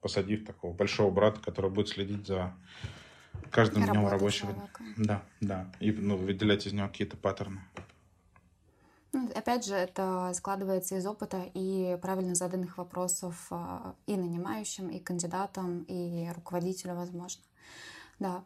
посадив 0.02 0.46
такого 0.46 0.74
большого 0.74 1.12
брата, 1.12 1.40
который 1.40 1.72
будет 1.72 1.88
следить 1.88 2.28
за 2.28 2.54
каждым 3.54 3.84
днем 3.84 4.08
рабочего. 4.08 4.52
Человека. 4.52 4.84
Да, 4.98 5.24
да. 5.40 5.72
И 5.80 5.92
ну, 5.92 6.18
выделять 6.18 6.66
из 6.66 6.74
него 6.74 6.88
какие-то 6.88 7.16
паттерны. 7.16 7.62
Ну, 9.14 9.30
опять 9.36 9.64
же, 9.64 9.76
это 9.76 10.32
складывается 10.34 10.98
из 10.98 11.06
опыта 11.06 11.46
и 11.54 11.98
правильно 12.02 12.34
заданных 12.34 12.80
вопросов 12.80 13.46
а, 13.52 13.94
и 14.08 14.18
нанимающим, 14.18 14.90
и 14.90 15.00
кандидатам, 15.00 15.84
и 15.84 16.32
руководителю, 16.34 16.96
возможно. 16.96 17.44
Да. 18.18 18.44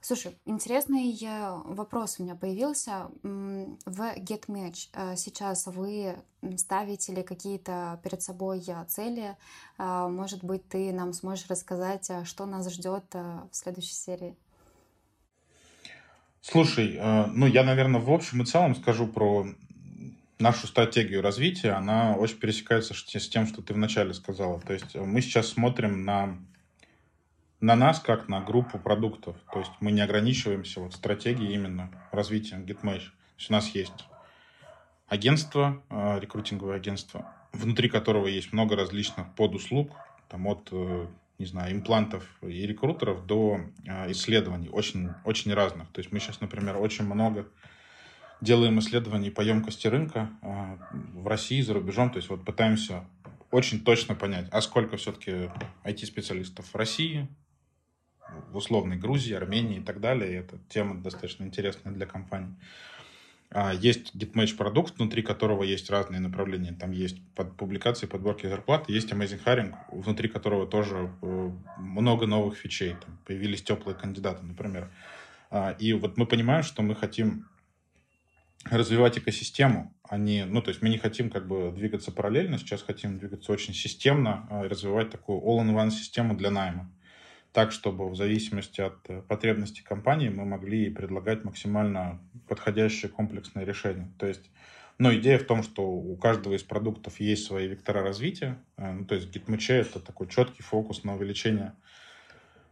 Слушай, 0.00 0.38
интересный 0.44 1.12
э, 1.20 1.60
вопрос 1.64 2.16
у 2.18 2.22
меня 2.22 2.36
появился. 2.36 3.10
В 3.22 4.16
GetMatch 4.16 4.90
э, 4.92 5.16
сейчас 5.16 5.66
вы 5.66 6.16
ставите 6.56 7.14
ли 7.14 7.22
какие-то 7.24 8.00
перед 8.04 8.22
собой 8.22 8.62
э, 8.66 8.84
цели? 8.86 9.36
Может 9.76 10.44
быть, 10.44 10.68
ты 10.68 10.92
нам 10.92 11.12
сможешь 11.12 11.48
рассказать, 11.48 12.10
что 12.24 12.46
нас 12.46 12.72
ждет 12.72 13.04
в 13.12 13.48
следующей 13.50 13.94
серии? 13.94 14.36
Слушай, 16.40 16.98
ну 17.32 17.46
я, 17.46 17.62
наверное, 17.62 18.00
в 18.00 18.10
общем 18.10 18.42
и 18.42 18.44
целом 18.44 18.74
скажу 18.74 19.06
про 19.06 19.46
нашу 20.38 20.66
стратегию 20.66 21.22
развития. 21.22 21.72
Она 21.72 22.14
очень 22.14 22.38
пересекается 22.38 22.94
с 22.94 23.28
тем, 23.28 23.46
что 23.46 23.62
ты 23.62 23.74
вначале 23.74 24.14
сказала. 24.14 24.60
То 24.60 24.72
есть 24.72 24.94
мы 24.94 25.20
сейчас 25.20 25.48
смотрим 25.48 26.04
на 26.04 26.38
на 27.60 27.74
нас 27.74 28.00
как 28.00 28.28
на 28.28 28.40
группу 28.40 28.78
продуктов. 28.78 29.36
То 29.52 29.60
есть 29.60 29.72
мы 29.80 29.90
не 29.90 30.00
ограничиваемся 30.00 30.80
вот 30.80 30.94
стратегией 30.94 31.54
именно 31.54 31.90
развития 32.12 32.56
GitMesh. 32.56 33.00
То 33.00 33.38
есть 33.38 33.50
у 33.50 33.52
нас 33.52 33.68
есть 33.74 34.06
агентство, 35.08 35.82
э, 35.90 36.20
рекрутинговое 36.20 36.76
агентство, 36.76 37.32
внутри 37.52 37.88
которого 37.88 38.26
есть 38.26 38.52
много 38.52 38.76
различных 38.76 39.34
подуслуг, 39.34 39.90
там 40.28 40.46
от, 40.46 40.68
э, 40.70 41.06
не 41.38 41.46
знаю, 41.46 41.74
имплантов 41.74 42.24
и 42.42 42.66
рекрутеров 42.66 43.26
до 43.26 43.60
э, 43.86 44.10
исследований, 44.12 44.68
очень, 44.68 45.10
очень 45.24 45.52
разных. 45.52 45.88
То 45.88 46.00
есть 46.00 46.12
мы 46.12 46.20
сейчас, 46.20 46.40
например, 46.40 46.76
очень 46.76 47.06
много 47.06 47.48
делаем 48.40 48.78
исследований 48.78 49.30
по 49.30 49.40
емкости 49.40 49.88
рынка 49.88 50.30
в 50.92 51.26
России, 51.26 51.60
за 51.60 51.74
рубежом. 51.74 52.10
То 52.10 52.18
есть 52.18 52.28
вот 52.28 52.44
пытаемся 52.44 53.04
очень 53.50 53.80
точно 53.80 54.14
понять, 54.14 54.46
а 54.52 54.60
сколько 54.60 54.96
все-таки 54.96 55.50
IT-специалистов 55.84 56.66
в 56.72 56.76
России, 56.76 57.26
в 58.50 58.56
условной 58.56 58.96
Грузии, 58.96 59.34
Армении 59.34 59.78
и 59.78 59.82
так 59.82 60.00
далее. 60.00 60.32
И 60.32 60.36
эта 60.36 60.58
тема 60.68 61.00
достаточно 61.02 61.44
интересная 61.44 61.92
для 61.92 62.06
компании. 62.06 62.54
А, 63.50 63.72
есть 63.72 64.14
GitMatch 64.14 64.56
продукт, 64.56 64.98
внутри 64.98 65.22
которого 65.22 65.62
есть 65.62 65.88
разные 65.90 66.20
направления. 66.20 66.72
Там 66.72 66.90
есть 66.90 67.22
под 67.34 67.56
публикации, 67.56 68.06
подборки 68.06 68.46
зарплат, 68.46 68.88
есть 68.88 69.10
Amazing 69.10 69.42
Hiring, 69.44 69.74
внутри 69.90 70.28
которого 70.28 70.66
тоже 70.66 71.10
э, 71.22 71.50
много 71.78 72.26
новых 72.26 72.56
фичей. 72.58 72.90
Там 72.90 73.18
появились 73.24 73.62
теплые 73.62 73.96
кандидаты, 73.96 74.44
например. 74.44 74.90
А, 75.50 75.70
и 75.78 75.94
вот 75.94 76.18
мы 76.18 76.26
понимаем, 76.26 76.62
что 76.62 76.82
мы 76.82 76.94
хотим 76.94 77.48
развивать 78.64 79.16
экосистему, 79.16 79.94
а 80.02 80.18
не, 80.18 80.44
ну, 80.44 80.60
то 80.60 80.68
есть 80.68 80.82
мы 80.82 80.90
не 80.90 80.98
хотим 80.98 81.30
как 81.30 81.46
бы 81.46 81.72
двигаться 81.74 82.12
параллельно, 82.12 82.58
сейчас 82.58 82.82
хотим 82.82 83.18
двигаться 83.18 83.50
очень 83.52 83.72
системно, 83.72 84.46
а 84.50 84.64
развивать 84.64 85.10
такую 85.10 85.40
all-in-one 85.40 85.90
систему 85.90 86.36
для 86.36 86.50
найма 86.50 86.92
так, 87.58 87.72
чтобы 87.72 88.08
в 88.08 88.14
зависимости 88.14 88.80
от 88.80 88.98
э, 89.10 89.20
потребностей 89.22 89.82
компании 89.82 90.28
мы 90.28 90.44
могли 90.44 90.90
предлагать 90.90 91.42
максимально 91.42 92.20
подходящее 92.46 93.08
комплексное 93.08 93.64
решение. 93.64 94.12
То 94.16 94.26
есть, 94.28 94.48
но 94.98 95.12
идея 95.16 95.40
в 95.40 95.42
том, 95.42 95.64
что 95.64 95.82
у 95.82 96.14
каждого 96.14 96.54
из 96.54 96.62
продуктов 96.62 97.18
есть 97.18 97.46
свои 97.46 97.66
вектора 97.66 98.04
развития. 98.04 98.58
Э, 98.76 98.92
ну, 98.92 99.04
то 99.04 99.16
есть 99.16 99.34
GitMatch— 99.34 99.72
это 99.74 99.98
такой 99.98 100.28
четкий 100.28 100.62
фокус 100.62 101.02
на 101.02 101.16
увеличение 101.16 101.74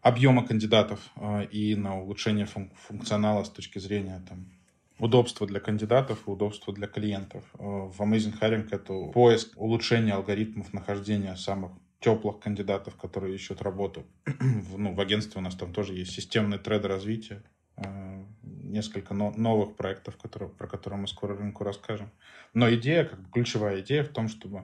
объема 0.03 0.47
кандидатов 0.47 1.01
э, 1.17 1.47
и 1.47 1.75
на 1.75 2.01
улучшение 2.01 2.47
фун- 2.47 2.71
функционала 2.77 3.43
с 3.43 3.51
точки 3.51 3.81
зрения 3.81 4.23
там, 4.29 4.47
удобства 5.01 5.49
для 5.49 5.59
кандидатов 5.59 6.29
и 6.29 6.31
удобства 6.31 6.73
для 6.73 6.87
клиентов. 6.87 7.43
В 7.55 8.01
Amazing 8.01 8.39
Hiring 8.41 8.69
это 8.71 9.11
поиск, 9.11 9.51
улучшение 9.57 10.15
алгоритмов 10.15 10.73
нахождения 10.73 11.35
самых 11.35 11.73
теплых 12.07 12.39
кандидатов, 12.39 12.95
которые 12.95 13.35
ищут 13.35 13.63
работу. 13.63 14.07
в, 14.27 14.79
ну, 14.79 14.95
в 14.95 15.01
агентстве 15.01 15.41
у 15.41 15.43
нас 15.43 15.57
там 15.57 15.73
тоже 15.73 15.93
есть 15.93 16.13
системный 16.13 16.57
тред 16.57 16.85
развития, 16.85 17.43
э, 17.79 18.23
несколько 18.43 19.13
но, 19.13 19.33
новых 19.37 19.75
проектов, 19.75 20.17
которые, 20.17 20.49
про 20.49 20.69
которые 20.69 21.01
мы 21.01 21.09
скоро 21.09 21.37
рынку 21.37 21.65
расскажем. 21.65 22.13
Но 22.55 22.73
идея, 22.73 23.07
как 23.07 23.21
бы 23.21 23.29
ключевая 23.33 23.81
идея 23.81 24.05
в 24.05 24.11
том, 24.11 24.29
чтобы 24.29 24.63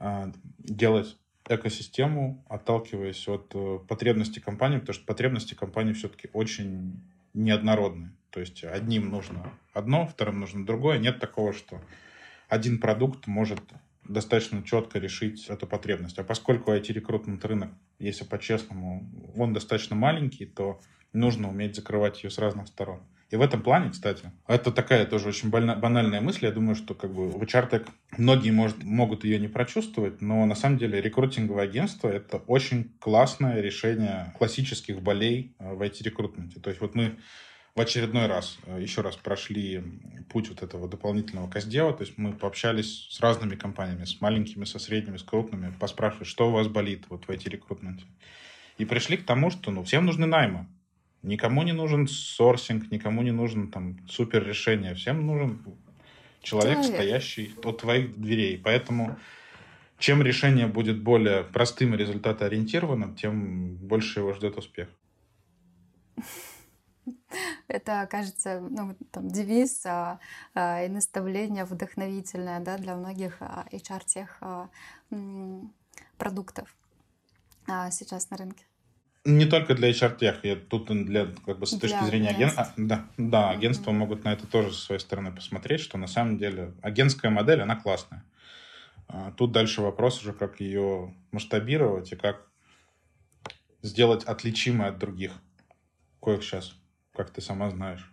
э, 0.00 0.32
делать 0.58 1.18
экосистему, 1.46 2.42
отталкиваясь 2.48 3.28
от 3.28 3.50
э, 3.54 3.78
потребностей 3.86 4.40
компании, 4.40 4.78
потому 4.78 4.94
что 4.94 5.04
потребности 5.04 5.52
компании 5.52 5.92
все-таки 5.92 6.30
очень 6.32 7.02
неоднородные. 7.34 8.12
То 8.30 8.40
есть 8.40 8.64
одним 8.64 9.10
нужно 9.10 9.52
одно, 9.74 10.06
вторым 10.06 10.40
нужно 10.40 10.64
другое. 10.64 10.98
Нет 10.98 11.20
такого, 11.20 11.52
что 11.52 11.82
один 12.48 12.80
продукт 12.80 13.26
может 13.26 13.60
достаточно 14.08 14.62
четко 14.62 14.98
решить 14.98 15.46
эту 15.48 15.66
потребность. 15.66 16.18
А 16.18 16.24
поскольку 16.24 16.72
IT-рекрутмент 16.72 17.44
рынок, 17.44 17.70
если 17.98 18.24
по-честному, 18.24 19.08
он 19.36 19.52
достаточно 19.52 19.96
маленький, 19.96 20.46
то 20.46 20.80
нужно 21.12 21.48
уметь 21.48 21.76
закрывать 21.76 22.22
ее 22.22 22.30
с 22.30 22.38
разных 22.38 22.68
сторон. 22.68 23.00
И 23.30 23.36
в 23.36 23.40
этом 23.40 23.60
плане, 23.60 23.90
кстати, 23.90 24.30
это 24.46 24.70
такая 24.70 25.04
тоже 25.04 25.28
очень 25.28 25.50
банальная 25.50 26.20
мысль. 26.20 26.44
Я 26.44 26.52
думаю, 26.52 26.76
что 26.76 26.94
как 26.94 27.12
бы 27.12 27.28
в 27.28 27.42
HR 27.42 27.88
многие 28.18 28.50
может, 28.50 28.84
могут 28.84 29.24
ее 29.24 29.40
не 29.40 29.48
прочувствовать, 29.48 30.20
но 30.20 30.46
на 30.46 30.54
самом 30.54 30.78
деле 30.78 31.00
рекрутинговое 31.00 31.64
агентство— 31.64 32.08
это 32.08 32.36
очень 32.36 32.92
классное 33.00 33.60
решение 33.60 34.32
классических 34.38 35.02
болей 35.02 35.56
э, 35.58 35.74
в 35.74 35.82
IT-рекрутменте. 35.82 36.60
То 36.60 36.70
есть 36.70 36.80
вот 36.80 36.94
мы 36.94 37.16
в 37.76 37.80
очередной 37.80 38.26
раз, 38.26 38.58
э, 38.64 38.78
еще 38.80 39.02
раз 39.02 39.16
прошли 39.16 39.84
путь 40.30 40.48
вот 40.48 40.62
этого 40.62 40.88
дополнительного 40.88 41.48
каздева, 41.48 41.92
то 41.92 42.04
есть 42.04 42.16
мы 42.16 42.32
пообщались 42.32 43.06
с 43.10 43.20
разными 43.20 43.54
компаниями, 43.54 44.06
с 44.06 44.20
маленькими, 44.22 44.64
со 44.64 44.78
средними, 44.78 45.18
с 45.18 45.22
крупными, 45.22 45.72
поспрашивали, 45.78 46.24
что 46.24 46.48
у 46.48 46.52
вас 46.52 46.68
болит 46.68 47.04
вот 47.10 47.26
в 47.26 47.30
IT-рекрутменте. 47.30 48.04
И 48.78 48.86
пришли 48.86 49.18
к 49.18 49.26
тому, 49.26 49.50
что 49.50 49.70
ну, 49.70 49.84
всем 49.84 50.06
нужны 50.06 50.26
наймы. 50.26 50.66
Никому 51.22 51.62
не 51.64 51.72
нужен 51.72 52.08
сорсинг, 52.08 52.90
никому 52.90 53.22
не 53.22 53.30
нужен 53.32 53.70
там 53.70 53.98
супер 54.08 54.46
решение. 54.46 54.94
Всем 54.94 55.26
нужен 55.26 55.60
человек, 56.42 56.78
человек, 56.78 56.94
стоящий 56.94 57.54
от 57.62 57.78
твоих 57.82 58.18
дверей. 58.18 58.58
Поэтому 58.62 59.18
чем 59.98 60.22
решение 60.22 60.66
будет 60.66 61.02
более 61.02 61.42
простым 61.42 61.94
и 61.94 61.96
результатоориентированным, 61.96 63.16
тем 63.16 63.76
больше 63.76 64.20
его 64.20 64.32
ждет 64.34 64.56
успех. 64.56 64.88
Это, 67.68 68.06
кажется, 68.10 68.60
ну, 68.60 68.96
там, 69.10 69.28
девиз 69.28 69.84
а, 69.86 70.18
а, 70.54 70.82
и 70.82 70.88
наставление 70.88 71.64
вдохновительное 71.64 72.60
да, 72.60 72.78
для 72.78 72.94
многих 72.96 73.36
а, 73.40 73.66
HR-тех 73.72 74.38
а, 74.40 74.68
продуктов 76.18 76.74
а, 77.68 77.90
сейчас 77.90 78.30
на 78.30 78.36
рынке. 78.36 78.64
Не 79.24 79.44
только 79.44 79.74
для 79.74 79.90
HR-тех, 79.90 80.44
я 80.44 80.54
тут 80.54 80.86
для, 80.86 81.26
как 81.44 81.58
бы, 81.58 81.66
с 81.66 81.70
точки 81.70 81.98
для 81.98 82.06
зрения 82.06 82.28
агентства. 82.28 82.62
А, 82.62 82.72
да, 82.76 83.08
да, 83.16 83.50
агентства 83.50 83.90
mm-hmm. 83.90 83.94
могут 83.94 84.24
на 84.24 84.32
это 84.32 84.46
тоже 84.46 84.72
со 84.72 84.80
своей 84.80 85.00
стороны 85.00 85.32
посмотреть, 85.32 85.80
что 85.80 85.98
на 85.98 86.06
самом 86.06 86.38
деле 86.38 86.74
агентская 86.80 87.30
модель, 87.30 87.60
она 87.60 87.74
классная. 87.74 88.24
А, 89.08 89.32
тут 89.32 89.50
дальше 89.50 89.82
вопрос 89.82 90.20
уже, 90.20 90.32
как 90.32 90.60
ее 90.60 91.12
масштабировать 91.32 92.12
и 92.12 92.16
как 92.16 92.46
сделать 93.82 94.24
отличимой 94.24 94.88
от 94.88 94.98
других, 94.98 95.32
коих 96.20 96.44
сейчас 96.44 96.76
как 97.16 97.30
ты 97.30 97.40
сама 97.40 97.70
знаешь, 97.70 98.12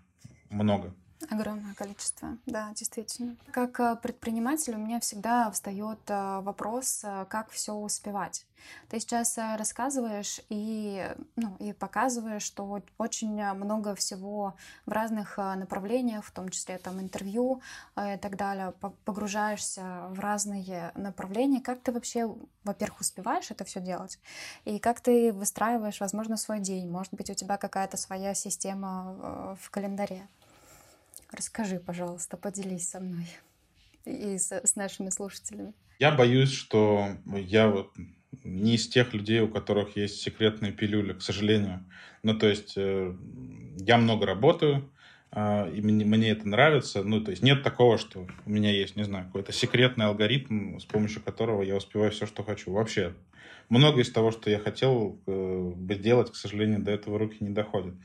много. 0.49 0.95
Огромное 1.29 1.73
количество, 1.73 2.37
да, 2.45 2.71
действительно. 2.73 3.35
Как 3.51 3.79
э, 3.79 3.95
предприниматель 4.01 4.75
у 4.75 4.77
меня 4.77 4.99
всегда 4.99 5.49
встает 5.51 5.99
э, 6.07 6.39
вопрос, 6.41 7.01
э, 7.03 7.25
как 7.29 7.49
все 7.51 7.73
успевать. 7.73 8.45
Ты 8.87 8.99
сейчас 8.99 9.37
рассказываешь 9.37 10.39
и, 10.47 11.13
ну, 11.35 11.53
и 11.59 11.73
показываешь, 11.73 12.43
что 12.43 12.81
очень 12.97 13.33
много 13.55 13.93
всего 13.93 14.55
в 14.85 14.91
разных 14.93 15.37
направлениях, 15.37 16.23
в 16.23 16.31
том 16.31 16.47
числе 16.47 16.77
там 16.77 17.01
интервью 17.01 17.61
и 17.97 18.15
так 18.15 18.37
далее, 18.37 18.73
погружаешься 19.03 20.07
в 20.11 20.19
разные 20.21 20.93
направления. 20.95 21.59
Как 21.59 21.81
ты 21.81 21.91
вообще, 21.91 22.33
во-первых, 22.63 23.01
успеваешь 23.01 23.51
это 23.51 23.65
все 23.65 23.81
делать? 23.81 24.17
И 24.63 24.79
как 24.79 25.01
ты 25.01 25.33
выстраиваешь, 25.33 25.99
возможно, 25.99 26.37
свой 26.37 26.61
день? 26.61 26.89
Может 26.89 27.13
быть, 27.13 27.29
у 27.29 27.33
тебя 27.33 27.57
какая-то 27.57 27.97
своя 27.97 28.33
система 28.33 29.57
в 29.59 29.69
календаре? 29.71 30.25
Расскажи, 31.35 31.79
пожалуйста, 31.79 32.37
поделись 32.37 32.89
со 32.89 32.99
мной 32.99 33.25
и 34.05 34.37
с, 34.37 34.51
с 34.51 34.75
нашими 34.75 35.09
слушателями. 35.09 35.73
Я 35.99 36.11
боюсь, 36.11 36.51
что 36.51 37.17
я 37.25 37.69
вот 37.69 37.91
не 38.43 38.75
из 38.75 38.87
тех 38.87 39.13
людей, 39.13 39.39
у 39.41 39.47
которых 39.47 39.95
есть 39.95 40.21
секретные 40.21 40.71
пилюли, 40.71 41.13
к 41.13 41.21
сожалению. 41.21 41.85
Ну, 42.23 42.37
то 42.37 42.47
есть 42.47 42.73
э, 42.77 43.15
я 43.77 43.97
много 43.97 44.25
работаю, 44.25 44.91
э, 45.31 45.71
и 45.73 45.81
мне, 45.81 46.05
мне 46.05 46.29
это 46.29 46.47
нравится. 46.47 47.03
Ну, 47.03 47.21
то 47.21 47.31
есть 47.31 47.41
нет 47.41 47.63
такого, 47.63 47.97
что 47.97 48.27
у 48.45 48.49
меня 48.49 48.71
есть, 48.71 48.95
не 48.95 49.03
знаю, 49.03 49.25
какой-то 49.25 49.51
секретный 49.51 50.05
алгоритм, 50.05 50.77
с 50.77 50.85
помощью 50.85 51.21
которого 51.21 51.63
я 51.63 51.75
успеваю 51.75 52.11
все, 52.11 52.25
что 52.25 52.43
хочу. 52.43 52.71
Вообще, 52.71 53.13
много 53.69 54.01
из 54.01 54.11
того, 54.11 54.31
что 54.31 54.49
я 54.49 54.59
хотел 54.59 55.19
э, 55.25 55.71
бы 55.75 55.95
делать, 55.95 56.31
к 56.31 56.35
сожалению, 56.35 56.81
до 56.81 56.91
этого 56.91 57.17
руки 57.17 57.37
не 57.39 57.49
доходят. 57.49 57.95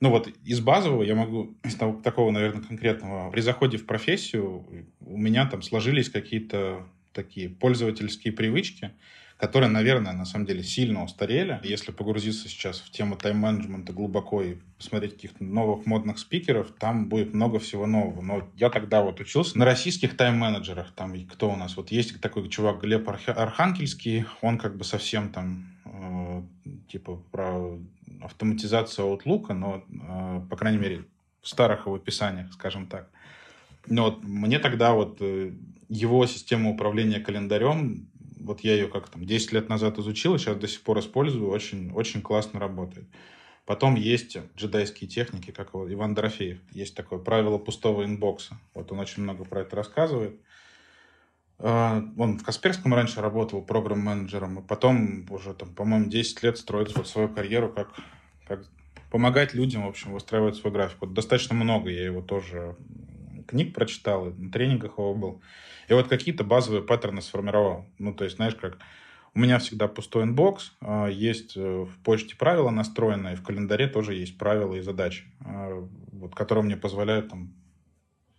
Ну 0.00 0.10
вот 0.10 0.28
из 0.44 0.60
базового 0.60 1.02
я 1.02 1.14
могу, 1.14 1.54
из 1.64 1.74
того, 1.74 2.00
такого, 2.02 2.30
наверное, 2.30 2.62
конкретного, 2.62 3.30
при 3.30 3.40
заходе 3.40 3.78
в 3.78 3.86
профессию 3.86 4.64
у 5.00 5.16
меня 5.16 5.46
там 5.46 5.62
сложились 5.62 6.10
какие-то 6.10 6.86
такие 7.12 7.48
пользовательские 7.48 8.34
привычки, 8.34 8.92
которые, 9.38 9.70
наверное, 9.70 10.12
на 10.12 10.26
самом 10.26 10.46
деле 10.46 10.62
сильно 10.62 11.02
устарели. 11.02 11.60
Если 11.62 11.92
погрузиться 11.92 12.48
сейчас 12.48 12.80
в 12.80 12.90
тему 12.90 13.16
тайм-менеджмента 13.16 13.92
глубоко 13.92 14.42
и 14.42 14.56
посмотреть 14.76 15.14
каких-то 15.14 15.44
новых 15.44 15.86
модных 15.86 16.18
спикеров, 16.18 16.72
там 16.78 17.08
будет 17.08 17.32
много 17.32 17.58
всего 17.58 17.86
нового. 17.86 18.20
Но 18.20 18.48
я 18.56 18.70
тогда 18.70 19.02
вот 19.02 19.20
учился 19.20 19.58
на 19.58 19.64
российских 19.64 20.16
тайм-менеджерах. 20.16 20.92
Там 20.92 21.14
кто 21.26 21.50
у 21.50 21.56
нас? 21.56 21.76
Вот 21.76 21.90
есть 21.90 22.18
такой 22.20 22.48
чувак 22.48 22.82
Глеб 22.82 23.08
Архангельский, 23.08 24.24
он 24.42 24.58
как 24.58 24.76
бы 24.76 24.84
совсем 24.84 25.30
там 25.30 25.66
э, 25.84 26.42
типа 26.88 27.22
про 27.30 27.78
автоматизацию 28.22 29.06
Outlook, 29.06 29.52
но, 29.52 29.84
э, 29.88 30.46
по 30.48 30.56
крайней 30.56 30.78
мере, 30.78 31.04
в 31.42 31.48
старых 31.48 31.86
его 31.86 31.96
описаниях, 31.96 32.52
скажем 32.52 32.86
так. 32.86 33.10
Но 33.86 34.04
вот 34.06 34.24
мне 34.24 34.58
тогда 34.58 34.92
вот 34.94 35.18
э, 35.20 35.52
его 35.88 36.26
система 36.26 36.70
управления 36.70 37.20
календарем, 37.20 38.08
вот 38.40 38.60
я 38.60 38.74
ее 38.74 38.88
как 38.88 39.08
там 39.08 39.24
10 39.24 39.52
лет 39.52 39.68
назад 39.68 39.98
изучил, 39.98 40.38
сейчас 40.38 40.56
до 40.56 40.68
сих 40.68 40.82
пор 40.82 40.98
использую, 40.98 41.48
очень, 41.48 41.90
очень 41.92 42.22
классно 42.22 42.60
работает. 42.60 43.06
Потом 43.64 43.96
есть 43.96 44.38
джедайские 44.56 45.08
техники, 45.08 45.50
как 45.50 45.74
его, 45.74 45.92
Иван 45.92 46.14
Дорофеев. 46.14 46.60
Есть 46.70 46.94
такое 46.94 47.18
правило 47.18 47.58
пустого 47.58 48.04
инбокса. 48.04 48.58
Вот 48.74 48.92
он 48.92 49.00
очень 49.00 49.24
много 49.24 49.44
про 49.44 49.62
это 49.62 49.74
рассказывает. 49.74 50.36
А, 50.36 50.46
он 51.58 52.38
в 52.38 52.44
Касперском 52.44 52.92
раньше 52.92 53.22
работал 53.22 53.62
программ-менеджером, 53.62 54.58
и 54.58 54.62
потом 54.62 55.24
уже, 55.30 55.54
там, 55.54 55.74
по-моему, 55.74 56.10
10 56.10 56.42
лет 56.42 56.58
строит 56.58 56.94
вот 56.94 57.08
свою 57.08 57.28
карьеру, 57.28 57.70
как, 57.70 57.88
как 58.46 58.66
помогать 59.10 59.54
людям, 59.54 59.84
в 59.84 59.88
общем, 59.88 60.12
выстраивать 60.12 60.56
свой 60.56 60.72
график. 60.72 60.98
Вот 61.00 61.14
достаточно 61.14 61.54
много 61.54 61.90
я 61.90 62.04
его 62.04 62.20
тоже 62.20 62.76
книг 63.46 63.74
прочитал, 63.74 64.26
на 64.26 64.50
тренингах 64.50 64.98
его 64.98 65.14
был. 65.14 65.42
И 65.88 65.94
вот 65.94 66.08
какие-то 66.08 66.44
базовые 66.44 66.82
паттерны 66.82 67.22
сформировал. 67.22 67.86
Ну, 67.98 68.12
то 68.12 68.24
есть, 68.24 68.36
знаешь, 68.36 68.54
как 68.54 68.78
у 69.34 69.38
меня 69.38 69.58
всегда 69.58 69.86
пустой 69.86 70.24
inbox, 70.24 70.72
а, 70.80 71.08
есть 71.08 71.56
э, 71.56 71.60
в 71.60 71.98
почте 72.02 72.36
правила 72.36 72.70
настроенные, 72.70 73.36
в 73.36 73.42
календаре 73.42 73.86
тоже 73.86 74.14
есть 74.14 74.38
правила 74.38 74.74
и 74.74 74.80
задачи, 74.80 75.24
а, 75.44 75.86
вот, 76.12 76.34
которые 76.34 76.64
мне 76.64 76.76
позволяют 76.76 77.28
там, 77.28 77.52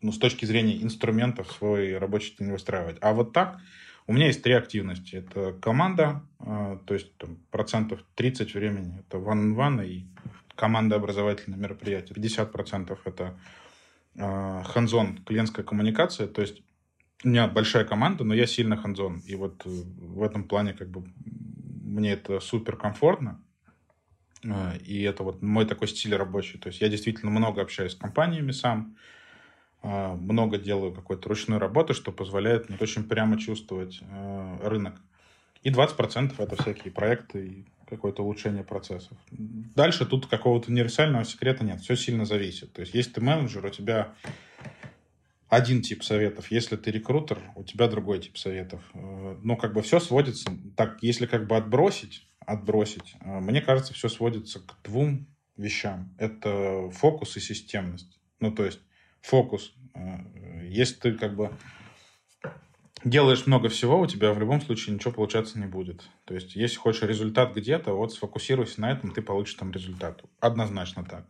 ну, 0.07 0.13
с 0.13 0.19
точки 0.19 0.45
зрения 0.45 0.81
инструментов 0.81 1.51
свой 1.51 1.97
рабочий 1.97 2.33
день 2.39 2.49
выстраивать. 2.49 2.95
А 3.01 3.11
вот 3.11 3.33
так 3.33 3.59
у 4.07 4.13
меня 4.13 4.27
есть 4.27 4.41
три 4.41 4.53
активности. 4.53 5.17
Это 5.17 5.51
команда, 5.51 6.23
а, 6.39 6.77
то 6.85 6.93
есть 6.93 7.15
там, 7.17 7.37
процентов 7.51 7.99
30 8.15 8.53
времени 8.53 8.99
это 8.99 9.17
one-on-one 9.17 9.85
и 9.85 10.07
команда 10.55 10.95
образовательное 10.95 11.59
мероприятие. 11.59 12.15
50 12.15 12.51
процентов 12.51 12.99
это 13.05 13.37
ханзон, 14.15 15.19
клиентская 15.19 15.63
коммуникация, 15.63 16.27
то 16.27 16.41
есть 16.41 16.63
у 17.23 17.27
меня 17.27 17.47
большая 17.47 17.83
команда, 17.83 18.23
но 18.23 18.33
я 18.33 18.47
сильно 18.47 18.77
ханзон. 18.77 19.19
И 19.25 19.35
вот 19.35 19.61
э, 19.65 19.69
в 19.69 20.23
этом 20.23 20.43
плане 20.45 20.73
как 20.73 20.89
бы 20.89 21.03
мне 21.83 22.13
это 22.13 22.39
супер 22.39 22.77
комфортно. 22.77 23.43
Э, 24.43 24.77
и 24.77 25.01
это 25.01 25.23
вот 25.23 25.41
мой 25.41 25.65
такой 25.65 25.87
стиль 25.87 26.15
рабочий. 26.15 26.57
То 26.57 26.69
есть 26.69 26.79
я 26.81 26.89
действительно 26.89 27.31
много 27.31 27.61
общаюсь 27.61 27.91
с 27.91 27.95
компаниями 27.95 28.51
сам, 28.51 28.95
э, 28.95 29.16
много 29.83 30.57
делаю 30.57 30.93
какой-то 30.93 31.29
ручной 31.29 31.59
работы, 31.59 31.93
что 31.93 32.11
позволяет 32.11 32.67
мне 32.67 32.77
очень 32.81 33.03
прямо 33.03 33.37
чувствовать 33.37 34.01
рынок. 34.61 34.99
И 35.63 35.69
20% 35.69 36.33
это 36.37 36.61
всякие 36.61 36.91
проекты 36.91 37.45
и 37.47 37.65
какое-то 37.87 38.23
улучшение 38.23 38.63
процессов. 38.63 39.17
Дальше 39.31 40.05
тут 40.05 40.27
какого-то 40.27 40.71
универсального 40.71 41.23
секрета 41.23 41.63
нет. 41.63 41.81
Все 41.81 41.95
сильно 41.95 42.25
зависит. 42.25 42.73
То 42.73 42.81
есть, 42.81 42.93
если 42.93 43.13
ты 43.13 43.21
менеджер, 43.21 43.65
у 43.65 43.69
тебя 43.69 44.13
один 45.49 45.81
тип 45.81 46.03
советов. 46.03 46.51
Если 46.51 46.75
ты 46.75 46.91
рекрутер, 46.91 47.39
у 47.55 47.63
тебя 47.63 47.87
другой 47.87 48.19
тип 48.19 48.37
советов. 48.37 48.81
Э, 48.93 49.37
но 49.41 49.55
как 49.55 49.73
бы 49.73 49.81
все 49.81 49.99
сводится, 49.99 50.51
так, 50.75 51.01
если 51.01 51.25
как 51.25 51.47
бы 51.47 51.55
отбросить, 51.55 52.27
отбросить, 52.45 53.15
э, 53.21 53.39
мне 53.39 53.61
кажется, 53.61 53.93
все 53.93 54.09
сводится 54.09 54.59
к 54.59 54.75
двум 54.83 55.27
вещам. 55.55 56.13
Это 56.17 56.89
фокус 56.91 57.37
и 57.37 57.39
системность. 57.39 58.19
Ну, 58.39 58.51
то 58.51 58.65
есть 58.65 58.81
фокус. 59.27 59.73
Э, 59.93 60.19
если 60.69 60.95
ты 60.95 61.13
как 61.13 61.35
бы 61.35 61.51
делаешь 63.03 63.45
много 63.45 63.69
всего, 63.69 63.99
у 63.99 64.07
тебя 64.07 64.33
в 64.33 64.39
любом 64.39 64.61
случае 64.61 64.95
ничего 64.95 65.11
получаться 65.11 65.59
не 65.59 65.65
будет. 65.65 66.09
То 66.25 66.33
есть, 66.33 66.55
если 66.55 66.77
хочешь 66.77 67.03
результат 67.03 67.55
где-то, 67.55 67.93
вот 67.93 68.13
сфокусируйся 68.13 68.81
на 68.81 68.91
этом, 68.91 69.11
ты 69.11 69.21
получишь 69.21 69.55
там 69.55 69.71
результат. 69.71 70.23
Однозначно 70.39 71.03
так. 71.03 71.25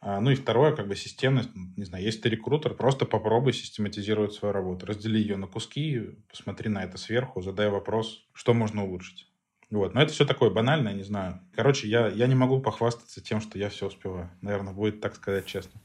А, 0.00 0.20
ну 0.20 0.30
и 0.30 0.34
второе, 0.34 0.74
как 0.74 0.88
бы 0.88 0.96
системность, 0.96 1.50
не 1.54 1.84
знаю, 1.84 2.04
если 2.04 2.22
ты 2.22 2.28
рекрутер, 2.28 2.74
просто 2.74 3.06
попробуй 3.06 3.52
систематизировать 3.52 4.32
свою 4.32 4.52
работу. 4.52 4.86
Раздели 4.86 5.18
ее 5.18 5.36
на 5.36 5.46
куски, 5.46 6.10
посмотри 6.28 6.68
на 6.68 6.82
это 6.82 6.98
сверху, 6.98 7.40
задай 7.40 7.68
вопрос, 7.68 8.26
что 8.32 8.52
можно 8.52 8.84
улучшить. 8.84 9.28
Вот. 9.70 9.94
Но 9.94 10.02
это 10.02 10.12
все 10.12 10.26
такое 10.26 10.50
банальное, 10.50 10.92
не 10.92 11.04
знаю. 11.04 11.40
Короче, 11.54 11.88
я, 11.88 12.08
я 12.08 12.26
не 12.26 12.34
могу 12.34 12.60
похвастаться 12.60 13.22
тем, 13.22 13.40
что 13.40 13.58
я 13.58 13.70
все 13.70 13.86
успеваю. 13.86 14.30
Наверное, 14.42 14.74
будет 14.74 15.00
так 15.00 15.14
сказать 15.14 15.46
честно 15.46 15.80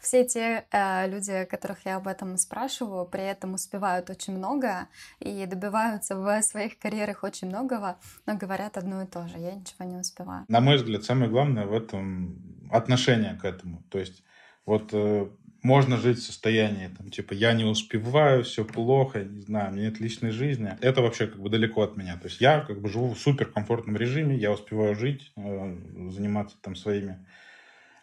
все 0.00 0.24
те 0.24 0.64
э, 0.70 1.08
люди, 1.08 1.44
которых 1.44 1.84
я 1.84 1.96
об 1.96 2.08
этом 2.08 2.36
спрашиваю, 2.36 3.06
при 3.06 3.22
этом 3.22 3.54
успевают 3.54 4.10
очень 4.10 4.36
много 4.36 4.88
и 5.20 5.46
добиваются 5.46 6.16
в 6.16 6.42
своих 6.42 6.78
карьерах 6.78 7.22
очень 7.22 7.48
многого, 7.48 7.98
но 8.26 8.36
говорят 8.36 8.76
одно 8.76 9.02
и 9.02 9.06
то 9.06 9.26
же. 9.28 9.38
Я 9.38 9.54
ничего 9.54 9.84
не 9.84 9.96
успеваю. 9.96 10.44
На 10.48 10.60
мой 10.60 10.76
взгляд, 10.76 11.04
самое 11.04 11.30
главное 11.30 11.66
в 11.66 11.72
этом 11.72 12.36
отношение 12.70 13.34
к 13.34 13.44
этому. 13.44 13.82
То 13.90 13.98
есть 13.98 14.24
вот 14.64 14.90
э, 14.92 15.28
можно 15.62 15.96
жить 15.96 16.18
в 16.18 16.24
состоянии, 16.24 16.88
там, 16.88 17.10
типа, 17.10 17.34
я 17.34 17.52
не 17.52 17.64
успеваю, 17.64 18.42
все 18.42 18.64
плохо, 18.64 19.22
не 19.22 19.42
знаю, 19.42 19.70
у 19.70 19.74
меня 19.74 19.86
нет 19.86 20.00
личной 20.00 20.30
жизни. 20.30 20.76
Это 20.80 21.02
вообще 21.02 21.26
как 21.28 21.40
бы 21.40 21.48
далеко 21.50 21.82
от 21.82 21.96
меня. 21.96 22.16
То 22.16 22.26
есть 22.26 22.40
я 22.40 22.60
как 22.60 22.80
бы 22.80 22.88
живу 22.88 23.14
в 23.14 23.18
суперкомфортном 23.18 23.96
режиме, 23.96 24.36
я 24.36 24.50
успеваю 24.50 24.96
жить, 24.96 25.32
э, 25.36 25.76
заниматься 26.10 26.56
там 26.60 26.74
своими 26.74 27.24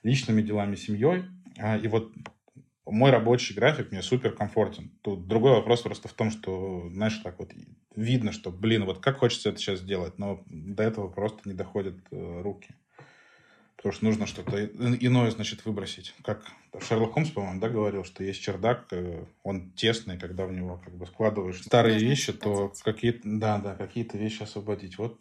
личными 0.03 0.41
делами, 0.41 0.75
семьей, 0.75 1.25
и 1.57 1.87
вот 1.87 2.11
мой 2.85 3.11
рабочий 3.11 3.53
график 3.53 3.91
мне 3.91 4.01
супер 4.01 4.31
комфортен. 4.31 4.91
Тут 5.01 5.27
другой 5.27 5.51
вопрос 5.53 5.81
просто 5.81 6.07
в 6.07 6.13
том, 6.13 6.31
что, 6.31 6.89
знаешь, 6.91 7.17
так 7.17 7.39
вот 7.39 7.51
видно, 7.95 8.31
что, 8.31 8.51
блин, 8.51 8.85
вот 8.85 8.99
как 8.99 9.17
хочется 9.17 9.49
это 9.49 9.59
сейчас 9.59 9.79
сделать, 9.79 10.17
но 10.17 10.43
до 10.47 10.83
этого 10.83 11.07
просто 11.07 11.47
не 11.47 11.53
доходят 11.53 11.95
э, 12.11 12.41
руки. 12.41 12.75
Потому 13.75 13.93
что 13.93 14.05
нужно 14.05 14.25
что-то 14.27 14.65
иное, 14.65 15.31
значит, 15.31 15.63
выбросить. 15.63 16.13
Как 16.23 16.43
Шерлок 16.81 17.13
Холмс, 17.13 17.29
по-моему, 17.29 17.61
да, 17.61 17.69
говорил, 17.69 18.03
что 18.03 18.23
есть 18.23 18.41
чердак, 18.41 18.87
э, 18.91 19.23
он 19.43 19.71
тесный, 19.71 20.17
когда 20.17 20.45
в 20.45 20.51
него 20.51 20.81
как 20.83 20.95
бы 20.95 21.05
складываешь 21.05 21.61
старые 21.61 21.93
Можно 21.93 22.07
вещи, 22.07 22.33
то 22.33 22.73
какие-то, 22.83 23.21
да, 23.23 23.57
да, 23.57 23.75
какие-то 23.75 24.17
вещи 24.17 24.43
освободить. 24.43 24.97
Вот 24.97 25.17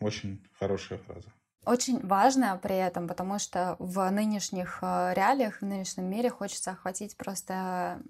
очень 0.00 0.42
хорошая 0.58 0.98
фраза. 0.98 1.32
Очень 1.64 2.04
важно 2.04 2.58
при 2.60 2.76
этом, 2.76 3.06
потому 3.06 3.38
что 3.38 3.76
в 3.78 4.10
нынешних 4.10 4.78
э, 4.82 5.12
реалиях, 5.14 5.60
в 5.60 5.64
нынешнем 5.64 6.10
мире 6.10 6.28
хочется 6.28 6.72
охватить 6.72 7.16
просто 7.16 8.02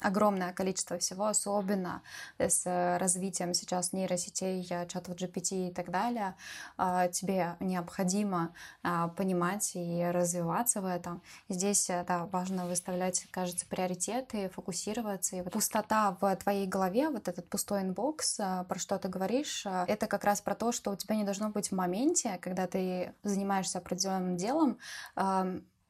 огромное 0.00 0.52
количество 0.52 0.98
всего, 0.98 1.26
особенно 1.26 2.02
с 2.38 2.66
э, 2.66 2.96
развитием 2.98 3.54
сейчас 3.54 3.92
нейросетей, 3.92 4.64
чатов 4.88 5.16
GPT 5.16 5.68
и 5.68 5.72
так 5.72 5.90
далее, 5.90 6.36
а, 6.76 7.08
тебе 7.08 7.56
необходимо 7.60 8.54
а, 8.82 9.08
понимать 9.08 9.72
и 9.74 10.04
развиваться 10.04 10.80
в 10.80 10.86
этом. 10.86 11.22
Здесь 11.48 11.90
э, 11.90 12.04
да, 12.06 12.26
важно 12.26 12.66
выставлять, 12.66 13.26
кажется, 13.30 13.66
приоритеты, 13.66 14.48
фокусироваться. 14.50 15.36
И 15.36 15.42
вот 15.42 15.52
пустота 15.52 16.16
в 16.20 16.36
твоей 16.36 16.66
голове, 16.66 17.10
вот 17.10 17.28
этот 17.28 17.48
пустой 17.48 17.82
inbox, 17.82 18.40
э, 18.40 18.64
про 18.68 18.78
что 18.78 18.98
ты 18.98 19.08
говоришь, 19.08 19.66
это 19.66 20.06
как 20.06 20.24
раз 20.24 20.40
про 20.40 20.54
то, 20.54 20.72
что 20.72 20.90
у 20.90 20.96
тебя 20.96 21.16
не 21.16 21.24
должно 21.24 21.50
быть 21.50 21.70
в 21.70 21.74
моменте, 21.74 22.38
когда 22.40 22.66
ты 22.66 23.14
занимаешься 23.22 23.78
определенным 23.78 24.36
делом, 24.36 24.78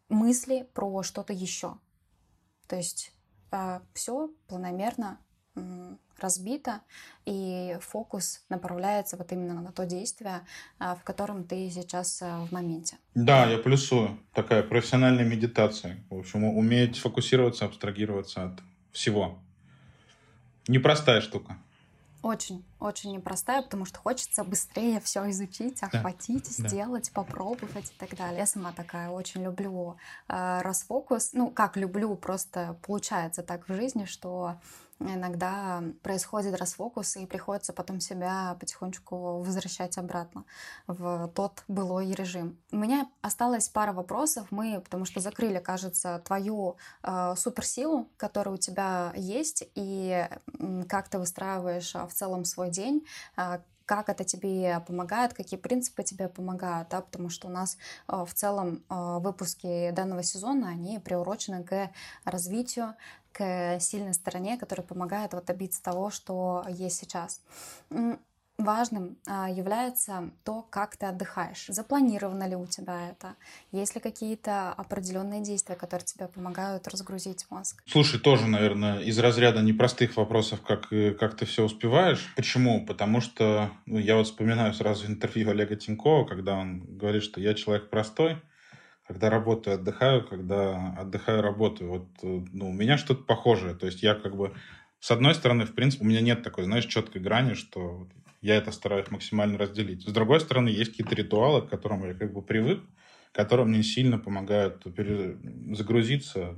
мысли 0.09 0.69
про 0.75 1.03
что-то 1.03 1.33
еще. 1.33 1.79
То 2.67 2.77
есть 2.77 3.13
все 3.95 4.31
планомерно 4.47 5.19
разбито, 6.21 6.81
и 7.25 7.77
фокус 7.81 8.45
направляется 8.49 9.17
вот 9.17 9.33
именно 9.33 9.55
на 9.55 9.73
то 9.73 9.87
действие, 9.87 10.43
а, 10.79 10.95
в 10.95 11.03
котором 11.03 11.45
ты 11.45 11.71
сейчас 11.71 12.21
а, 12.23 12.45
в 12.45 12.53
моменте. 12.53 12.97
Да, 13.15 13.47
я 13.47 13.59
плюсую. 13.59 14.19
Такая 14.35 14.63
профессиональная 14.63 15.25
медитация. 15.25 15.99
В 16.11 16.19
общем, 16.19 16.45
уметь 16.45 16.99
фокусироваться, 16.99 17.65
абстрагироваться 17.65 18.45
от 18.45 18.61
всего. 18.93 19.39
Непростая 20.69 21.21
штука. 21.21 21.57
Очень, 22.23 22.65
очень 22.81 23.13
непростая, 23.13 23.63
потому 23.63 23.87
что 23.87 23.99
хочется 23.99 24.45
быстрее 24.45 25.01
все 25.01 25.31
изучить, 25.31 25.83
охватить, 25.83 26.55
да. 26.59 26.69
сделать, 26.69 27.11
да. 27.15 27.23
попробовать 27.23 27.91
и 27.91 27.99
так 27.99 28.15
далее. 28.15 28.41
Я 28.41 28.47
сама 28.47 28.73
такая 28.73 29.09
очень 29.09 29.43
люблю 29.43 29.97
э, 30.29 30.61
расфокус. 30.61 31.31
Ну, 31.33 31.51
как 31.51 31.79
люблю, 31.79 32.15
просто 32.17 32.77
получается 32.83 33.43
так 33.43 33.69
в 33.69 33.75
жизни, 33.75 34.05
что 34.05 34.57
иногда 35.01 35.83
происходит 36.03 36.57
расфокус, 36.57 37.17
и 37.17 37.27
приходится 37.27 37.73
потом 37.73 38.01
себя 38.01 38.57
потихонечку 38.61 39.41
возвращать 39.43 39.99
обратно 39.99 40.45
в 40.87 41.29
тот 41.35 41.65
былой 41.69 42.13
режим. 42.13 42.59
У 42.71 42.77
меня 42.77 43.09
осталось 43.23 43.69
пара 43.69 43.93
вопросов. 43.93 44.47
Мы, 44.51 44.81
потому 44.81 45.05
что 45.05 45.21
закрыли, 45.21 45.59
кажется, 45.59 46.23
твою 46.25 46.77
э, 47.03 47.35
суперсилу, 47.37 48.09
которая 48.17 48.55
у 48.55 48.59
тебя 48.59 49.13
есть, 49.17 49.69
и 49.75 50.29
как 50.89 51.09
ты 51.09 51.19
выстраиваешь 51.19 51.95
а, 51.97 52.07
в 52.07 52.13
целом 52.13 52.45
свой 52.45 52.71
день, 52.71 53.07
а, 53.37 53.61
как 53.85 54.09
это 54.09 54.23
тебе 54.23 54.81
помогает, 54.87 55.35
какие 55.35 55.59
принципы 55.59 56.05
тебе 56.05 56.29
помогают, 56.29 56.91
да, 56.91 57.01
потому 57.01 57.29
что 57.29 57.49
у 57.49 57.51
нас 57.51 57.77
в 58.07 58.33
целом 58.35 58.85
выпуски 58.89 59.91
данного 59.91 60.23
сезона, 60.23 60.69
они 60.69 61.01
приурочены 61.01 61.65
к 61.65 61.91
развитию, 62.25 62.95
к 63.33 63.79
сильной 63.81 64.15
стороне, 64.15 64.57
которая 64.59 64.87
помогает 64.87 65.33
вот 65.33 65.45
добиться 65.45 65.83
того, 65.83 66.11
что 66.11 66.65
есть 66.69 66.99
сейчас 66.99 67.41
важным 68.61 69.17
а, 69.27 69.49
является 69.51 70.31
то, 70.45 70.67
как 70.71 70.97
ты 70.97 71.07
отдыхаешь. 71.07 71.67
Запланировано 71.69 72.49
ли 72.49 72.57
у 72.57 72.67
тебя 72.67 73.11
это? 73.11 73.35
Есть 73.73 73.95
ли 73.95 74.01
какие-то 74.01 74.73
определенные 74.73 75.43
действия, 75.43 75.75
которые 75.75 76.05
тебе 76.05 76.29
помогают 76.29 76.87
разгрузить 76.89 77.47
мозг? 77.51 77.83
Слушай, 77.87 78.21
тоже, 78.21 78.47
наверное, 78.47 79.01
из 79.01 79.19
разряда 79.19 79.63
непростых 79.63 80.17
вопросов, 80.17 80.61
как, 80.63 80.89
как 80.89 81.37
ты 81.37 81.47
все 81.47 81.65
успеваешь. 81.65 82.33
Почему? 82.37 82.85
Потому 82.85 83.21
что 83.21 83.71
ну, 83.87 83.99
я 83.99 84.17
вот 84.17 84.27
вспоминаю 84.27 84.75
сразу 84.75 85.07
интервью 85.07 85.51
Олега 85.51 85.77
Тинькова, 85.77 86.25
когда 86.25 86.57
он 86.57 86.81
говорит, 86.81 87.23
что 87.23 87.41
я 87.41 87.55
человек 87.55 87.91
простой, 87.91 88.41
когда 89.11 89.29
работаю, 89.29 89.75
отдыхаю, 89.75 90.25
когда 90.25 90.95
отдыхаю, 90.97 91.43
работаю. 91.43 91.91
Вот 91.91 92.07
э, 92.23 92.45
ну, 92.53 92.71
у 92.71 92.73
меня 92.73 92.97
что-то 92.97 93.25
похожее. 93.25 93.75
То 93.75 93.87
есть 93.87 94.05
я 94.05 94.15
как 94.15 94.37
бы 94.37 94.53
с 95.01 95.11
одной 95.11 95.35
стороны, 95.35 95.65
в 95.65 95.75
принципе, 95.75 96.05
у 96.05 96.07
меня 96.07 96.21
нет 96.21 96.45
такой, 96.45 96.63
знаешь, 96.63 96.87
четкой 96.87 97.21
грани, 97.21 97.55
что 97.55 98.07
я 98.41 98.55
это 98.55 98.71
стараюсь 98.71 99.11
максимально 99.11 99.59
разделить. 99.59 100.09
С 100.09 100.13
другой 100.13 100.39
стороны, 100.39 100.69
есть 100.69 100.93
какие-то 100.93 101.17
ритуалы, 101.17 101.63
к 101.63 101.71
которым 101.71 102.07
я 102.07 102.15
как 102.15 102.33
бы 102.33 102.41
привык, 102.41 102.85
которые 103.33 103.67
мне 103.67 103.83
сильно 103.83 104.17
помогают 104.17 104.85
загрузиться, 104.85 106.57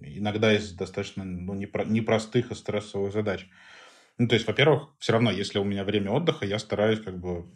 иногда 0.00 0.54
из 0.54 0.70
достаточно 0.72 1.24
ну, 1.24 1.54
непростых 1.54 2.52
и 2.52 2.54
стрессовых 2.54 3.12
задач. 3.12 3.48
Ну, 4.16 4.28
то 4.28 4.36
есть, 4.36 4.46
во-первых, 4.46 4.90
все 5.00 5.12
равно, 5.12 5.32
если 5.32 5.58
у 5.58 5.64
меня 5.64 5.82
время 5.82 6.12
отдыха, 6.12 6.46
я 6.46 6.60
стараюсь 6.60 7.00
как 7.00 7.18
бы 7.18 7.46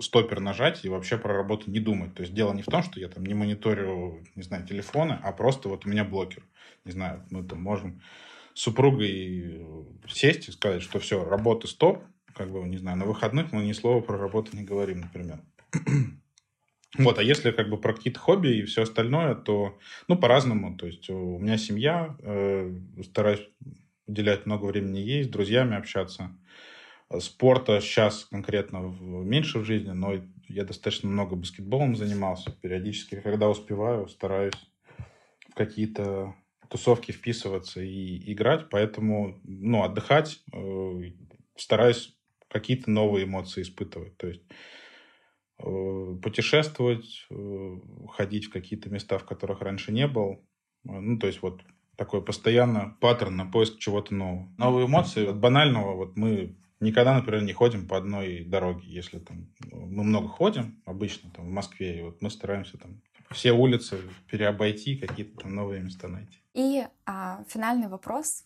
стопер 0.00 0.40
нажать 0.40 0.84
и 0.84 0.88
вообще 0.88 1.18
про 1.18 1.34
работу 1.34 1.70
не 1.70 1.80
думать. 1.80 2.14
То 2.14 2.22
есть 2.22 2.34
дело 2.34 2.52
не 2.52 2.62
в 2.62 2.66
том, 2.66 2.82
что 2.82 3.00
я 3.00 3.08
там 3.08 3.24
не 3.24 3.34
мониторю, 3.34 4.24
не 4.34 4.42
знаю, 4.42 4.66
телефоны, 4.66 5.18
а 5.22 5.32
просто 5.32 5.68
вот 5.68 5.86
у 5.86 5.88
меня 5.88 6.04
блокер. 6.04 6.42
Не 6.84 6.92
знаю, 6.92 7.24
мы 7.30 7.42
там 7.42 7.62
можем 7.62 8.00
с 8.54 8.62
супругой 8.62 9.66
сесть 10.08 10.48
и 10.48 10.52
сказать, 10.52 10.82
что 10.82 10.98
все, 10.98 11.24
работа 11.24 11.66
стоп, 11.66 12.04
как 12.34 12.50
бы, 12.50 12.60
не 12.60 12.76
знаю, 12.76 12.98
на 12.98 13.04
выходных 13.04 13.52
мы 13.52 13.64
ни 13.64 13.72
слова 13.72 14.00
про 14.00 14.18
работу 14.18 14.56
не 14.56 14.64
говорим, 14.64 15.00
например. 15.00 15.40
Вот, 16.98 17.18
а 17.18 17.22
если 17.22 17.50
как 17.50 17.68
бы 17.68 17.76
про 17.76 17.92
какие-то 17.92 18.18
хобби 18.18 18.48
и 18.48 18.62
все 18.62 18.82
остальное, 18.82 19.34
то, 19.34 19.78
ну, 20.08 20.16
по-разному. 20.16 20.78
То 20.78 20.86
есть 20.86 21.10
у 21.10 21.38
меня 21.38 21.58
семья, 21.58 22.16
э, 22.20 22.74
стараюсь 23.02 23.46
уделять 24.06 24.46
много 24.46 24.64
времени 24.64 25.00
ей, 25.00 25.24
с 25.24 25.28
друзьями 25.28 25.76
общаться. 25.76 26.30
Спорта 27.20 27.80
сейчас 27.80 28.24
конкретно 28.24 28.78
меньше 29.00 29.60
в 29.60 29.64
жизни, 29.64 29.90
но 29.90 30.14
я 30.48 30.64
достаточно 30.64 31.08
много 31.08 31.36
баскетболом 31.36 31.96
занимался. 31.96 32.50
Периодически, 32.50 33.20
когда 33.20 33.48
успеваю, 33.48 34.08
стараюсь 34.08 34.54
в 35.50 35.54
какие-то 35.54 36.34
тусовки 36.68 37.12
вписываться 37.12 37.80
и 37.80 38.32
играть. 38.32 38.68
Поэтому, 38.70 39.38
ну, 39.44 39.84
отдыхать 39.84 40.40
э, 40.52 41.12
стараюсь 41.56 42.16
какие-то 42.48 42.90
новые 42.90 43.24
эмоции 43.24 43.62
испытывать. 43.62 44.16
То 44.16 44.28
есть 44.28 44.42
э, 45.58 46.16
путешествовать, 46.22 47.26
э, 47.30 47.76
ходить 48.12 48.46
в 48.46 48.52
какие-то 48.52 48.90
места, 48.90 49.18
в 49.18 49.24
которых 49.24 49.60
раньше 49.60 49.92
не 49.92 50.06
был. 50.06 50.44
Ну, 50.84 51.18
то 51.18 51.26
есть 51.26 51.42
вот 51.42 51.62
такой 51.96 52.22
постоянно 52.22 52.96
паттерн 53.00 53.36
на 53.36 53.46
поиск 53.46 53.78
чего-то 53.78 54.14
нового. 54.14 54.48
Новые 54.58 54.86
эмоции 54.86 55.26
от 55.26 55.38
банального. 55.38 55.94
Вот 55.94 56.16
мы 56.16 56.56
никогда, 56.80 57.14
например, 57.14 57.42
не 57.42 57.52
ходим 57.52 57.86
по 57.86 57.96
одной 57.96 58.44
дороге. 58.44 58.86
Если 58.86 59.18
там 59.18 59.46
мы 59.60 60.04
много 60.04 60.28
ходим, 60.28 60.80
обычно 60.84 61.30
там 61.30 61.46
в 61.46 61.50
Москве, 61.50 61.98
и 61.98 62.02
вот 62.02 62.22
мы 62.22 62.30
стараемся 62.30 62.78
там 62.78 63.00
все 63.30 63.52
улицы 63.52 63.98
переобойти, 64.30 64.96
какие-то 64.96 65.40
там 65.42 65.54
новые 65.54 65.82
места 65.82 66.08
найти. 66.08 66.38
И 66.54 66.86
а, 67.04 67.44
финальный 67.48 67.88
вопрос 67.88 68.44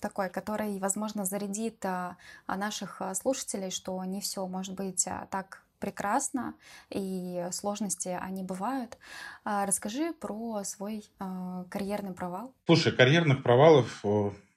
такой, 0.00 0.28
который, 0.30 0.78
возможно, 0.78 1.24
зарядит 1.24 1.84
а, 1.84 2.16
наших 2.46 3.02
а, 3.02 3.14
слушателей, 3.14 3.70
что 3.70 4.02
не 4.04 4.20
все 4.20 4.46
может 4.46 4.74
быть 4.74 5.06
а, 5.06 5.26
так 5.30 5.62
прекрасно, 5.78 6.54
и 6.90 7.46
сложности 7.52 8.08
они 8.08 8.42
бывают. 8.42 8.98
Расскажи 9.44 10.12
про 10.12 10.64
свой 10.64 11.04
карьерный 11.70 12.12
провал. 12.12 12.52
Слушай, 12.66 12.90
карьерных 12.90 13.44
провалов 13.44 14.04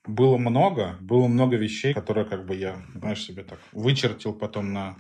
было 0.06 0.38
много, 0.38 0.98
было 1.00 1.28
много 1.28 1.58
вещей, 1.58 1.94
которые 1.94 2.26
как 2.26 2.46
бы 2.46 2.56
я, 2.56 2.82
знаешь, 2.96 3.24
себе 3.24 3.44
так 3.44 3.60
вычертил 3.72 4.34
потом 4.34 4.74
на, 4.74 4.98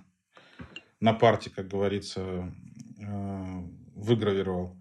на 0.99 1.13
парте, 1.13 1.49
как 1.49 1.67
говорится, 1.67 2.53
выгравировал. 3.95 4.77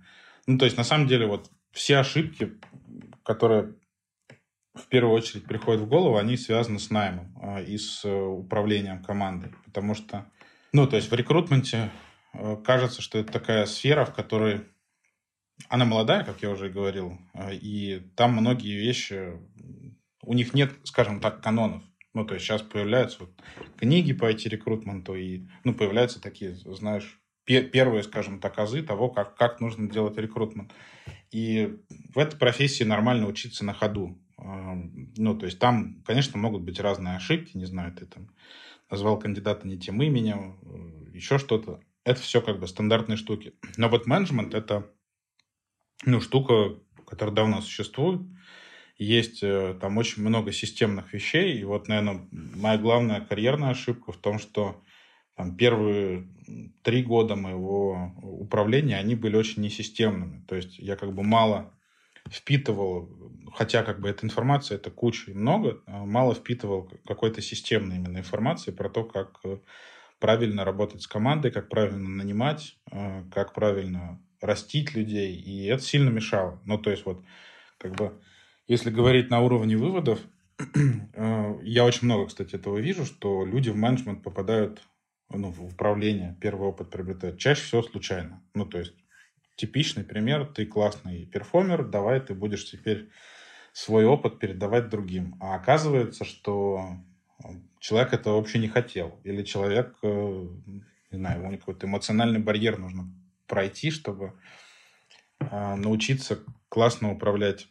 Ну, 0.47 0.59
то 0.59 0.65
есть, 0.65 0.77
на 0.77 0.85
самом 0.85 1.07
деле, 1.07 1.27
вот 1.27 1.51
все 1.73 1.99
ошибки, 1.99 2.53
которые 3.23 3.75
в 4.75 4.87
первую 4.87 5.15
очередь 5.15 5.45
приходят 5.45 5.83
в 5.83 5.89
голову, 5.89 6.17
они 6.17 6.37
связаны 6.37 6.79
с 6.79 6.91
наймом 6.91 7.37
а, 7.41 7.61
и 7.61 7.77
с 7.77 8.05
э, 8.05 8.13
управлением 8.13 9.03
командой. 9.03 9.53
Потому 9.65 9.95
что, 9.95 10.27
ну, 10.73 10.87
то 10.87 10.97
есть 10.97 11.11
в 11.11 11.15
рекрутменте 11.15 11.91
э, 12.33 12.57
кажется, 12.65 13.03
что 13.03 13.19
это 13.19 13.33
такая 13.33 13.67
сфера, 13.67 14.05
в 14.05 14.15
которой 14.15 14.63
она 15.69 15.85
молодая, 15.85 16.25
как 16.25 16.43
я 16.43 16.51
уже 16.51 16.71
говорил, 16.71 17.19
а, 17.35 17.53
и 17.53 18.01
там 18.17 18.33
многие 18.33 18.77
вещи, 18.77 19.39
у 20.23 20.35
них 20.35 20.55
нет, 20.55 20.73
скажем 20.85 21.21
так, 21.21 21.43
канонов. 21.43 21.83
Ну, 22.13 22.25
то 22.25 22.35
есть 22.35 22.45
сейчас 22.45 22.63
появляются 22.63 23.21
вот 23.21 23.31
книги 23.77 24.13
по 24.13 24.31
IT-рекрутменту, 24.31 25.15
и, 25.15 25.47
ну, 25.65 25.75
появляются 25.75 26.21
такие, 26.21 26.55
знаешь, 26.55 27.21
первые, 27.45 28.03
скажем 28.03 28.41
так, 28.41 28.59
азы 28.59 28.83
того, 28.83 29.09
как, 29.09 29.37
как 29.37 29.61
нужно 29.61 29.89
делать 29.89 30.17
рекрутмент. 30.17 30.73
И 31.31 31.79
в 32.13 32.19
этой 32.19 32.39
профессии 32.39 32.85
нормально 32.85 33.27
учиться 33.27 33.65
на 33.65 33.75
ходу. 33.75 34.19
Ну, 34.37 35.37
то 35.37 35.47
есть 35.47 35.59
там, 35.59 36.03
конечно, 36.05 36.39
могут 36.39 36.63
быть 36.63 36.81
разные 36.81 37.17
ошибки, 37.17 37.57
не 37.57 37.67
знаю, 37.67 37.93
ты 37.93 38.07
там 38.07 38.31
назвал 38.91 39.19
кандидата 39.19 39.67
не 39.67 39.79
тем 39.79 40.03
именем, 40.03 40.59
э, 40.63 41.17
еще 41.17 41.39
что-то. 41.39 41.81
Это 42.05 42.21
все 42.21 42.41
как 42.41 42.59
бы 42.59 42.67
стандартные 42.67 43.17
штуки. 43.17 43.55
Но 43.77 43.89
вот 43.89 44.07
менеджмент— 44.07 44.55
это 44.55 44.91
ну, 46.05 46.21
штука, 46.21 46.77
которая 47.07 47.35
давно 47.35 47.61
существует. 47.61 48.23
Есть 49.01 49.43
э, 49.43 49.75
там 49.81 49.97
очень 49.97 50.23
много 50.23 50.53
системных 50.53 51.15
вещей. 51.15 51.59
И 51.59 51.65
вот, 51.65 51.89
наверное, 51.89 52.29
моя 52.31 52.77
главная 52.77 53.23
карьерная 53.23 53.71
ошибка 53.71 54.13
в 54.13 54.19
том, 54.19 54.39
что 54.39 54.83
там, 55.37 55.57
первые 55.57 56.29
три 56.83 57.03
года 57.03 57.35
моего 57.35 58.13
управления, 58.23 58.99
они 58.99 59.15
были 59.15 59.37
очень 59.37 59.63
несистемными. 59.63 60.45
То 60.47 60.55
есть 60.55 60.79
я 60.79 60.97
как 60.97 61.15
бы 61.15 61.23
мало 61.23 61.73
впитывал, 62.29 63.09
хотя 63.55 63.85
как 63.85 64.03
бы 64.03 64.09
эта 64.11 64.27
информация, 64.27 64.77
это 64.77 64.91
куча 64.91 65.31
и 65.31 65.35
много, 65.35 65.81
а 65.87 66.05
мало 66.05 66.35
впитывал 66.35 66.93
какой-то 67.07 67.41
системной 67.41 67.97
именно 67.97 68.19
информации 68.19 68.71
про 68.71 68.91
то, 68.91 69.05
как 69.05 69.41
э, 69.45 69.61
правильно 70.19 70.63
работать 70.63 71.01
с 71.01 71.07
командой, 71.07 71.51
как 71.51 71.71
правильно 71.71 72.07
нанимать, 72.07 72.77
э, 72.93 73.25
как 73.33 73.55
правильно 73.55 74.21
растить 74.43 74.95
людей, 74.95 75.35
и 75.37 75.65
это 75.65 75.83
сильно 75.83 76.11
мешало. 76.11 76.61
Ну, 76.67 76.77
то 76.77 76.91
есть 76.91 77.07
вот, 77.07 77.25
как 77.79 77.93
бы, 77.97 78.13
если 78.71 78.91
говорить 78.91 79.31
на 79.31 79.41
уровне 79.41 79.77
выводов, 79.77 80.21
э, 81.15 81.59
я 81.65 81.85
очень 81.85 82.05
много, 82.05 82.27
кстати, 82.27 82.55
этого 82.55 82.79
вижу, 82.79 83.05
что 83.05 83.45
люди 83.45 83.69
в 83.69 83.77
менеджмент 83.77 84.23
попадают 84.23 84.81
ну, 85.29 85.51
в 85.51 85.65
управление, 85.65 86.39
первый 86.41 86.69
опыт 86.69 86.89
приобретают 86.89 87.39
чаще 87.39 87.63
всего 87.63 87.83
случайно. 87.83 88.45
Ну, 88.55 88.65
то 88.65 88.79
есть 88.79 88.95
типичный 89.57 90.05
пример, 90.05 90.47
ты 90.47 90.67
классный 90.67 91.27
перформер, 91.27 91.85
давай 91.85 92.21
ты 92.21 92.33
будешь 92.33 92.71
теперь 92.71 93.11
свой 93.73 94.05
опыт 94.05 94.39
передавать 94.39 94.89
другим. 94.89 95.35
А 95.41 95.57
оказывается, 95.57 96.25
что 96.25 96.97
человек 97.81 98.13
этого 98.13 98.37
вообще 98.37 98.61
не 98.61 98.69
хотел. 98.69 99.19
Или 99.25 99.43
человек, 99.43 99.97
э, 100.05 100.47
не 101.11 101.19
знаю, 101.19 101.43
ему 101.43 101.59
какой-то 101.59 101.89
эмоциональный 101.89 102.39
барьер 102.39 102.79
нужно 102.79 103.13
пройти, 103.49 103.91
чтобы 103.91 104.35
э, 105.41 105.75
научиться 105.75 106.39
классно 106.69 107.11
управлять 107.11 107.67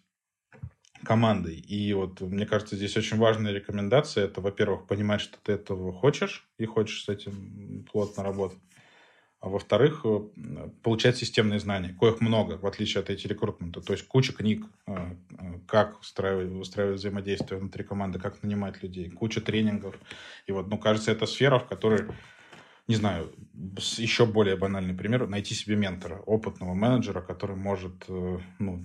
командой. 1.04 1.56
И 1.56 1.94
вот, 1.94 2.22
мне 2.22 2.46
кажется, 2.46 2.76
здесь 2.76 2.96
очень 2.98 3.18
важная 3.18 3.52
рекомендация. 3.52 4.26
Это, 4.26 4.42
во-первых, 4.42 4.88
понимать, 4.88 5.22
что 5.22 5.38
ты 5.42 5.54
этого 5.54 5.94
хочешь 5.94 6.48
и 6.58 6.66
хочешь 6.66 7.04
с 7.04 7.10
этим 7.10 7.86
плотно 7.92 8.24
работать. 8.24 8.60
А 9.42 9.48
во-вторых, 9.48 10.02
э, 10.04 10.20
получать 10.84 11.16
системные 11.16 11.60
знания, 11.60 11.96
коих 11.98 12.20
много, 12.20 12.58
в 12.58 12.66
отличие 12.66 13.00
от 13.00 13.10
эти 13.10 13.26
рекрутмента. 13.26 13.80
То 13.80 13.94
есть 13.94 14.06
куча 14.06 14.34
книг, 14.34 14.66
э, 14.86 14.92
э, 14.92 15.60
как 15.66 16.02
устраивать, 16.02 16.52
устраивать 16.52 17.00
взаимодействие 17.00 17.58
внутри 17.60 17.86
команды, 17.86 18.20
как 18.20 18.44
нанимать 18.44 18.84
людей, 18.84 19.10
куча 19.10 19.40
тренингов. 19.40 19.96
И 20.46 20.52
вот, 20.52 20.68
ну, 20.68 20.78
кажется, 20.78 21.12
это 21.14 21.26
сфера, 21.26 21.58
в 21.60 21.68
которой, 21.68 22.10
не 22.88 22.96
знаю, 22.96 23.32
еще 23.98 24.26
более 24.26 24.58
банальный 24.58 24.94
пример, 24.94 25.26
найти 25.28 25.54
себе 25.54 25.78
ментора, 25.78 26.20
опытного 26.26 26.74
менеджера, 26.74 27.22
который 27.22 27.56
может 27.56 28.10
ну, 28.10 28.84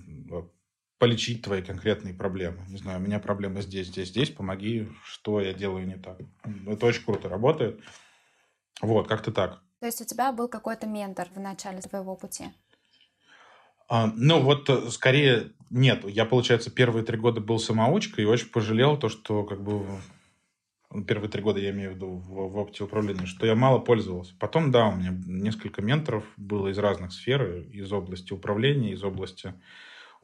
полечить 1.05 1.43
твои 1.43 1.61
конкретные 1.61 2.15
проблемы. 2.15 2.65
Не 2.67 2.77
знаю, 2.77 2.99
у 2.99 3.01
меня 3.03 3.19
проблема 3.19 3.61
здесь, 3.61 3.89
здесь, 3.89 4.09
здесь, 4.09 4.31
помоги, 4.31 4.89
что 5.03 5.39
я 5.39 5.53
делаю 5.53 5.85
не 5.85 5.97
так. 5.97 6.17
Это 6.65 6.87
очень 6.87 7.05
круто 7.05 7.29
работает. 7.29 7.79
Вот, 8.81 9.07
как-то 9.07 9.31
так. 9.31 9.61
То 9.81 9.85
есть 9.85 10.01
у 10.01 10.05
тебя 10.05 10.31
был 10.31 10.47
какой-то 10.47 10.87
ментор 10.87 11.27
в 11.35 11.39
начале 11.39 11.79
твоего 11.81 12.15
пути? 12.15 12.45
А, 13.87 14.07
ну, 14.15 14.41
вот 14.41 14.67
э, 14.67 14.89
скорее 14.89 15.51
нет. 15.69 16.03
Я, 16.05 16.25
получается, 16.25 16.71
первые 16.71 17.05
три 17.05 17.19
года 17.19 17.39
был 17.39 17.59
самоучкой 17.59 18.23
и 18.23 18.27
очень 18.27 18.49
пожалел 18.49 18.97
то, 18.97 19.07
что 19.07 19.43
как 19.43 19.61
бы 19.61 19.85
первые 21.07 21.29
три 21.29 21.43
года 21.43 21.59
я 21.59 21.69
имею 21.69 21.91
в 21.91 21.95
виду 21.97 22.07
в, 22.15 22.49
в 22.49 22.57
оптиуправлении, 22.57 23.27
что 23.27 23.45
я 23.45 23.53
мало 23.53 23.77
пользовался. 23.77 24.33
Потом, 24.39 24.71
да, 24.71 24.87
у 24.87 24.95
меня 24.95 25.15
несколько 25.27 25.83
менторов 25.83 26.23
было 26.35 26.69
из 26.69 26.79
разных 26.79 27.13
сфер, 27.13 27.59
из 27.71 27.91
области 27.91 28.33
управления, 28.33 28.93
из 28.93 29.03
области 29.03 29.53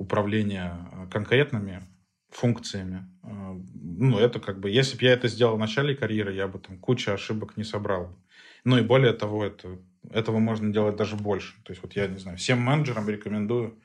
управления 0.02 0.88
э, 0.92 1.08
конкретными 1.12 1.88
функциями. 2.30 3.08
Э, 3.24 3.60
ну, 3.74 4.18
это 4.18 4.40
как 4.40 4.60
бы, 4.60 4.70
если 4.70 4.98
бы 4.98 5.06
я 5.06 5.14
это 5.14 5.28
сделал 5.28 5.56
в 5.56 5.60
начале 5.60 5.96
карьеры, 5.96 6.34
я 6.34 6.48
бы 6.48 6.60
там 6.60 6.78
кучу 6.78 7.12
ошибок 7.12 7.58
не 7.58 7.64
собрал. 7.64 8.18
Ну 8.64 8.78
и 8.78 8.82
более 8.82 9.14
того, 9.14 9.46
это 9.46 9.80
этого 10.10 10.40
можно 10.40 10.74
делать 10.74 10.96
даже 10.96 11.16
больше. 11.16 11.54
То 11.64 11.72
есть 11.72 11.84
вот 11.84 11.94
я 11.96 12.08
не 12.08 12.18
знаю, 12.18 12.38
всем 12.38 12.60
менеджерам 12.60 13.08
рекомендую 13.08 13.80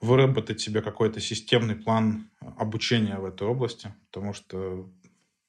выработать 0.00 0.60
себе 0.60 0.82
какой-то 0.82 1.20
системный 1.20 1.76
план 1.76 2.28
обучения 2.58 3.16
в 3.16 3.24
этой 3.24 3.46
области, 3.46 3.94
потому 4.10 4.34
что 4.34 4.90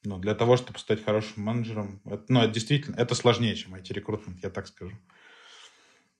ну, 0.05 0.19
для 0.19 0.35
того, 0.35 0.57
чтобы 0.57 0.79
стать 0.79 1.03
хорошим 1.03 1.43
менеджером, 1.43 2.01
это, 2.05 2.23
ну, 2.27 2.41
это 2.41 2.53
действительно, 2.53 2.95
это 2.95 3.15
сложнее, 3.15 3.55
чем 3.55 3.73
IT-рекрутмент, 3.73 4.43
я 4.43 4.49
так 4.49 4.67
скажу. 4.67 4.95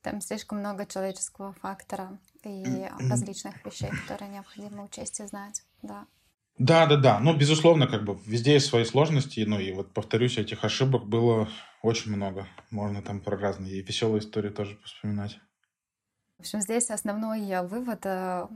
Там 0.04 0.22
слишком 0.22 0.60
много 0.60 0.86
человеческого 0.86 1.54
фактора 1.54 2.20
и 2.44 2.88
различных 3.10 3.66
вещей, 3.66 3.90
которые 3.90 4.32
необходимо 4.32 4.84
учесть 4.84 5.20
и 5.22 5.26
знать, 5.26 5.64
да. 5.82 6.06
Да, 6.58 6.86
да, 6.86 6.98
да. 6.98 7.20
Ну, 7.20 7.36
безусловно, 7.36 7.88
как 7.88 8.04
бы 8.04 8.20
везде 8.26 8.54
есть 8.54 8.68
свои 8.68 8.84
сложности. 8.84 9.40
Ну, 9.40 9.60
и 9.60 9.72
вот 9.72 9.94
повторюсь, 9.94 10.38
этих 10.38 10.64
ошибок 10.64 11.06
было 11.06 11.50
очень 11.82 12.12
много. 12.16 12.48
Можно 12.70 13.02
там 13.02 13.22
про 13.22 13.38
разные 13.38 13.80
и 13.80 13.82
веселые 13.82 14.20
истории 14.20 14.50
тоже 14.50 14.78
вспоминать. 14.84 15.40
В 16.38 16.42
общем, 16.42 16.62
здесь 16.62 16.92
основной 16.92 17.66
вывод. 17.66 18.02
Э, 18.04 18.48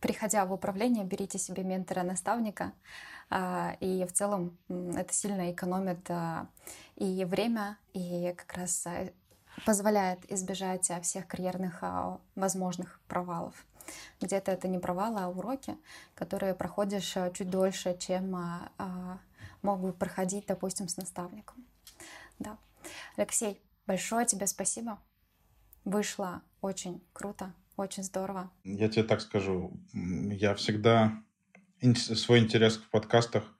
приходя 0.00 0.44
в 0.46 0.52
управление, 0.52 1.04
берите 1.04 1.38
себе 1.38 1.62
ментора-наставника. 1.62 2.72
А, 3.28 3.76
и 3.80 4.04
в 4.06 4.12
целом 4.12 4.56
это 4.68 5.12
сильно 5.12 5.52
экономит 5.52 6.10
а, 6.10 6.48
и 6.96 7.24
время, 7.24 7.76
и 7.92 8.32
как 8.36 8.56
раз 8.56 8.86
э, 8.86 9.12
позволяет 9.64 10.30
избежать 10.30 10.90
э, 10.90 11.00
всех 11.00 11.26
карьерных 11.26 11.78
а, 11.82 12.20
возможных 12.34 13.00
провалов. 13.08 13.54
Где-то 14.20 14.50
это 14.50 14.68
не 14.68 14.78
провалы, 14.78 15.20
а 15.20 15.28
уроки, 15.28 15.76
которые 16.14 16.54
проходишь 16.54 17.16
э, 17.16 17.32
чуть 17.34 17.50
дольше, 17.50 17.96
чем 17.98 18.34
а, 18.36 18.70
а, 18.78 19.18
мог 19.62 19.80
бы 19.80 19.92
проходить, 19.92 20.46
допустим, 20.46 20.88
с 20.88 20.96
наставником. 20.96 21.64
Да. 22.38 22.58
Алексей, 23.16 23.60
большое 23.86 24.26
тебе 24.26 24.46
спасибо. 24.46 24.98
Вышло 25.84 26.42
очень 26.60 27.02
круто, 27.12 27.52
очень 27.76 28.02
здорово. 28.02 28.50
Я 28.64 28.88
тебе 28.88 29.04
так 29.04 29.20
скажу, 29.20 29.72
я 29.92 30.54
всегда 30.54 31.12
свой 31.94 32.40
интерес 32.40 32.76
в 32.76 32.90
подкастах 32.90 33.55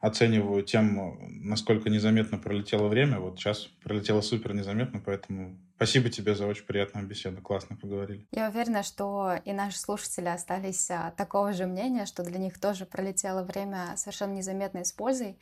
оцениваю 0.00 0.62
тем, 0.62 1.18
насколько 1.42 1.90
незаметно 1.90 2.38
пролетело 2.38 2.88
время. 2.88 3.18
Вот 3.18 3.38
сейчас 3.38 3.66
пролетело 3.82 4.20
супер 4.20 4.54
незаметно, 4.54 5.00
поэтому 5.04 5.58
спасибо 5.76 6.08
тебе 6.08 6.34
за 6.34 6.46
очень 6.46 6.64
приятную 6.64 7.06
беседу. 7.06 7.42
Классно 7.42 7.76
поговорили. 7.76 8.26
Я 8.30 8.48
уверена, 8.48 8.82
что 8.82 9.34
и 9.44 9.52
наши 9.52 9.78
слушатели 9.78 10.28
остались 10.28 10.90
а, 10.90 11.12
такого 11.16 11.52
же 11.52 11.66
мнения, 11.66 12.06
что 12.06 12.22
для 12.22 12.38
них 12.38 12.60
тоже 12.60 12.86
пролетело 12.86 13.42
время 13.42 13.96
совершенно 13.96 14.34
незаметно 14.34 14.78
и 14.78 14.84
с 14.84 14.92
пользой. 14.92 15.36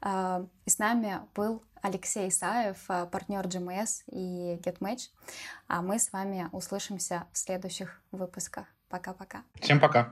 А, 0.00 0.46
и 0.66 0.70
с 0.70 0.78
нами 0.78 1.20
был 1.34 1.62
Алексей 1.80 2.28
Исаев, 2.28 2.78
а, 2.88 3.06
партнер 3.06 3.46
GMS 3.46 4.02
и 4.10 4.58
GetMatch. 4.62 5.08
А 5.68 5.80
мы 5.80 5.98
с 5.98 6.12
вами 6.12 6.48
услышимся 6.52 7.24
в 7.32 7.38
следующих 7.38 8.00
выпусках. 8.10 8.66
Пока-пока. 8.88 9.42
Всем 9.58 9.80
пока. 9.80 10.10